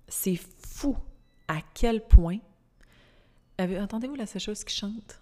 c'est 0.08 0.36
fou 0.36 0.98
à 1.48 1.58
quel 1.74 2.06
point. 2.08 2.40
Entendez-vous 3.60 4.16
la 4.16 4.26
sécheuse 4.26 4.64
qui 4.64 4.76
chante? 4.76 5.22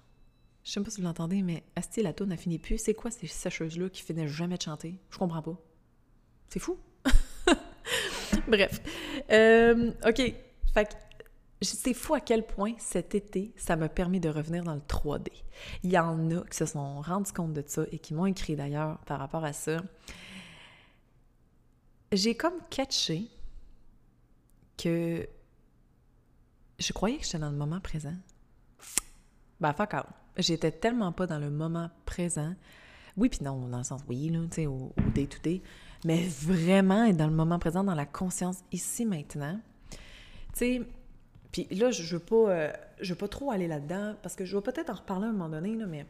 Je 0.64 0.72
sais 0.72 0.82
pas 0.82 0.90
si 0.90 1.00
vous 1.00 1.08
l'entendez, 1.08 1.42
mais 1.42 1.64
Asti, 1.76 2.04
la 2.04 2.14
n'a 2.26 2.38
fini 2.38 2.60
plus. 2.60 2.78
C'est 2.78 2.94
quoi 2.94 3.10
ces 3.10 3.28
sécheuses-là 3.28 3.90
qui 3.90 4.02
finissent 4.02 4.32
jamais 4.32 4.58
de 4.58 4.62
chanter? 4.62 5.00
Je 5.10 5.18
comprends 5.18 5.42
pas. 5.42 5.58
C'est 6.50 6.60
fou. 6.60 6.78
Bref. 8.48 8.82
Euh, 9.32 9.92
OK. 10.06 10.34
Fait 10.74 10.98
c'est 11.62 11.94
fou 11.94 12.14
à 12.14 12.20
quel 12.20 12.46
point 12.46 12.74
cet 12.78 13.16
été, 13.16 13.54
ça 13.58 13.76
m'a 13.76 13.90
permis 13.90 14.20
de 14.20 14.30
revenir 14.30 14.64
dans 14.64 14.76
le 14.76 14.82
3D. 14.82 15.30
Il 15.84 15.92
y 15.92 15.98
en 15.98 16.30
a 16.32 16.42
qui 16.42 16.58
se 16.58 16.66
sont 16.66 17.02
rendus 17.02 17.34
compte 17.34 17.54
de 17.54 17.64
ça 17.66 17.84
et 17.92 18.00
qui 18.00 18.14
m'ont 18.14 18.28
écrit 18.28 18.56
d'ailleurs 18.56 19.00
par 19.00 19.20
rapport 19.20 19.44
à 19.44 19.54
ça. 19.54 19.78
J'ai 22.12 22.36
comme 22.36 22.60
catché 22.70 23.28
que 24.78 25.28
je 26.80 26.94
croyais 26.94 27.18
que 27.18 27.26
j'étais 27.26 27.40
dans 27.40 27.50
le 27.50 27.58
moment 27.58 27.80
présent. 27.80 28.14
Ben, 29.60 29.74
fuck 29.74 29.94
out 29.96 30.06
j'étais 30.38 30.72
tellement 30.72 31.12
pas 31.12 31.28
dans 31.28 31.40
le 31.40 31.50
moment 31.50 31.90
présent. 32.06 32.54
Oui, 33.16 33.30
puis 33.30 33.40
non, 33.44 33.68
dans 33.68 33.80
le 33.80 33.84
sens 33.84 34.02
oui, 34.08 34.30
là, 34.30 34.40
tu 34.50 34.56
sais, 34.56 34.68
au 34.68 34.94
day-to-day, 35.16 35.62
mais 36.06 36.28
vraiment 36.28 37.06
être 37.06 37.18
dans 37.18 37.28
le 37.28 37.34
moment 37.34 37.58
présent, 37.58 37.84
dans 37.84 37.96
la 37.96 38.06
conscience 38.06 38.60
ici, 38.72 39.06
maintenant. 39.06 39.60
Tu 39.92 40.00
sais, 40.54 40.82
puis 41.66 41.76
là, 41.76 41.92
je 41.92 42.04
veux 42.04 42.20
pas, 42.20 42.50
euh, 42.52 42.72
je 43.02 43.14
veux 43.14 43.18
pas 43.18 43.28
trop 43.28 43.52
aller 43.52 43.68
là-dedans, 43.68 44.16
parce 44.22 44.36
que 44.36 44.46
je 44.46 44.56
vais 44.56 44.62
peut-être 44.62 44.90
en 44.90 44.96
reparler 44.96 45.26
à 45.26 45.30
un 45.30 45.34
moment 45.34 45.50
donné, 45.50 45.76
là, 45.76 45.86
mais 45.86 46.06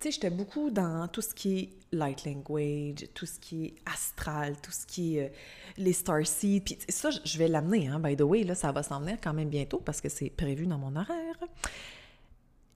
tu 0.00 0.08
sais, 0.08 0.10
j'étais 0.12 0.30
beaucoup 0.30 0.70
dans 0.70 1.06
tout 1.08 1.20
ce 1.20 1.34
qui 1.34 1.58
est 1.58 1.68
light 1.92 2.24
language, 2.24 3.08
tout 3.14 3.26
ce 3.26 3.38
qui 3.38 3.66
est 3.66 3.74
astral, 3.86 4.56
tout 4.60 4.72
ce 4.72 4.86
qui 4.86 5.18
est 5.18 5.26
euh, 5.26 5.32
les 5.76 5.92
star 5.92 6.26
seeds. 6.26 6.60
Puis 6.60 6.78
ça, 6.88 7.10
je 7.10 7.38
vais 7.38 7.46
l'amener, 7.46 7.88
hein, 7.88 8.00
by 8.00 8.16
the 8.16 8.22
way, 8.22 8.42
là, 8.42 8.54
ça 8.54 8.72
va 8.72 8.82
s'en 8.82 9.00
venir 9.00 9.18
quand 9.22 9.34
même 9.34 9.48
bientôt 9.48 9.80
parce 9.84 10.00
que 10.00 10.08
c'est 10.08 10.30
prévu 10.30 10.66
dans 10.66 10.78
mon 10.78 10.96
horaire 10.96 11.36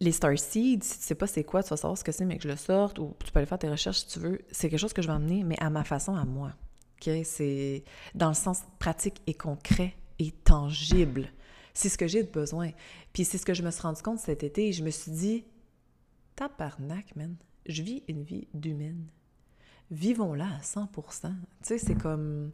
les 0.00 0.12
star 0.12 0.38
seeds, 0.38 0.82
si 0.82 0.98
tu 0.98 1.04
sais 1.04 1.14
pas 1.14 1.26
c'est 1.26 1.44
quoi, 1.44 1.62
tu 1.62 1.70
vas 1.70 1.76
savoir 1.76 1.96
ce 1.96 2.04
que 2.04 2.12
c'est, 2.12 2.24
mais 2.24 2.36
que 2.36 2.42
je 2.42 2.48
le 2.48 2.56
sorte, 2.56 2.98
ou 2.98 3.14
tu 3.24 3.32
peux 3.32 3.38
aller 3.38 3.46
faire 3.46 3.58
tes 3.58 3.70
recherches 3.70 4.00
si 4.00 4.08
tu 4.08 4.18
veux. 4.18 4.40
C'est 4.50 4.68
quelque 4.68 4.78
chose 4.78 4.92
que 4.92 5.00
je 5.00 5.06
vais 5.06 5.14
emmener, 5.14 5.42
mais 5.42 5.56
à 5.58 5.70
ma 5.70 5.84
façon, 5.84 6.14
à 6.14 6.24
moi. 6.24 6.52
OK? 7.00 7.10
C'est 7.24 7.82
dans 8.14 8.28
le 8.28 8.34
sens 8.34 8.60
pratique 8.78 9.22
et 9.26 9.34
concret 9.34 9.94
et 10.18 10.32
tangible. 10.32 11.28
C'est 11.76 11.90
ce 11.90 11.98
que 11.98 12.06
j'ai 12.06 12.22
de 12.22 12.30
besoin. 12.30 12.70
Puis 13.12 13.24
c'est 13.24 13.36
ce 13.36 13.44
que 13.44 13.52
je 13.52 13.62
me 13.62 13.70
suis 13.70 13.82
rendu 13.82 14.00
compte 14.00 14.18
cet 14.18 14.42
été. 14.42 14.72
Je 14.72 14.82
me 14.82 14.90
suis 14.90 15.12
dit, 15.12 15.44
tabarnak, 16.34 17.14
man. 17.16 17.36
Je 17.66 17.82
vis 17.82 18.02
une 18.08 18.22
vie 18.22 18.48
d'humaine. 18.54 19.06
Vivons-la 19.90 20.46
à 20.46 20.60
100% 20.60 21.28
Tu 21.28 21.34
sais, 21.62 21.78
c'est 21.78 21.94
comme. 21.94 22.50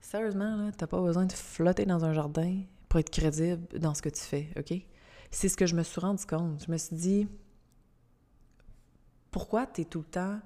Sérieusement, 0.00 0.56
là, 0.56 0.70
t'as 0.70 0.86
pas 0.86 1.00
besoin 1.00 1.26
de 1.26 1.32
flotter 1.32 1.84
dans 1.84 2.04
un 2.04 2.12
jardin 2.12 2.62
pour 2.88 3.00
être 3.00 3.10
crédible 3.10 3.66
dans 3.78 3.92
ce 3.92 4.02
que 4.02 4.08
tu 4.08 4.22
fais, 4.22 4.50
OK? 4.56 4.72
c'est 5.30 5.48
ce 5.48 5.56
que 5.56 5.66
je 5.66 5.74
me 5.74 5.82
suis 5.82 6.00
rendu 6.00 6.24
compte. 6.24 6.64
Je 6.64 6.72
me 6.72 6.78
suis 6.78 6.96
dit, 6.96 7.28
pourquoi 9.30 9.66
tu 9.66 9.82
es 9.82 9.84
tout 9.84 9.98
le 9.98 10.04
temps 10.04 10.40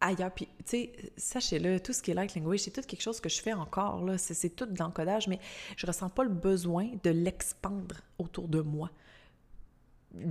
ailleurs? 0.00 0.32
Puis, 0.32 0.46
tu 0.58 0.64
sais, 0.66 0.92
sachez-le, 1.16 1.80
tout 1.80 1.92
ce 1.92 2.02
qui 2.02 2.10
est 2.10 2.14
light 2.14 2.34
language, 2.34 2.60
c'est 2.60 2.70
tout 2.70 2.82
quelque 2.82 3.02
chose 3.02 3.20
que 3.20 3.28
je 3.28 3.40
fais 3.40 3.52
encore, 3.52 4.04
là. 4.04 4.18
C'est 4.18 4.50
tout 4.50 4.66
de 4.66 4.78
l'encodage, 4.78 5.28
mais 5.28 5.38
je 5.76 5.86
ressens 5.86 6.10
pas 6.10 6.24
le 6.24 6.30
besoin 6.30 6.88
de 7.02 7.10
l'expandre 7.10 7.96
autour 8.18 8.48
de 8.48 8.60
moi. 8.60 8.90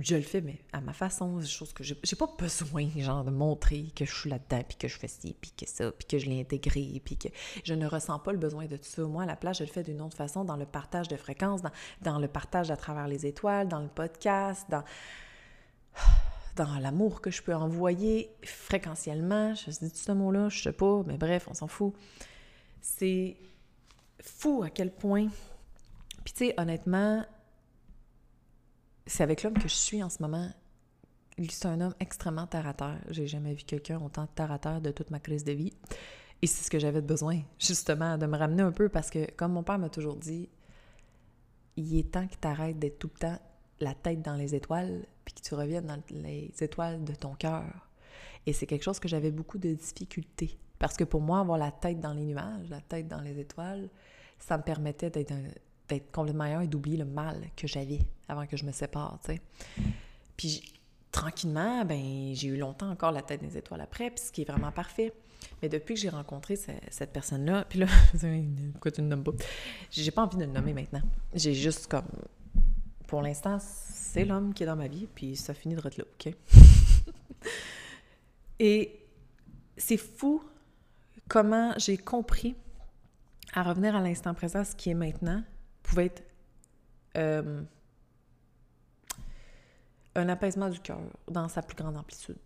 je 0.00 0.16
le 0.16 0.22
fais, 0.22 0.40
mais 0.40 0.58
à 0.72 0.80
ma 0.80 0.92
façon, 0.92 1.38
des 1.38 1.46
choses 1.46 1.72
que 1.72 1.82
j'ai 1.82 1.94
pas 1.94 2.30
besoin, 2.38 2.88
genre, 2.98 3.24
de 3.24 3.30
montrer 3.30 3.86
que 3.96 4.04
je 4.04 4.14
suis 4.14 4.30
là-dedans, 4.30 4.62
puis 4.68 4.76
que 4.76 4.88
je 4.88 4.98
fais 4.98 5.08
ci, 5.08 5.34
puis 5.40 5.52
que 5.56 5.66
ça, 5.66 5.90
puis 5.92 6.06
que 6.06 6.18
je 6.18 6.26
l'ai 6.26 6.40
intégré, 6.40 7.00
puis 7.04 7.16
que 7.16 7.28
je 7.64 7.74
ne 7.74 7.86
ressens 7.86 8.18
pas 8.18 8.32
le 8.32 8.38
besoin 8.38 8.66
de 8.66 8.76
tout 8.76 8.84
ça. 8.84 9.02
Moi, 9.04 9.22
à 9.22 9.26
la 9.26 9.36
place, 9.36 9.58
je 9.58 9.64
le 9.64 9.70
fais 9.70 9.82
d'une 9.82 10.02
autre 10.02 10.16
façon, 10.16 10.44
dans 10.44 10.56
le 10.56 10.66
partage 10.66 11.08
de 11.08 11.16
fréquences, 11.16 11.62
dans, 11.62 11.72
dans 12.02 12.18
le 12.18 12.28
partage 12.28 12.70
à 12.70 12.76
travers 12.76 13.08
les 13.08 13.26
étoiles, 13.26 13.68
dans 13.68 13.80
le 13.80 13.88
podcast, 13.88 14.66
dans 14.68 14.84
dans 16.56 16.78
l'amour 16.78 17.20
que 17.20 17.30
je 17.30 17.42
peux 17.42 17.54
envoyer 17.54 18.30
fréquentiellement. 18.44 19.54
Je 19.54 19.70
dis 19.70 19.90
ce 19.94 20.12
mot-là, 20.12 20.48
je 20.48 20.62
sais 20.62 20.72
pas, 20.72 21.02
mais 21.06 21.16
bref, 21.16 21.46
on 21.48 21.54
s'en 21.54 21.68
fout. 21.68 21.94
C'est 22.80 23.36
fou 24.20 24.62
à 24.62 24.70
quel 24.70 24.92
point. 24.92 25.28
Puis 26.24 26.34
tu 26.34 26.46
sais, 26.46 26.54
honnêtement, 26.58 27.24
c'est 29.06 29.22
avec 29.22 29.42
l'homme 29.42 29.54
que 29.54 29.68
je 29.68 29.74
suis 29.74 30.02
en 30.02 30.08
ce 30.08 30.22
moment. 30.22 30.50
C'est 31.48 31.66
un 31.66 31.80
homme 31.80 31.94
extrêmement 32.00 32.46
terre 32.46 32.66
à 32.66 32.74
terre. 32.74 33.00
J'ai 33.08 33.26
jamais 33.26 33.54
vu 33.54 33.64
quelqu'un 33.64 33.98
autant 34.00 34.26
terre 34.26 34.52
à 34.52 34.58
terre 34.58 34.80
de 34.80 34.90
toute 34.90 35.10
ma 35.10 35.20
crise 35.20 35.44
de 35.44 35.52
vie. 35.52 35.72
Et 36.42 36.46
c'est 36.46 36.64
ce 36.64 36.70
que 36.70 36.78
j'avais 36.78 37.00
besoin, 37.00 37.40
justement, 37.58 38.18
de 38.18 38.26
me 38.26 38.36
ramener 38.36 38.62
un 38.62 38.72
peu 38.72 38.88
parce 38.88 39.10
que, 39.10 39.30
comme 39.32 39.52
mon 39.52 39.62
père 39.62 39.78
m'a 39.78 39.88
toujours 39.88 40.16
dit, 40.16 40.48
il 41.76 41.98
est 41.98 42.12
temps 42.12 42.26
que 42.26 42.34
tu 42.40 42.48
arrêtes 42.48 42.78
d'être 42.78 42.98
tout 42.98 43.10
le 43.14 43.18
temps 43.18 43.38
la 43.80 43.94
tête 43.94 44.22
dans 44.22 44.36
les 44.36 44.54
étoiles, 44.54 45.06
puis 45.24 45.34
que 45.34 45.40
tu 45.40 45.54
reviennes 45.54 45.86
dans 45.86 46.00
les 46.10 46.52
étoiles 46.60 47.04
de 47.04 47.14
ton 47.14 47.34
cœur. 47.34 47.88
Et 48.46 48.52
c'est 48.52 48.66
quelque 48.66 48.82
chose 48.82 48.98
que 48.98 49.08
j'avais 49.08 49.30
beaucoup 49.30 49.58
de 49.58 49.74
difficultés. 49.74 50.58
Parce 50.78 50.96
que 50.96 51.04
pour 51.04 51.20
moi, 51.20 51.40
avoir 51.40 51.58
la 51.58 51.70
tête 51.70 52.00
dans 52.00 52.14
les 52.14 52.24
nuages, 52.24 52.68
la 52.70 52.80
tête 52.80 53.06
dans 53.06 53.20
les 53.20 53.38
étoiles, 53.38 53.88
ça 54.38 54.56
me 54.56 54.62
permettait 54.62 55.10
d'être 55.10 56.12
complètement 56.12 56.44
ailleurs 56.44 56.62
et 56.62 56.68
d'oublier 56.68 56.96
le 56.96 57.04
mal 57.04 57.42
que 57.56 57.66
j'avais 57.66 58.00
avant 58.28 58.46
que 58.46 58.56
je 58.56 58.64
me 58.64 58.72
sépare, 58.72 59.18
tu 59.24 59.32
sais. 59.32 59.40
Puis 60.36 60.62
tranquillement, 61.12 61.84
ben 61.84 62.34
j'ai 62.34 62.48
eu 62.48 62.56
longtemps 62.56 62.90
encore 62.90 63.12
la 63.12 63.22
tête 63.22 63.40
des 63.42 63.58
étoiles 63.58 63.82
après, 63.82 64.10
puis 64.10 64.24
ce 64.24 64.32
qui 64.32 64.42
est 64.42 64.50
vraiment 64.50 64.72
parfait. 64.72 65.12
Mais 65.60 65.68
depuis 65.68 65.94
que 65.94 66.00
j'ai 66.00 66.08
rencontré 66.08 66.56
cette 66.56 67.12
personne-là, 67.12 67.66
puis 67.68 67.80
là, 67.80 67.86
pourquoi 68.72 68.90
tu 68.90 69.02
ne 69.02 69.08
nommes 69.08 69.24
pas? 69.24 69.32
J'ai 69.90 70.10
pas 70.10 70.22
envie 70.22 70.36
de 70.36 70.44
le 70.44 70.50
nommer 70.50 70.72
maintenant. 70.72 71.02
J'ai 71.34 71.54
juste 71.54 71.86
comme... 71.86 72.08
Pour 73.10 73.22
l'instant, 73.22 73.58
c'est 73.58 74.24
l'homme 74.24 74.54
qui 74.54 74.62
est 74.62 74.66
dans 74.66 74.76
ma 74.76 74.86
vie, 74.86 75.08
puis 75.12 75.34
ça 75.34 75.52
finit 75.52 75.74
de 75.74 75.82
là, 75.82 75.90
OK? 75.98 76.32
et 78.60 79.04
c'est 79.76 79.96
fou 79.96 80.44
comment 81.26 81.74
j'ai 81.76 81.98
compris 81.98 82.54
à 83.52 83.64
revenir 83.64 83.96
à 83.96 84.00
l'instant 84.00 84.32
présent, 84.32 84.62
ce 84.62 84.76
qui 84.76 84.90
est 84.90 84.94
maintenant, 84.94 85.42
pouvait 85.82 86.06
être 86.06 86.22
euh, 87.16 87.62
un 90.14 90.28
apaisement 90.28 90.68
du 90.68 90.78
cœur 90.78 91.00
dans 91.26 91.48
sa 91.48 91.62
plus 91.62 91.74
grande 91.74 91.96
amplitude. 91.96 92.38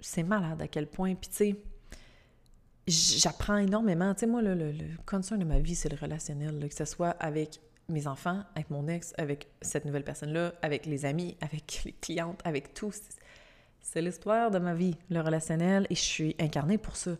C'est 0.00 0.24
malade 0.24 0.60
à 0.60 0.66
quel 0.66 0.88
point. 0.88 1.14
Puis 1.14 1.30
tu 1.30 1.36
sais, 1.36 1.62
j'apprends 2.88 3.58
énormément. 3.58 4.14
Tu 4.14 4.20
sais, 4.20 4.26
moi, 4.26 4.42
le, 4.42 4.56
le, 4.56 4.72
concern 5.06 5.38
de 5.38 5.44
ma 5.44 5.60
vie, 5.60 5.76
c'est 5.76 5.88
le 5.88 5.96
relationnel, 5.96 6.68
que 6.68 6.74
ce 6.74 6.86
soit 6.86 7.10
avec 7.10 7.60
mes 7.88 8.06
enfants, 8.06 8.42
avec 8.54 8.70
mon 8.70 8.86
ex, 8.88 9.14
avec 9.18 9.48
cette 9.62 9.84
nouvelle 9.84 10.04
personne-là, 10.04 10.54
avec 10.62 10.86
les 10.86 11.04
amis, 11.04 11.36
avec 11.40 11.82
les 11.84 11.92
clientes, 11.92 12.40
avec 12.44 12.74
tous. 12.74 13.00
C'est 13.80 14.02
l'histoire 14.02 14.50
de 14.50 14.58
ma 14.58 14.74
vie, 14.74 14.96
le 15.10 15.20
relationnel, 15.20 15.86
et 15.90 15.94
je 15.94 16.00
suis 16.00 16.36
incarnée 16.38 16.78
pour 16.78 16.96
ça. 16.96 17.12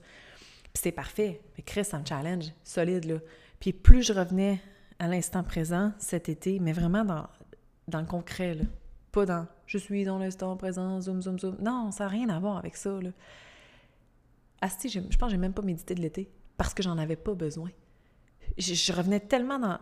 Puis 0.72 0.82
c'est 0.82 0.92
parfait. 0.92 1.40
Mais 1.56 1.64
Chris, 1.64 1.84
ça 1.84 1.98
me 1.98 2.04
challenge, 2.04 2.52
solide, 2.64 3.04
là. 3.04 3.18
Puis 3.60 3.72
plus 3.72 4.02
je 4.02 4.12
revenais 4.12 4.60
à 4.98 5.08
l'instant 5.08 5.42
présent 5.42 5.92
cet 5.98 6.28
été, 6.28 6.60
mais 6.60 6.72
vraiment 6.72 7.04
dans, 7.04 7.26
dans 7.88 8.00
le 8.00 8.06
concret, 8.06 8.54
là. 8.54 8.64
Pas 9.12 9.24
dans 9.24 9.46
je 9.68 9.76
suis 9.76 10.04
dans 10.04 10.18
l'instant 10.18 10.56
présent, 10.56 10.98
zoom, 11.00 11.20
zoom, 11.20 11.38
zoom. 11.38 11.56
Non, 11.60 11.90
ça 11.90 12.04
n'a 12.04 12.10
rien 12.10 12.28
à 12.30 12.40
voir 12.40 12.56
avec 12.56 12.74
ça, 12.74 12.90
là. 13.00 13.10
Asti, 14.60 14.88
je, 14.88 15.00
je 15.10 15.16
pense 15.18 15.28
que 15.28 15.30
j'ai 15.30 15.36
même 15.36 15.52
pas 15.52 15.62
médité 15.62 15.94
de 15.94 16.00
l'été 16.00 16.30
parce 16.56 16.74
que 16.74 16.82
j'en 16.82 16.98
avais 16.98 17.16
pas 17.16 17.34
besoin. 17.34 17.70
Je, 18.56 18.92
revenais 18.92 19.20
tellement 19.20 19.58
dans 19.58 19.78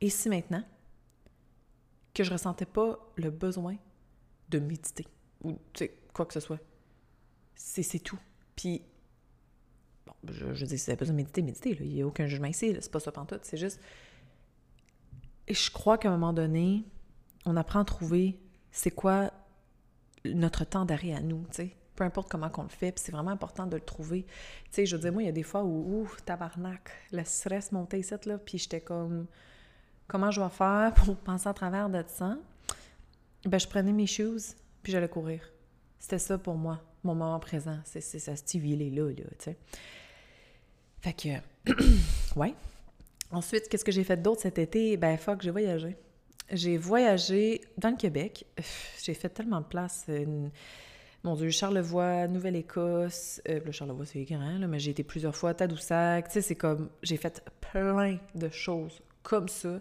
ici 0.00 0.28
maintenant 0.28 0.64
que 2.14 2.24
je 2.24 2.32
ressentais 2.32 2.66
pas 2.66 2.98
le 3.16 3.30
besoin 3.30 3.76
de 4.48 4.58
méditer 4.58 5.06
ou 5.44 5.58
quoi 6.12 6.26
que 6.26 6.34
ce 6.34 6.40
soit. 6.40 6.58
C'est 7.54 7.98
tout. 8.00 8.18
Puis 8.56 8.82
je, 10.28 10.54
je 10.54 10.66
dis, 10.66 10.78
si 10.78 10.94
besoin 10.94 11.12
de 11.12 11.16
méditer, 11.16 11.42
méditer, 11.42 11.76
il 11.80 11.94
n'y 11.94 12.02
a 12.02 12.06
aucun 12.06 12.26
jugement 12.26 12.48
ici, 12.48 12.76
c'est 12.80 12.90
pas 12.90 13.00
ça 13.00 13.12
pantoute, 13.12 13.44
c'est 13.44 13.56
juste... 13.56 13.80
Et 15.46 15.54
je 15.54 15.70
crois 15.70 15.96
qu'à 15.96 16.08
un 16.08 16.12
moment 16.12 16.32
donné, 16.32 16.84
on 17.46 17.56
apprend 17.56 17.80
à 17.80 17.84
trouver 17.84 18.38
c'est 18.70 18.90
quoi 18.90 19.32
notre 20.24 20.64
temps 20.64 20.84
d'arrêt 20.84 21.14
à 21.14 21.20
nous. 21.20 21.46
Peu 21.98 22.04
importe 22.04 22.28
comment 22.30 22.48
qu'on 22.48 22.62
le 22.62 22.68
fait, 22.68 22.92
puis 22.92 23.02
c'est 23.04 23.10
vraiment 23.10 23.32
important 23.32 23.66
de 23.66 23.74
le 23.74 23.82
trouver. 23.82 24.22
Tu 24.22 24.30
sais, 24.70 24.86
je 24.86 24.94
veux 24.94 25.02
dire, 25.02 25.12
moi, 25.12 25.24
il 25.24 25.26
y 25.26 25.28
a 25.28 25.32
des 25.32 25.42
fois 25.42 25.64
où, 25.64 26.02
ouf, 26.02 26.24
tabarnak, 26.24 26.92
le 27.10 27.24
stress 27.24 27.72
montait 27.72 27.98
ici, 27.98 28.14
là, 28.24 28.38
puis 28.38 28.56
j'étais 28.56 28.80
comme, 28.80 29.26
comment 30.06 30.30
je 30.30 30.40
vais 30.40 30.48
faire 30.48 30.94
pour 30.94 31.16
penser 31.24 31.48
à 31.48 31.54
travers 31.54 31.90
de 31.90 32.04
ça? 32.06 32.38
Ben, 33.44 33.58
je 33.58 33.66
prenais 33.66 33.90
mes 33.90 34.06
shoes, 34.06 34.54
puis 34.80 34.92
j'allais 34.92 35.08
courir. 35.08 35.40
C'était 35.98 36.20
ça 36.20 36.38
pour 36.38 36.54
moi, 36.54 36.80
mon 37.02 37.16
moment 37.16 37.40
présent. 37.40 37.80
C'est 37.84 38.00
ça, 38.00 38.36
Stevie, 38.36 38.74
il 38.74 38.82
est 38.82 38.90
là, 38.90 39.08
là, 39.08 39.14
tu 39.16 39.24
sais. 39.40 39.56
Fait 41.00 41.14
que, 41.14 41.72
ouais. 42.36 42.54
Ensuite, 43.32 43.68
qu'est-ce 43.68 43.84
que 43.84 43.90
j'ai 43.90 44.04
fait 44.04 44.22
d'autre 44.22 44.42
cet 44.42 44.58
été? 44.58 44.96
Ben, 44.96 45.16
fuck, 45.16 45.42
j'ai 45.42 45.50
voyagé. 45.50 45.96
J'ai 46.52 46.78
voyagé 46.78 47.60
dans 47.76 47.90
le 47.90 47.96
Québec. 47.96 48.46
J'ai 49.02 49.14
fait 49.14 49.30
tellement 49.30 49.60
de 49.60 49.66
place. 49.66 50.06
Mon 51.24 51.34
Dieu, 51.34 51.50
Charlevoix, 51.50 52.28
Nouvelle-Écosse. 52.28 53.40
Euh, 53.48 53.60
le 53.64 53.72
Charlevoix, 53.72 54.06
c'est 54.06 54.24
grand, 54.24 54.58
mais 54.68 54.78
j'ai 54.78 54.92
été 54.92 55.02
plusieurs 55.02 55.34
fois 55.34 55.50
à 55.50 55.54
Tadoussac. 55.54 56.26
C'est 56.30 56.54
comme. 56.54 56.88
J'ai 57.02 57.16
fait 57.16 57.44
plein 57.72 58.18
de 58.34 58.48
choses 58.48 59.02
comme 59.22 59.48
ça. 59.48 59.80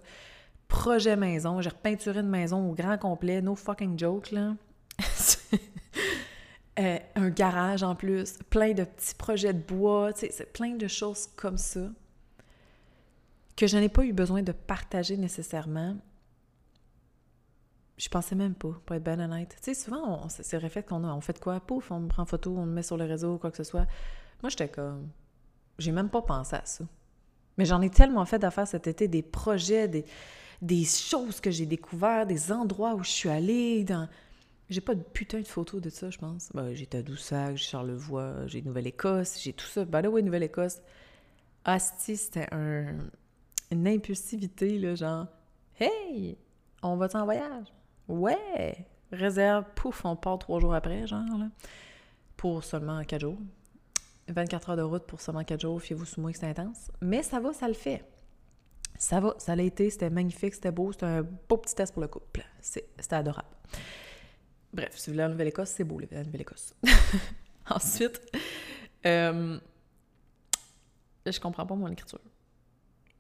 Projet 0.67 1.15
maison. 1.15 1.61
J'ai 1.61 1.69
repeinturé 1.69 2.19
une 2.19 2.29
maison 2.29 2.69
au 2.69 2.73
grand 2.73 2.97
complet. 2.97 3.41
No 3.41 3.55
fucking 3.55 3.97
joke, 3.97 4.31
là. 4.31 4.55
Euh, 6.79 6.99
un 7.15 7.29
garage 7.29 7.81
en 7.81 7.95
plus, 7.95 8.37
plein 8.51 8.73
de 8.73 8.83
petits 8.83 9.15
projets 9.15 9.51
de 9.51 9.59
bois, 9.59 10.11
c'est 10.13 10.53
plein 10.53 10.75
de 10.75 10.87
choses 10.87 11.25
comme 11.35 11.57
ça 11.57 11.89
que 13.57 13.67
je 13.67 13.75
n'ai 13.77 13.89
pas 13.89 14.05
eu 14.05 14.13
besoin 14.13 14.43
de 14.43 14.53
partager 14.53 15.17
nécessairement. 15.17 15.97
Je 17.97 18.09
pensais 18.09 18.35
même 18.35 18.53
pas, 18.53 18.79
pour 18.85 18.95
être 18.95 19.03
bien 19.03 19.19
honnête. 19.19 19.55
Tu 19.57 19.73
sais, 19.73 19.73
souvent, 19.73 20.29
c'est 20.29 20.53
le 20.53 20.61
réflexe 20.61 20.87
qu'on 20.87 21.03
a. 21.03 21.13
On 21.13 21.21
fait 21.21 21.39
quoi? 21.39 21.59
Pouf, 21.59 21.89
on 21.91 22.01
me 22.01 22.07
prend 22.07 22.25
photo, 22.25 22.55
on 22.55 22.65
me 22.65 22.73
met 22.73 22.83
sur 22.83 22.95
le 22.95 23.05
réseau, 23.05 23.39
quoi 23.39 23.49
que 23.49 23.57
ce 23.57 23.63
soit. 23.63 23.87
Moi, 24.43 24.49
j'étais 24.49 24.69
comme... 24.69 25.09
J'ai 25.79 25.91
même 25.91 26.09
pas 26.09 26.21
pensé 26.21 26.55
à 26.55 26.65
ça. 26.65 26.85
Mais 27.57 27.65
j'en 27.65 27.81
ai 27.81 27.89
tellement 27.89 28.25
fait 28.25 28.37
d'affaires 28.37 28.67
cet 28.67 28.85
été, 28.85 29.07
des 29.07 29.23
projets, 29.23 29.87
des, 29.87 30.05
des 30.61 30.85
choses 30.85 31.41
que 31.41 31.49
j'ai 31.49 31.65
découvertes, 31.65 32.27
des 32.27 32.51
endroits 32.51 32.93
où 32.93 33.03
je 33.03 33.09
suis 33.09 33.29
allée, 33.29 33.83
j'ai 34.69 34.81
pas 34.81 34.93
de 34.93 35.01
putain 35.01 35.39
de 35.39 35.47
photos 35.47 35.81
de 35.81 35.89
ça, 35.89 36.11
je 36.11 36.19
pense. 36.19 36.49
Ben, 36.53 36.73
j'ai 36.73 36.85
Tadoussac, 36.85 37.57
j'ai 37.57 37.65
Charlevoix, 37.65 38.45
j'ai 38.45 38.61
Nouvelle-Écosse, 38.61 39.41
j'ai 39.41 39.53
tout 39.53 39.65
ça. 39.65 39.85
Ben 39.85 40.01
là, 40.01 40.09
oui, 40.09 40.21
Nouvelle-Écosse. 40.21 40.81
Asti, 41.65 42.15
c'était 42.15 42.47
un, 42.53 42.97
une 43.71 43.87
impulsivité, 43.87 44.77
là, 44.77 44.93
genre 44.93 45.25
«Hey, 45.79 46.37
on 46.83 46.95
va-tu 46.95 47.17
en 47.17 47.25
voyage? 47.25 47.73
Ouais! 48.07 48.85
Réserve, 49.11 49.65
pouf, 49.75 50.03
on 50.05 50.15
part 50.15 50.39
trois 50.39 50.59
jours 50.59 50.73
après, 50.73 51.07
genre, 51.07 51.37
là, 51.37 51.49
pour 52.35 52.63
seulement 52.63 53.03
quatre 53.03 53.21
jours. 53.21 53.37
24 54.29 54.71
heures 54.71 54.77
de 54.77 54.81
route 54.81 55.05
pour 55.05 55.21
seulement 55.21 55.43
quatre 55.43 55.61
jours, 55.61 55.81
fiez-vous 55.81 56.05
sous 56.05 56.19
moi 56.19 56.31
que 56.31 56.37
c'est 56.37 56.47
intense. 56.47 56.91
Mais 57.01 57.23
ça 57.23 57.39
va, 57.39 57.53
ça 57.53 57.67
le 57.67 57.73
fait. 57.73 58.03
Ça 58.97 59.19
va, 59.19 59.35
ça 59.37 59.55
l'a 59.55 59.63
été, 59.63 59.89
c'était 59.89 60.09
magnifique, 60.09 60.55
c'était 60.55 60.71
beau, 60.71 60.91
c'était 60.91 61.05
un 61.05 61.21
beau 61.21 61.57
petit 61.57 61.75
test 61.75 61.93
pour 61.93 62.01
le 62.01 62.07
couple. 62.07 62.43
C'était 62.59 63.15
adorable. 63.15 63.47
Bref, 64.73 64.97
si 64.97 65.09
vous 65.09 65.13
voulez 65.13 65.23
la 65.23 65.29
Nouvelle-Écosse, 65.29 65.69
c'est 65.69 65.83
beau, 65.83 65.99
la 66.11 66.23
Nouvelle-Écosse. 66.23 66.75
Ensuite, 67.69 68.21
euh, 69.05 69.59
je 71.25 71.39
comprends 71.39 71.65
pas 71.65 71.75
mon 71.75 71.87
écriture. 71.87 72.19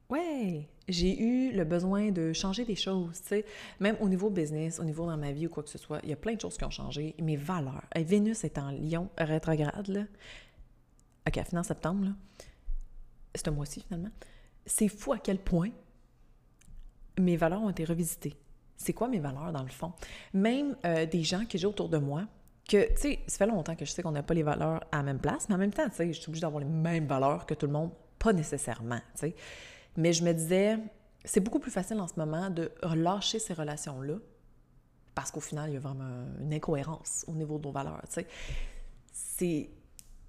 Ouais, 0.09 0.69
j'ai 0.87 1.21
eu 1.21 1.51
le 1.51 1.65
besoin 1.65 2.11
de 2.11 2.31
changer 2.31 2.63
des 2.63 2.75
choses, 2.75 3.21
tu 3.21 3.27
sais. 3.27 3.45
Même 3.79 3.97
au 3.99 4.07
niveau 4.07 4.29
business, 4.29 4.79
au 4.79 4.83
niveau 4.83 5.05
dans 5.05 5.17
ma 5.17 5.31
vie 5.31 5.47
ou 5.47 5.49
quoi 5.49 5.63
que 5.63 5.69
ce 5.69 5.77
soit, 5.77 5.99
il 6.03 6.09
y 6.09 6.13
a 6.13 6.15
plein 6.15 6.35
de 6.35 6.41
choses 6.41 6.57
qui 6.57 6.63
ont 6.63 6.69
changé. 6.69 7.13
Mes 7.21 7.35
valeurs. 7.35 7.83
Vénus 7.95 8.43
est 8.43 8.57
en 8.57 8.71
Lion 8.71 9.09
rétrograde, 9.17 9.87
là. 9.87 10.03
OK, 11.27 11.37
à 11.37 11.43
fin 11.43 11.63
septembre, 11.63 12.05
là. 12.05 12.11
C'est 13.35 13.49
un 13.49 13.51
mois-ci, 13.51 13.81
finalement. 13.81 14.11
C'est 14.65 14.87
fou 14.87 15.11
à 15.13 15.17
quel 15.17 15.39
point 15.39 15.71
mes 17.19 17.35
valeurs 17.35 17.61
ont 17.61 17.69
été 17.69 17.83
revisitées 17.83 18.37
c'est 18.77 18.93
quoi 18.93 19.07
mes 19.07 19.19
valeurs 19.19 19.51
dans 19.51 19.63
le 19.63 19.69
fond? 19.69 19.91
Même 20.33 20.75
euh, 20.85 21.05
des 21.05 21.23
gens 21.23 21.45
que 21.45 21.57
j'ai 21.57 21.67
autour 21.67 21.89
de 21.89 21.97
moi, 21.97 22.23
que, 22.69 22.93
tu 22.93 23.01
sais, 23.01 23.19
ça 23.27 23.39
fait 23.39 23.47
longtemps 23.47 23.75
que 23.75 23.85
je 23.85 23.91
sais 23.91 24.03
qu'on 24.03 24.11
n'a 24.11 24.23
pas 24.23 24.33
les 24.33 24.43
valeurs 24.43 24.83
à 24.91 24.97
la 24.97 25.03
même 25.03 25.19
place, 25.19 25.49
mais 25.49 25.55
en 25.55 25.57
même 25.57 25.73
temps, 25.73 25.89
tu 25.89 25.95
sais, 25.95 26.13
je 26.13 26.19
suis 26.19 26.29
obligée 26.29 26.41
d'avoir 26.41 26.61
les 26.61 26.69
mêmes 26.69 27.07
valeurs 27.07 27.45
que 27.45 27.53
tout 27.53 27.65
le 27.65 27.71
monde, 27.71 27.91
pas 28.19 28.33
nécessairement, 28.33 28.99
tu 29.15 29.19
sais. 29.19 29.35
Mais 29.97 30.13
je 30.13 30.23
me 30.23 30.31
disais, 30.31 30.79
c'est 31.25 31.41
beaucoup 31.41 31.59
plus 31.59 31.71
facile 31.71 31.99
en 31.99 32.07
ce 32.07 32.13
moment 32.15 32.49
de 32.49 32.71
relâcher 32.81 33.39
ces 33.39 33.53
relations-là, 33.53 34.15
parce 35.13 35.31
qu'au 35.31 35.41
final, 35.41 35.69
il 35.69 35.73
y 35.73 35.77
a 35.77 35.79
vraiment 35.79 36.25
une 36.39 36.53
incohérence 36.53 37.25
au 37.27 37.33
niveau 37.33 37.57
de 37.57 37.63
nos 37.63 37.71
valeurs. 37.71 38.01
C'est 39.11 39.69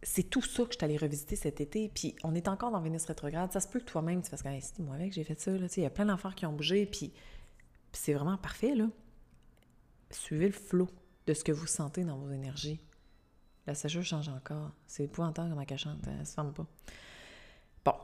c'est 0.03 0.23
tout 0.23 0.43
ça 0.43 0.65
que 0.65 0.73
je 0.73 0.77
suis 0.77 0.85
allée 0.85 0.97
revisiter 0.97 1.37
cet 1.37 1.61
été. 1.61 1.89
Puis 1.89 2.15
on 2.23 2.35
est 2.35 2.49
encore 2.49 2.71
dans 2.71 2.81
Vénus 2.81 3.05
rétrograde. 3.05 3.53
Ça 3.53 3.61
se 3.61 3.69
peut 3.69 3.81
que 3.81 3.85
toi-même, 3.85 4.23
tu 4.23 4.31
fasses 4.31 4.43
comme 4.43 4.59
c'est 4.61 4.79
moi 4.79 4.95
avec, 4.95 5.13
j'ai 5.13 5.25
fait 5.25 5.39
ça. 5.41 5.51
Il 5.51 5.83
y 5.83 5.87
a 5.87 5.91
plein 5.91 6.07
d'affaires 6.07 6.35
qui 6.35 6.47
ont 6.47 6.53
bougé. 6.53 6.87
Puis, 6.87 7.13
c'est 7.93 8.15
vraiment 8.15 8.37
parfait. 8.37 8.75
là. 8.75 8.89
Suivez 10.11 10.47
le 10.47 10.53
flot 10.53 10.89
de 11.27 11.35
ce 11.35 11.45
que 11.45 11.53
vous 11.53 11.67
sentez 11.67 12.05
dans 12.05 12.17
vos 12.17 12.31
énergies. 12.31 12.81
La 13.67 13.75
sécheuse 13.75 14.05
change 14.05 14.29
encore. 14.29 14.71
C'est 14.87 15.05
épouvantable 15.05 15.51
comme 15.51 15.65
elle 15.69 15.79
chante. 15.79 15.99
Elle 16.07 16.27
se 16.27 16.35
ferme 16.35 16.53
pas. 16.53 16.67
Bon. 17.85 17.95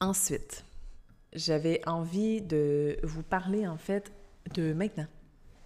Ensuite, 0.00 0.64
j'avais 1.34 1.86
envie 1.86 2.40
de 2.40 2.98
vous 3.02 3.22
parler, 3.22 3.66
en 3.66 3.76
fait, 3.76 4.10
de 4.54 4.72
maintenant. 4.72 5.06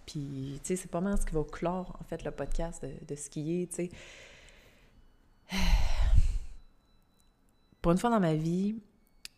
Puis, 0.05 0.59
tu 0.61 0.67
sais, 0.67 0.75
c'est 0.75 0.91
pas 0.91 0.99
mal 1.01 1.17
ce 1.17 1.25
qui 1.25 1.33
va 1.33 1.43
clore, 1.43 1.97
en 1.99 2.03
fait, 2.03 2.23
le 2.23 2.31
podcast 2.31 2.83
de, 2.83 2.91
de 3.07 3.15
skier, 3.15 3.67
tu 3.67 3.75
sais 3.75 3.91
Pour 7.81 7.93
une 7.93 7.97
fois 7.97 8.09
dans 8.09 8.19
ma 8.19 8.35
vie, 8.35 8.75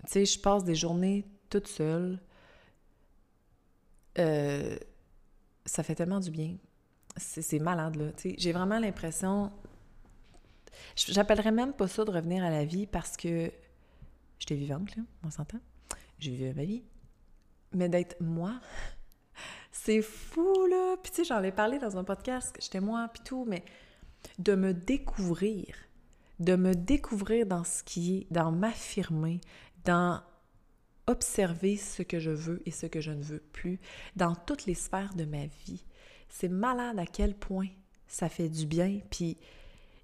tu 0.05 0.11
sais, 0.11 0.25
je 0.25 0.39
passe 0.39 0.63
des 0.63 0.75
journées 0.75 1.25
toute 1.49 1.67
seule. 1.67 2.19
Euh, 4.17 4.77
ça 5.65 5.83
fait 5.83 5.95
tellement 5.95 6.19
du 6.19 6.31
bien. 6.31 6.55
C'est 7.17 7.59
malade, 7.59 7.95
là. 7.95 8.11
Tu 8.13 8.35
j'ai 8.37 8.51
vraiment 8.51 8.79
l'impression... 8.79 9.51
J'appellerais 10.95 11.51
même 11.51 11.73
pas 11.73 11.87
ça 11.87 12.03
de 12.05 12.11
revenir 12.11 12.43
à 12.43 12.49
la 12.49 12.63
vie 12.65 12.87
parce 12.87 13.17
que 13.17 13.51
j'étais 14.39 14.55
vivante, 14.55 14.95
là, 14.95 15.03
on 15.23 15.29
s'entend. 15.29 15.59
J'ai 16.19 16.31
vécu 16.31 16.53
ma 16.55 16.65
vie. 16.65 16.83
Mais 17.73 17.89
d'être 17.89 18.19
moi, 18.21 18.59
c'est 19.71 20.01
fou, 20.01 20.67
là. 20.67 20.95
Puis 21.01 21.11
tu 21.11 21.17
sais, 21.17 21.23
j'en 21.25 21.43
ai 21.43 21.51
parlé 21.51 21.79
dans 21.79 21.97
un 21.97 22.03
podcast, 22.03 22.55
j'étais 22.59 22.79
moi, 22.79 23.09
puis 23.13 23.23
tout, 23.23 23.45
mais 23.45 23.63
de 24.39 24.55
me 24.55 24.73
découvrir, 24.73 25.75
de 26.39 26.55
me 26.55 26.73
découvrir 26.73 27.45
dans 27.45 27.63
ce 27.63 27.83
qui 27.83 28.17
est, 28.17 28.33
dans 28.33 28.51
m'affirmer, 28.51 29.41
dans 29.85 30.21
observer 31.07 31.77
ce 31.77 32.03
que 32.03 32.19
je 32.19 32.31
veux 32.31 32.61
et 32.65 32.71
ce 32.71 32.85
que 32.85 33.01
je 33.01 33.11
ne 33.11 33.23
veux 33.23 33.39
plus, 33.39 33.79
dans 34.15 34.35
toutes 34.35 34.65
les 34.65 34.73
sphères 34.73 35.13
de 35.15 35.25
ma 35.25 35.45
vie. 35.65 35.85
C'est 36.29 36.49
malade 36.49 36.99
à 36.99 37.05
quel 37.05 37.33
point 37.35 37.69
ça 38.07 38.29
fait 38.29 38.49
du 38.49 38.65
bien. 38.65 38.99
Puis 39.09 39.37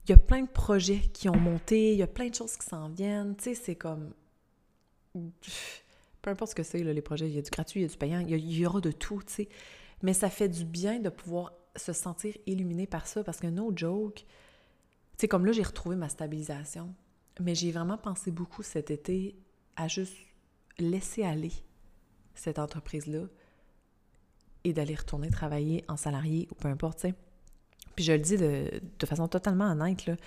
il 0.05 0.11
y 0.11 0.13
a 0.13 0.17
plein 0.17 0.41
de 0.41 0.49
projets 0.49 1.01
qui 1.13 1.29
ont 1.29 1.37
monté, 1.37 1.91
il 1.91 1.99
y 1.99 2.03
a 2.03 2.07
plein 2.07 2.29
de 2.29 2.35
choses 2.35 2.57
qui 2.57 2.65
s'en 2.65 2.89
viennent. 2.89 3.35
Tu 3.35 3.43
sais, 3.43 3.55
c'est 3.55 3.75
comme. 3.75 4.13
Peu 5.13 6.29
importe 6.29 6.51
ce 6.51 6.55
que 6.55 6.63
c'est, 6.63 6.79
les 6.83 7.01
projets, 7.01 7.27
il 7.27 7.35
y 7.35 7.39
a 7.39 7.41
du 7.41 7.51
gratuit, 7.51 7.81
il 7.81 7.83
y 7.83 7.85
a 7.85 7.89
du 7.89 7.97
payant, 7.97 8.19
il 8.19 8.53
y, 8.53 8.65
aura 8.65 8.81
de 8.81 8.91
tout, 8.91 9.21
tu 9.25 9.33
sais. 9.33 9.49
Mais 10.01 10.13
ça 10.13 10.29
fait 10.29 10.49
du 10.49 10.65
bien 10.65 10.99
de 10.99 11.09
pouvoir 11.09 11.53
se 11.75 11.93
sentir 11.93 12.35
illuminé 12.45 12.87
par 12.87 13.07
ça 13.07 13.23
parce 13.23 13.39
que 13.39 13.47
no 13.47 13.71
joke, 13.75 14.25
sais, 15.23 15.27
comme 15.27 15.45
là, 15.45 15.53
j'ai 15.53 15.63
retrouvé 15.63 15.95
ma 15.95 16.09
stabilisation, 16.09 16.93
mais 17.39 17.55
j'ai 17.55 17.71
vraiment 17.71 17.97
pensé 17.97 18.31
beaucoup 18.31 18.61
cet 18.61 18.91
été 18.91 19.35
à 19.75 19.87
juste 19.87 20.15
laisser 20.79 21.23
aller 21.23 21.53
cette 22.35 22.59
entreprise-là 22.59 23.27
et 24.65 24.73
d'aller 24.73 24.95
retourner 24.95 25.29
travailler 25.29 25.83
en 25.87 25.97
salarié 25.97 26.47
ou 26.51 26.55
peu 26.55 26.67
importe, 26.67 26.99
tu 26.99 27.07
sais. 27.07 27.15
Puis 27.95 28.03
je 28.03 28.11
le 28.11 28.19
dis 28.19 28.37
de, 28.37 28.81
de 28.99 29.05
façon 29.05 29.27
totalement 29.27 29.71
honnête, 29.71 30.05
là, 30.05 30.17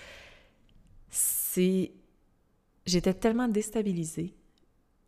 c'est... 1.09 1.91
J'étais 2.85 3.13
tellement 3.13 3.49
déstabilisée, 3.49 4.33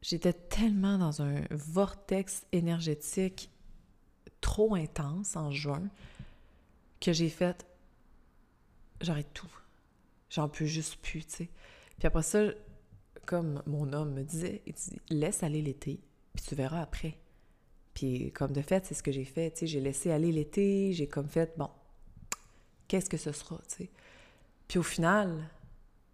j'étais 0.01 0.33
tellement 0.33 0.97
dans 0.97 1.21
un 1.21 1.41
vortex 1.51 2.45
énergétique 2.51 3.49
trop 4.41 4.75
intense 4.75 5.35
en 5.35 5.51
juin 5.51 5.89
que 6.99 7.13
j'ai 7.13 7.29
fait 7.29 7.65
j'arrête 9.01 9.33
tout. 9.33 9.51
J'en 10.29 10.49
peux 10.49 10.65
juste 10.65 10.97
plus, 10.97 11.25
tu 11.25 11.37
sais. 11.37 11.49
Puis 11.97 12.07
après 12.07 12.23
ça, 12.23 12.51
comme 13.25 13.61
mon 13.65 13.93
homme 13.93 14.13
me 14.13 14.23
disait, 14.23 14.61
il 14.65 14.73
dit 14.73 15.01
laisse 15.09 15.43
aller 15.43 15.61
l'été, 15.61 15.99
puis 16.33 16.45
tu 16.45 16.55
verras 16.55 16.81
après. 16.81 17.17
Puis 17.93 18.31
comme 18.31 18.51
de 18.51 18.61
fait, 18.61 18.85
c'est 18.85 18.93
ce 18.93 19.03
que 19.03 19.11
j'ai 19.11 19.25
fait, 19.25 19.51
tu 19.51 19.59
sais, 19.59 19.67
j'ai 19.67 19.81
laissé 19.81 20.11
aller 20.11 20.31
l'été, 20.31 20.93
j'ai 20.93 21.07
comme 21.07 21.27
fait 21.27 21.53
bon, 21.57 21.69
qu'est-ce 22.87 23.09
que 23.09 23.17
ce 23.17 23.31
sera, 23.31 23.57
tu 23.67 23.83
sais. 23.83 23.89
Puis 24.67 24.79
au 24.79 24.83
final, 24.83 25.49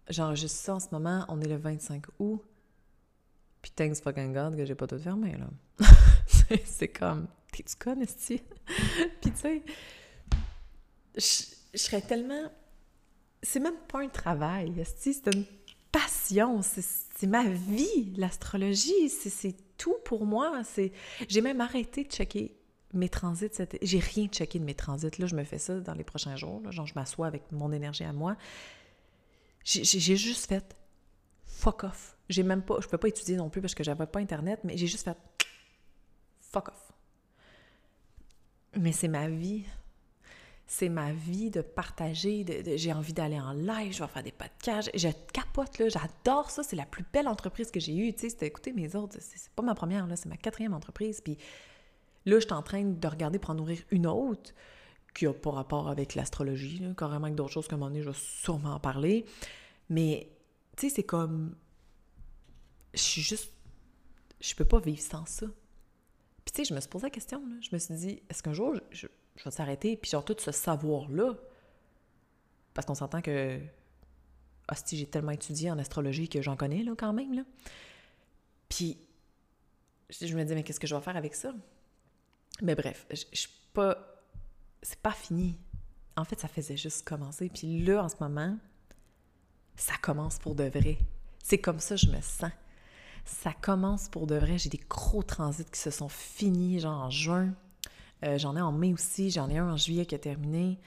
j'enregistre 0.08 0.58
ça 0.58 0.74
en 0.76 0.80
ce 0.80 0.88
moment, 0.92 1.24
on 1.28 1.40
est 1.40 1.48
le 1.48 1.56
25 1.56 2.04
août. 2.18 2.42
Puis 3.66 3.72
thanks 3.74 4.00
fucking 4.00 4.32
God 4.32 4.56
que 4.56 4.64
j'ai 4.64 4.76
pas 4.76 4.86
tout 4.86 4.98
fermé, 5.00 5.36
là. 5.36 5.48
c'est 6.64 6.86
comme, 6.86 7.26
t'es-tu 7.50 7.74
connes, 7.74 8.06
Puis 8.06 8.40
tu 9.22 9.32
sais, 9.34 9.62
je 11.74 11.78
serais 11.78 12.00
tellement 12.00 12.48
c'est 13.42 13.58
même 13.58 13.74
pas 13.88 14.02
un 14.02 14.08
travail, 14.08 14.84
c'est 14.84 15.34
une 15.34 15.44
passion, 15.90 16.60
c'est 16.62 17.26
ma 17.26 17.42
vie, 17.48 18.12
l'astrologie, 18.16 19.08
c'est 19.08 19.56
tout 19.76 19.96
pour 20.04 20.26
moi. 20.26 20.62
J'ai 21.28 21.40
même 21.40 21.60
arrêté 21.60 22.04
de 22.04 22.08
checker 22.08 22.56
mes 22.94 23.08
transits. 23.08 23.50
J'ai 23.82 23.98
rien 23.98 24.28
checké 24.28 24.60
de 24.60 24.64
mes 24.64 24.74
transits. 24.74 25.18
Là, 25.18 25.26
je 25.26 25.34
me 25.34 25.42
fais 25.42 25.58
ça 25.58 25.80
dans 25.80 25.94
les 25.94 26.04
prochains 26.04 26.36
jours. 26.36 26.62
Genre, 26.70 26.86
je 26.86 26.94
m'assois 26.94 27.26
avec 27.26 27.50
mon 27.50 27.72
énergie 27.72 28.04
à 28.04 28.12
moi. 28.12 28.36
J'ai 29.64 30.16
juste 30.16 30.46
fait 30.46 30.76
fuck 31.46 31.84
off. 31.84 32.16
J'ai 32.28 32.42
même 32.42 32.62
pas, 32.62 32.80
je 32.80 32.88
peux 32.88 32.98
pas 32.98 33.08
étudier 33.08 33.36
non 33.36 33.48
plus 33.48 33.60
parce 33.60 33.74
que 33.74 33.84
j'avais 33.84 34.06
pas 34.06 34.20
Internet, 34.20 34.60
mais 34.64 34.76
j'ai 34.76 34.86
juste 34.86 35.04
fait 35.04 35.16
fuck 36.40 36.68
off. 36.68 36.92
Mais 38.76 38.92
c'est 38.92 39.08
ma 39.08 39.28
vie. 39.28 39.64
C'est 40.68 40.88
ma 40.88 41.12
vie 41.12 41.50
de 41.50 41.60
partager, 41.60 42.42
de, 42.42 42.76
j'ai 42.76 42.92
envie 42.92 43.12
d'aller 43.12 43.38
en 43.38 43.52
live, 43.52 43.92
je 43.92 44.02
vais 44.02 44.08
faire 44.08 44.24
des 44.24 44.32
podcasts, 44.32 44.90
je 44.94 45.08
capote, 45.32 45.78
là, 45.78 45.88
j'adore 45.88 46.50
ça, 46.50 46.64
c'est 46.64 46.74
la 46.74 46.84
plus 46.84 47.04
belle 47.12 47.28
entreprise 47.28 47.70
que 47.70 47.78
j'ai 47.78 47.94
eue, 47.94 48.12
tu 48.12 48.22
sais, 48.22 48.30
c'était 48.30 48.48
écouter 48.48 48.72
mes 48.72 48.96
autres, 48.96 49.16
c'est 49.20 49.48
pas 49.50 49.62
ma 49.62 49.76
première, 49.76 50.08
là, 50.08 50.16
c'est 50.16 50.28
ma 50.28 50.36
quatrième 50.36 50.74
entreprise, 50.74 51.20
puis 51.20 51.38
là, 52.24 52.40
je 52.40 52.46
suis 52.46 52.52
en 52.52 52.64
train 52.64 52.82
de 52.82 53.06
regarder 53.06 53.38
pour 53.38 53.50
en 53.50 53.54
nourrir 53.54 53.78
une 53.92 54.08
autre, 54.08 54.54
qui 55.14 55.28
a 55.28 55.32
pas 55.32 55.52
rapport 55.52 55.88
avec 55.88 56.16
l'astrologie, 56.16 56.82
carrément 56.98 57.26
avec 57.26 57.36
d'autres 57.36 57.52
choses, 57.52 57.68
comme 57.68 57.84
un 57.84 57.88
moment 57.88 58.02
je 58.02 58.10
vais 58.10 58.16
sûrement 58.18 58.74
en 58.74 58.80
parler, 58.80 59.24
mais, 59.88 60.28
tu 60.76 60.88
sais, 60.88 60.94
c'est 60.96 61.04
comme, 61.04 61.56
je 62.94 63.00
suis 63.00 63.22
juste, 63.22 63.52
je 64.40 64.54
peux 64.54 64.64
pas 64.64 64.78
vivre 64.78 65.00
sans 65.00 65.26
ça. 65.26 65.46
Puis 66.44 66.52
tu 66.52 66.56
sais, 66.56 66.64
je 66.64 66.74
me 66.74 66.80
suis 66.80 66.88
posé 66.88 67.06
la 67.06 67.10
question, 67.10 67.44
là, 67.46 67.56
je 67.60 67.70
me 67.72 67.78
suis 67.78 67.94
dit, 67.94 68.22
est-ce 68.28 68.42
qu'un 68.42 68.52
jour, 68.52 68.74
je 68.90 69.06
je 69.36 69.44
vais 69.44 69.50
s'arrêter. 69.50 69.96
Puis 69.96 70.10
surtout, 70.10 70.34
ce 70.38 70.52
savoir-là, 70.52 71.34
parce 72.74 72.86
qu'on 72.86 72.94
s'entend 72.94 73.22
que, 73.22 73.60
hostie, 74.70 74.96
j'ai 74.96 75.06
tellement 75.06 75.32
étudié 75.32 75.70
en 75.70 75.78
astrologie 75.78 76.28
que 76.28 76.42
j'en 76.42 76.56
connais, 76.56 76.82
là, 76.82 76.94
quand 76.96 77.12
même, 77.12 77.34
là. 77.34 77.42
Puis, 78.68 78.98
je 80.10 80.36
me 80.36 80.44
dis, 80.44 80.54
mais 80.54 80.62
qu'est-ce 80.62 80.80
que 80.80 80.86
je 80.86 80.94
vais 80.94 81.00
faire 81.00 81.16
avec 81.16 81.34
ça? 81.34 81.54
Mais 82.62 82.74
bref, 82.74 83.06
je, 83.10 83.24
je 83.32 83.38
suis 83.40 83.50
pas... 83.72 83.96
C'est 84.82 84.98
pas 85.00 85.12
fini. 85.12 85.58
En 86.16 86.24
fait, 86.24 86.38
ça 86.38 86.48
faisait 86.48 86.76
juste 86.76 87.06
commencer. 87.06 87.48
Puis 87.48 87.82
là, 87.84 88.04
en 88.04 88.08
ce 88.08 88.16
moment, 88.20 88.56
ça 89.76 89.94
commence 90.00 90.38
pour 90.38 90.54
de 90.54 90.64
vrai. 90.64 90.98
C'est 91.42 91.58
comme 91.58 91.80
ça 91.80 91.96
je 91.96 92.06
me 92.08 92.20
sens. 92.20 92.50
Ça 93.24 93.52
commence 93.52 94.08
pour 94.08 94.26
de 94.26 94.36
vrai. 94.36 94.56
J'ai 94.56 94.70
des 94.70 94.80
gros 94.88 95.22
transits 95.22 95.64
qui 95.64 95.80
se 95.80 95.90
sont 95.90 96.08
finis, 96.08 96.80
genre 96.80 97.02
en 97.02 97.10
juin. 97.10 97.54
Euh, 98.24 98.38
j'en 98.38 98.56
ai 98.56 98.60
en 98.60 98.72
mai 98.72 98.92
aussi, 98.92 99.30
j'en 99.30 99.50
ai 99.50 99.58
un 99.58 99.72
en 99.72 99.76
juillet 99.76 100.06
qui 100.06 100.14
a 100.14 100.18
terminé. 100.18 100.78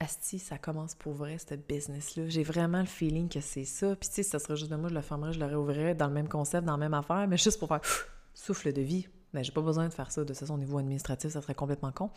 Asti, 0.00 0.38
ça 0.38 0.58
commence 0.58 0.94
pour 0.94 1.12
vrai, 1.12 1.38
ce 1.38 1.54
business-là. 1.54 2.28
J'ai 2.28 2.44
vraiment 2.44 2.78
le 2.78 2.86
feeling 2.86 3.28
que 3.28 3.40
c'est 3.40 3.64
ça. 3.64 3.96
Puis, 3.96 4.08
tu 4.08 4.16
sais, 4.16 4.22
ça 4.22 4.38
serait 4.38 4.56
juste 4.56 4.70
de 4.70 4.76
moi, 4.76 4.88
je 4.88 4.94
le 4.94 5.00
fermerais, 5.00 5.32
je 5.32 5.40
le 5.40 5.46
réouvrirais 5.46 5.94
dans 5.94 6.06
le 6.06 6.12
même 6.12 6.28
concept, 6.28 6.64
dans 6.64 6.72
la 6.72 6.78
même 6.78 6.94
affaire, 6.94 7.26
mais 7.26 7.36
juste 7.36 7.58
pour 7.58 7.68
faire 7.68 7.80
souffle 8.34 8.72
de 8.72 8.80
vie. 8.80 9.08
Mais 9.32 9.42
j'ai 9.42 9.52
pas 9.52 9.60
besoin 9.60 9.88
de 9.88 9.92
faire 9.92 10.12
ça. 10.12 10.22
De 10.22 10.28
toute 10.28 10.36
façon, 10.36 10.54
au 10.54 10.58
niveau 10.58 10.78
administratif, 10.78 11.32
ça 11.32 11.42
serait 11.42 11.54
complètement 11.54 11.90
con. 11.90 12.10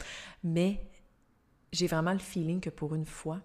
Mais 0.44 0.86
j'ai 1.72 1.88
vraiment 1.88 2.14
le 2.14 2.20
feeling 2.20 2.60
que 2.60 2.70
pour 2.70 2.94
une 2.94 3.06
fois, 3.06 3.42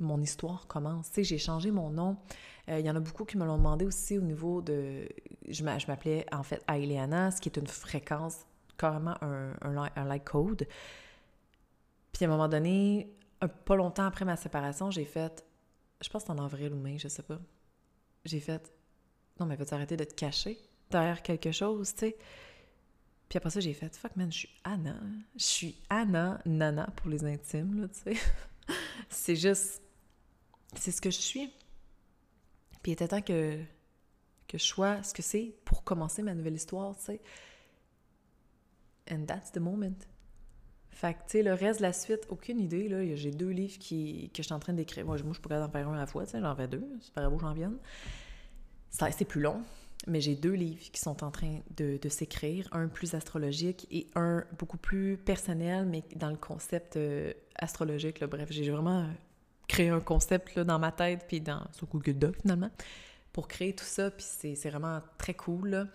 mon 0.00 0.20
histoire 0.20 0.66
commence. 0.66 1.10
J'ai 1.16 1.38
changé 1.38 1.70
mon 1.70 1.90
nom. 1.90 2.16
Euh, 2.68 2.78
il 2.78 2.86
y 2.86 2.90
en 2.90 2.96
a 2.96 3.00
beaucoup 3.00 3.24
qui 3.24 3.36
me 3.36 3.44
l'ont 3.44 3.56
demandé 3.56 3.84
aussi 3.84 4.18
au 4.18 4.22
niveau 4.22 4.62
de... 4.62 5.08
Je 5.48 5.62
m'appelais 5.62 6.26
en 6.32 6.42
fait 6.42 6.62
Aileana, 6.68 7.30
ce 7.30 7.40
qui 7.40 7.48
est 7.48 7.58
une 7.58 7.66
fréquence, 7.66 8.46
carrément 8.78 9.16
un, 9.22 9.54
un, 9.62 10.18
code. 10.18 10.66
Puis 12.12 12.24
à 12.24 12.28
un 12.28 12.30
moment 12.30 12.48
donné, 12.48 13.12
pas 13.64 13.76
longtemps 13.76 14.04
après 14.04 14.24
ma 14.24 14.36
séparation, 14.36 14.90
j'ai 14.90 15.04
fait... 15.04 15.44
Je 16.00 16.08
pense 16.08 16.24
que 16.24 16.32
en 16.32 16.38
avril 16.38 16.72
ou 16.72 16.78
mai, 16.78 16.98
je 16.98 17.08
sais 17.08 17.22
pas. 17.22 17.38
J'ai 18.24 18.40
fait... 18.40 18.72
Non, 19.38 19.46
mais 19.46 19.56
vas-tu 19.56 19.74
arrêter 19.74 19.96
de 19.96 20.04
te 20.04 20.14
cacher 20.14 20.58
derrière 20.90 21.22
quelque 21.22 21.52
chose, 21.52 21.94
tu 21.94 22.00
sais? 22.00 22.16
Puis 23.28 23.36
après 23.36 23.50
ça, 23.50 23.60
j'ai 23.60 23.74
fait, 23.74 23.94
fuck 23.96 24.16
man, 24.16 24.30
je 24.30 24.38
suis 24.38 24.50
Anna. 24.64 24.96
Je 25.36 25.44
suis 25.44 25.76
Anna, 25.88 26.40
Nana 26.44 26.88
pour 26.96 27.10
les 27.10 27.24
intimes, 27.24 27.82
là, 27.82 27.88
tu 27.88 28.00
sais. 28.00 28.20
c'est 29.08 29.36
juste 29.36 29.80
c'est 30.76 30.92
ce 30.92 31.00
que 31.00 31.10
je 31.10 31.20
suis. 31.20 31.52
Puis 32.82 32.90
il 32.90 32.92
était 32.92 33.08
temps 33.08 33.22
que, 33.22 33.58
que 34.48 34.58
je 34.58 34.64
sois 34.64 35.02
ce 35.02 35.12
que 35.12 35.22
c'est 35.22 35.54
pour 35.64 35.84
commencer 35.84 36.22
ma 36.22 36.34
nouvelle 36.34 36.54
histoire, 36.54 36.96
tu 36.96 37.04
sais. 37.04 37.20
and 39.10 39.26
that's 39.26 39.52
the 39.52 39.58
moment. 39.58 40.06
Fait 40.90 41.14
que, 41.14 41.18
tu 41.20 41.24
sais, 41.28 41.42
le 41.42 41.54
reste 41.54 41.80
la 41.80 41.92
suite, 41.92 42.26
aucune 42.28 42.60
idée, 42.60 42.88
là. 42.88 43.04
J'ai 43.14 43.30
deux 43.30 43.50
livres 43.50 43.78
qui, 43.78 44.30
que 44.34 44.42
je 44.42 44.46
suis 44.46 44.52
en 44.52 44.58
train 44.58 44.72
d'écrire. 44.72 45.04
Moi, 45.04 45.16
je 45.16 45.24
capable 45.24 45.64
d'en 45.64 45.70
faire 45.70 45.88
un 45.88 45.94
à 45.94 45.98
la 45.98 46.06
fois, 46.06 46.24
tu 46.24 46.32
sais, 46.32 46.40
j'en 46.40 46.54
fais 46.54 46.68
deux. 46.68 46.84
C'est 47.00 47.12
pas 47.12 47.28
beau, 47.28 47.38
j'en 47.38 47.54
vienne. 47.54 47.76
C'est 48.90 49.24
plus 49.24 49.40
long, 49.40 49.62
mais 50.08 50.20
j'ai 50.20 50.34
deux 50.34 50.52
livres 50.52 50.90
qui 50.92 51.00
sont 51.00 51.22
en 51.22 51.30
train 51.30 51.60
de, 51.76 51.98
de 52.02 52.08
s'écrire, 52.08 52.68
un 52.72 52.88
plus 52.88 53.14
astrologique 53.14 53.86
et 53.90 54.08
un 54.16 54.44
beaucoup 54.58 54.78
plus 54.78 55.16
personnel, 55.16 55.86
mais 55.86 56.02
dans 56.16 56.30
le 56.30 56.36
concept 56.36 56.96
euh, 56.96 57.32
astrologique. 57.54 58.18
Là. 58.20 58.26
Bref, 58.26 58.48
j'ai 58.50 58.68
vraiment 58.68 59.06
créé 59.70 59.88
un 59.88 60.00
concept 60.00 60.56
là, 60.56 60.64
dans 60.64 60.78
ma 60.78 60.90
tête, 60.90 61.24
puis 61.28 61.40
dans, 61.40 61.62
sur 61.72 61.86
Google 61.86 62.18
Doc, 62.18 62.36
finalement, 62.42 62.70
pour 63.32 63.46
créer 63.46 63.74
tout 63.74 63.84
ça, 63.84 64.10
puis 64.10 64.26
c'est 64.26 64.68
vraiment 64.68 65.00
très 65.16 65.34
cool. 65.34 65.88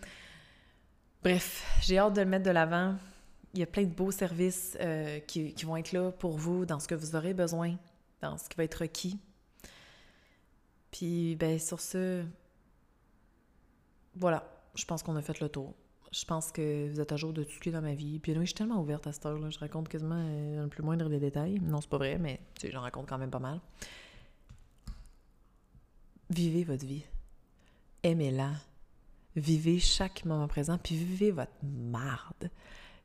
Bref, 1.21 1.63
j'ai 1.82 1.97
hâte 1.97 2.13
de 2.13 2.21
le 2.21 2.28
mettre 2.28 2.45
de 2.45 2.51
l'avant. 2.51 2.95
Il 3.53 3.59
y 3.59 3.63
a 3.63 3.65
plein 3.65 3.84
de 3.84 3.93
beaux 3.93 4.11
services 4.11 4.78
euh, 4.80 5.19
qui, 5.19 5.53
qui, 5.53 5.65
vont 5.65 5.76
être 5.76 5.91
là 5.91 6.11
pour 6.11 6.38
vous 6.38 6.65
dans 6.65 6.80
ce 6.80 6.88
que 6.88 6.95
vous 6.95 7.15
aurez 7.15 7.34
besoin, 7.34 7.76
dans 8.21 8.38
ce 8.38 8.47
qui 8.47 8.55
va 8.57 8.63
être 8.63 8.76
requis. 8.76 9.19
Puis, 10.91 11.36
ben, 11.36 11.59
sur 11.59 11.82
ce, 11.82 12.23
voilà, 14.15 14.47
je 14.76 14.86
pense 14.86 15.03
qu'on 15.03 15.15
a 15.17 15.21
fait 15.21 15.39
le 15.41 15.49
tour. 15.49 15.73
Je 16.16 16.24
pense 16.24 16.49
que 16.49 16.89
vous 16.89 17.01
êtes 17.01 17.11
à 17.11 17.18
jour 17.18 17.34
de 17.34 17.43
tout 17.43 17.51
ce 17.51 17.59
qui 17.59 17.70
est 17.70 17.72
dans 17.74 17.82
ma 17.82 17.93
vie. 17.93 18.20
Puis, 18.20 18.32
oui, 18.32 18.39
je 18.41 18.45
suis 18.45 18.53
tellement 18.53 18.80
ouverte 18.80 19.05
à 19.05 19.11
cette 19.11 19.26
heure-là. 19.26 19.49
Je 19.49 19.59
raconte 19.59 19.89
quasiment 19.89 20.16
euh, 20.18 20.63
le 20.63 20.70
plus 20.70 20.82
moindre 20.82 21.09
des 21.09 21.20
détails. 21.20 21.59
Non, 21.59 21.82
c'est 21.82 21.89
pas 21.89 21.97
vrai, 21.97 22.18
mais 22.18 22.39
j'en 22.72 22.80
raconte 22.80 23.09
quand 23.09 23.18
même 23.18 23.32
pas 23.32 23.39
mal. 23.39 23.59
Vivez 26.30 26.63
votre 26.63 26.86
vie. 26.86 27.03
Aimez-la 28.03 28.51
Vivez 29.36 29.80
chaque 29.80 30.24
moment 30.24 30.47
présent, 30.47 30.78
puis 30.78 30.95
vivez 30.95 31.32
votre 31.32 31.51
marde. 31.61 32.49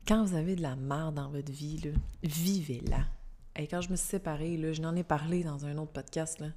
Quand 0.06 0.24
vous 0.24 0.36
avez 0.36 0.54
de 0.54 0.62
la 0.62 0.76
marde 0.76 1.16
dans 1.16 1.28
votre 1.28 1.50
vie, 1.50 1.92
vivez-la. 2.22 3.06
Et 3.56 3.66
quand 3.66 3.80
je 3.80 3.90
me 3.90 3.96
suis 3.96 4.06
séparée, 4.06 4.56
là, 4.56 4.72
je 4.72 4.80
n'en 4.80 4.94
ai 4.94 5.02
parlé 5.02 5.42
dans 5.42 5.66
un 5.66 5.76
autre 5.78 5.90
podcast, 5.90 6.38
là. 6.38 6.50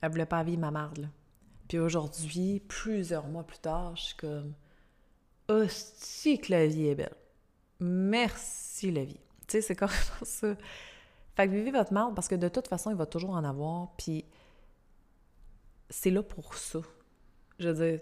Elle 0.00 0.10
voulait 0.10 0.24
pas 0.24 0.42
vivre 0.42 0.60
ma 0.60 0.70
marde, 0.70 1.10
Puis 1.68 1.78
aujourd'hui, 1.78 2.62
plusieurs 2.66 3.26
mois 3.26 3.44
plus 3.44 3.58
tard, 3.58 3.94
je 3.96 4.02
suis 4.04 4.16
comme 4.16 4.54
«Hostie 5.48 6.38
que 6.38 6.52
la 6.52 6.66
vie 6.66 6.88
est 6.88 6.94
belle! 6.94 7.14
Merci 7.80 8.90
la 8.90 9.04
vie!» 9.04 9.20
Tu 9.46 9.52
sais, 9.52 9.60
c'est 9.60 9.76
carrément 9.76 10.00
ça. 10.22 10.56
Fait 11.36 11.46
que 11.46 11.52
vivez 11.52 11.70
votre 11.70 11.92
marde 11.92 12.14
parce 12.14 12.28
que 12.28 12.34
de 12.34 12.48
toute 12.48 12.68
façon, 12.68 12.90
il 12.90 12.96
va 12.96 13.06
toujours 13.06 13.30
en 13.30 13.44
avoir, 13.44 13.94
puis 13.96 14.24
c'est 15.90 16.10
là 16.10 16.22
pour 16.22 16.54
ça. 16.54 16.80
Je 17.58 17.68
veux 17.68 17.90
dire, 17.90 18.00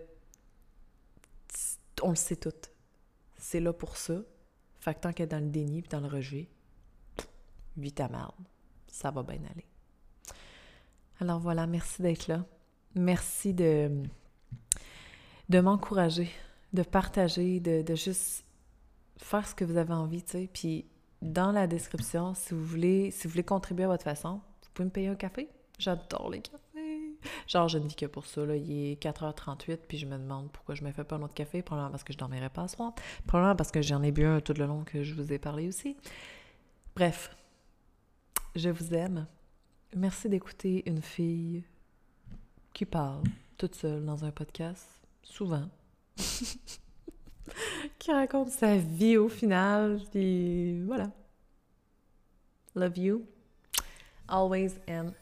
on 2.03 2.11
le 2.11 2.16
sait 2.16 2.36
tout. 2.36 2.53
C'est 3.36 3.61
là 3.61 3.72
pour 3.72 3.97
ça. 3.97 4.14
Fait 4.78 4.95
que 4.95 5.01
tant 5.01 5.12
qu'elle 5.12 5.24
est 5.24 5.28
dans 5.28 5.45
le 5.45 5.51
déni 5.51 5.82
puis 5.82 5.88
dans 5.88 6.01
le 6.01 6.09
rejet, 6.09 6.49
vis 7.76 7.92
ta 7.92 8.09
merde. 8.09 8.32
Ça 8.88 9.11
va 9.11 9.22
bien 9.22 9.40
aller. 9.51 9.66
Alors 11.20 11.40
voilà, 11.40 11.66
merci 11.66 12.03
d'être 12.03 12.28
là. 12.28 12.45
Merci 12.95 13.55
de, 13.55 14.03
de 15.49 15.61
m'encourager, 15.61 16.30
de 16.75 16.83
partager, 16.83 17.61
de, 17.61 17.83
de, 17.83 17.95
juste 17.95 18.45
faire 19.16 19.47
ce 19.47 19.55
que 19.55 19.64
vous 19.64 19.77
avez 19.77 19.95
envie, 19.95 20.22
tu 20.22 20.33
sais. 20.33 20.51
Puis 20.53 20.85
dans 21.22 21.53
la 21.53 21.66
description, 21.66 22.35
si 22.35 22.53
vous 22.53 22.64
voulez, 22.64 23.11
si 23.11 23.27
vous 23.27 23.31
voulez 23.31 23.45
contribuer 23.45 23.85
à 23.85 23.89
votre 23.89 24.05
façon, 24.05 24.41
vous 24.62 24.68
pouvez 24.75 24.87
me 24.87 24.91
payer 24.91 25.09
un 25.09 25.14
café. 25.14 25.49
J'adore 25.79 26.31
les 26.31 26.41
cafés. 26.41 27.18
Genre, 27.47 27.68
je 27.68 27.79
ne 27.79 27.87
vis 27.87 27.95
que 27.95 28.07
pour 28.07 28.27
ça. 28.27 28.45
Là. 28.45 28.57
Il 28.57 28.70
est 28.70 29.03
4h38, 29.03 29.79
puis 29.89 29.99
je 29.99 30.07
me 30.07 30.18
demande 30.18 30.51
pourquoi 30.53 30.75
je 30.75 30.85
me 30.85 30.93
fais 30.93 31.05
pas 31.05 31.16
un 31.16 31.22
autre 31.22 31.35
café. 31.35 31.62
Probablement 31.62 31.91
parce 31.91 32.05
que 32.05 32.12
je 32.12 32.18
dormirai 32.18 32.51
pas 32.51 32.62
à 32.62 32.68
soir. 32.68 32.93
Probablement 33.27 33.57
parce 33.57 33.70
que 33.70 33.81
j'en 33.81 34.03
ai 34.03 34.12
bu 34.12 34.25
un 34.25 34.41
tout 34.41 34.55
le 34.55 34.66
long 34.66 34.85
que 34.85 35.03
je 35.03 35.14
vous 35.14 35.33
ai 35.33 35.39
parlé 35.39 35.68
aussi. 35.68 35.97
Bref, 36.95 37.35
je 38.55 38.68
vous 38.68 38.95
aime. 38.95 39.27
Merci 39.97 40.29
d'écouter 40.29 40.83
une 40.87 41.03
fille 41.03 41.64
qui 42.72 42.85
parle 42.85 43.22
toute 43.57 43.77
seule 43.77 44.05
dans 44.05 44.25
un 44.25 44.33
podcast, 44.33 44.87
souvent. 45.22 45.68
qui 47.99 48.12
raconte 48.12 48.51
sa 48.51 48.77
vie 48.77 49.17
au 49.17 49.29
final, 49.29 50.01
puis 50.11 50.83
voilà. 50.83 51.11
Love 52.75 52.99
you, 52.99 53.27
always 54.29 54.73
and 54.89 55.12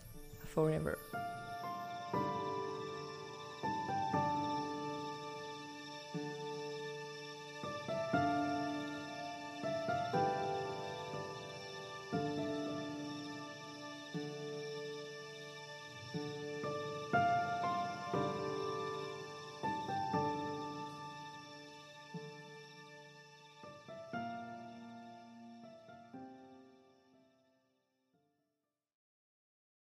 forever. 0.55 0.97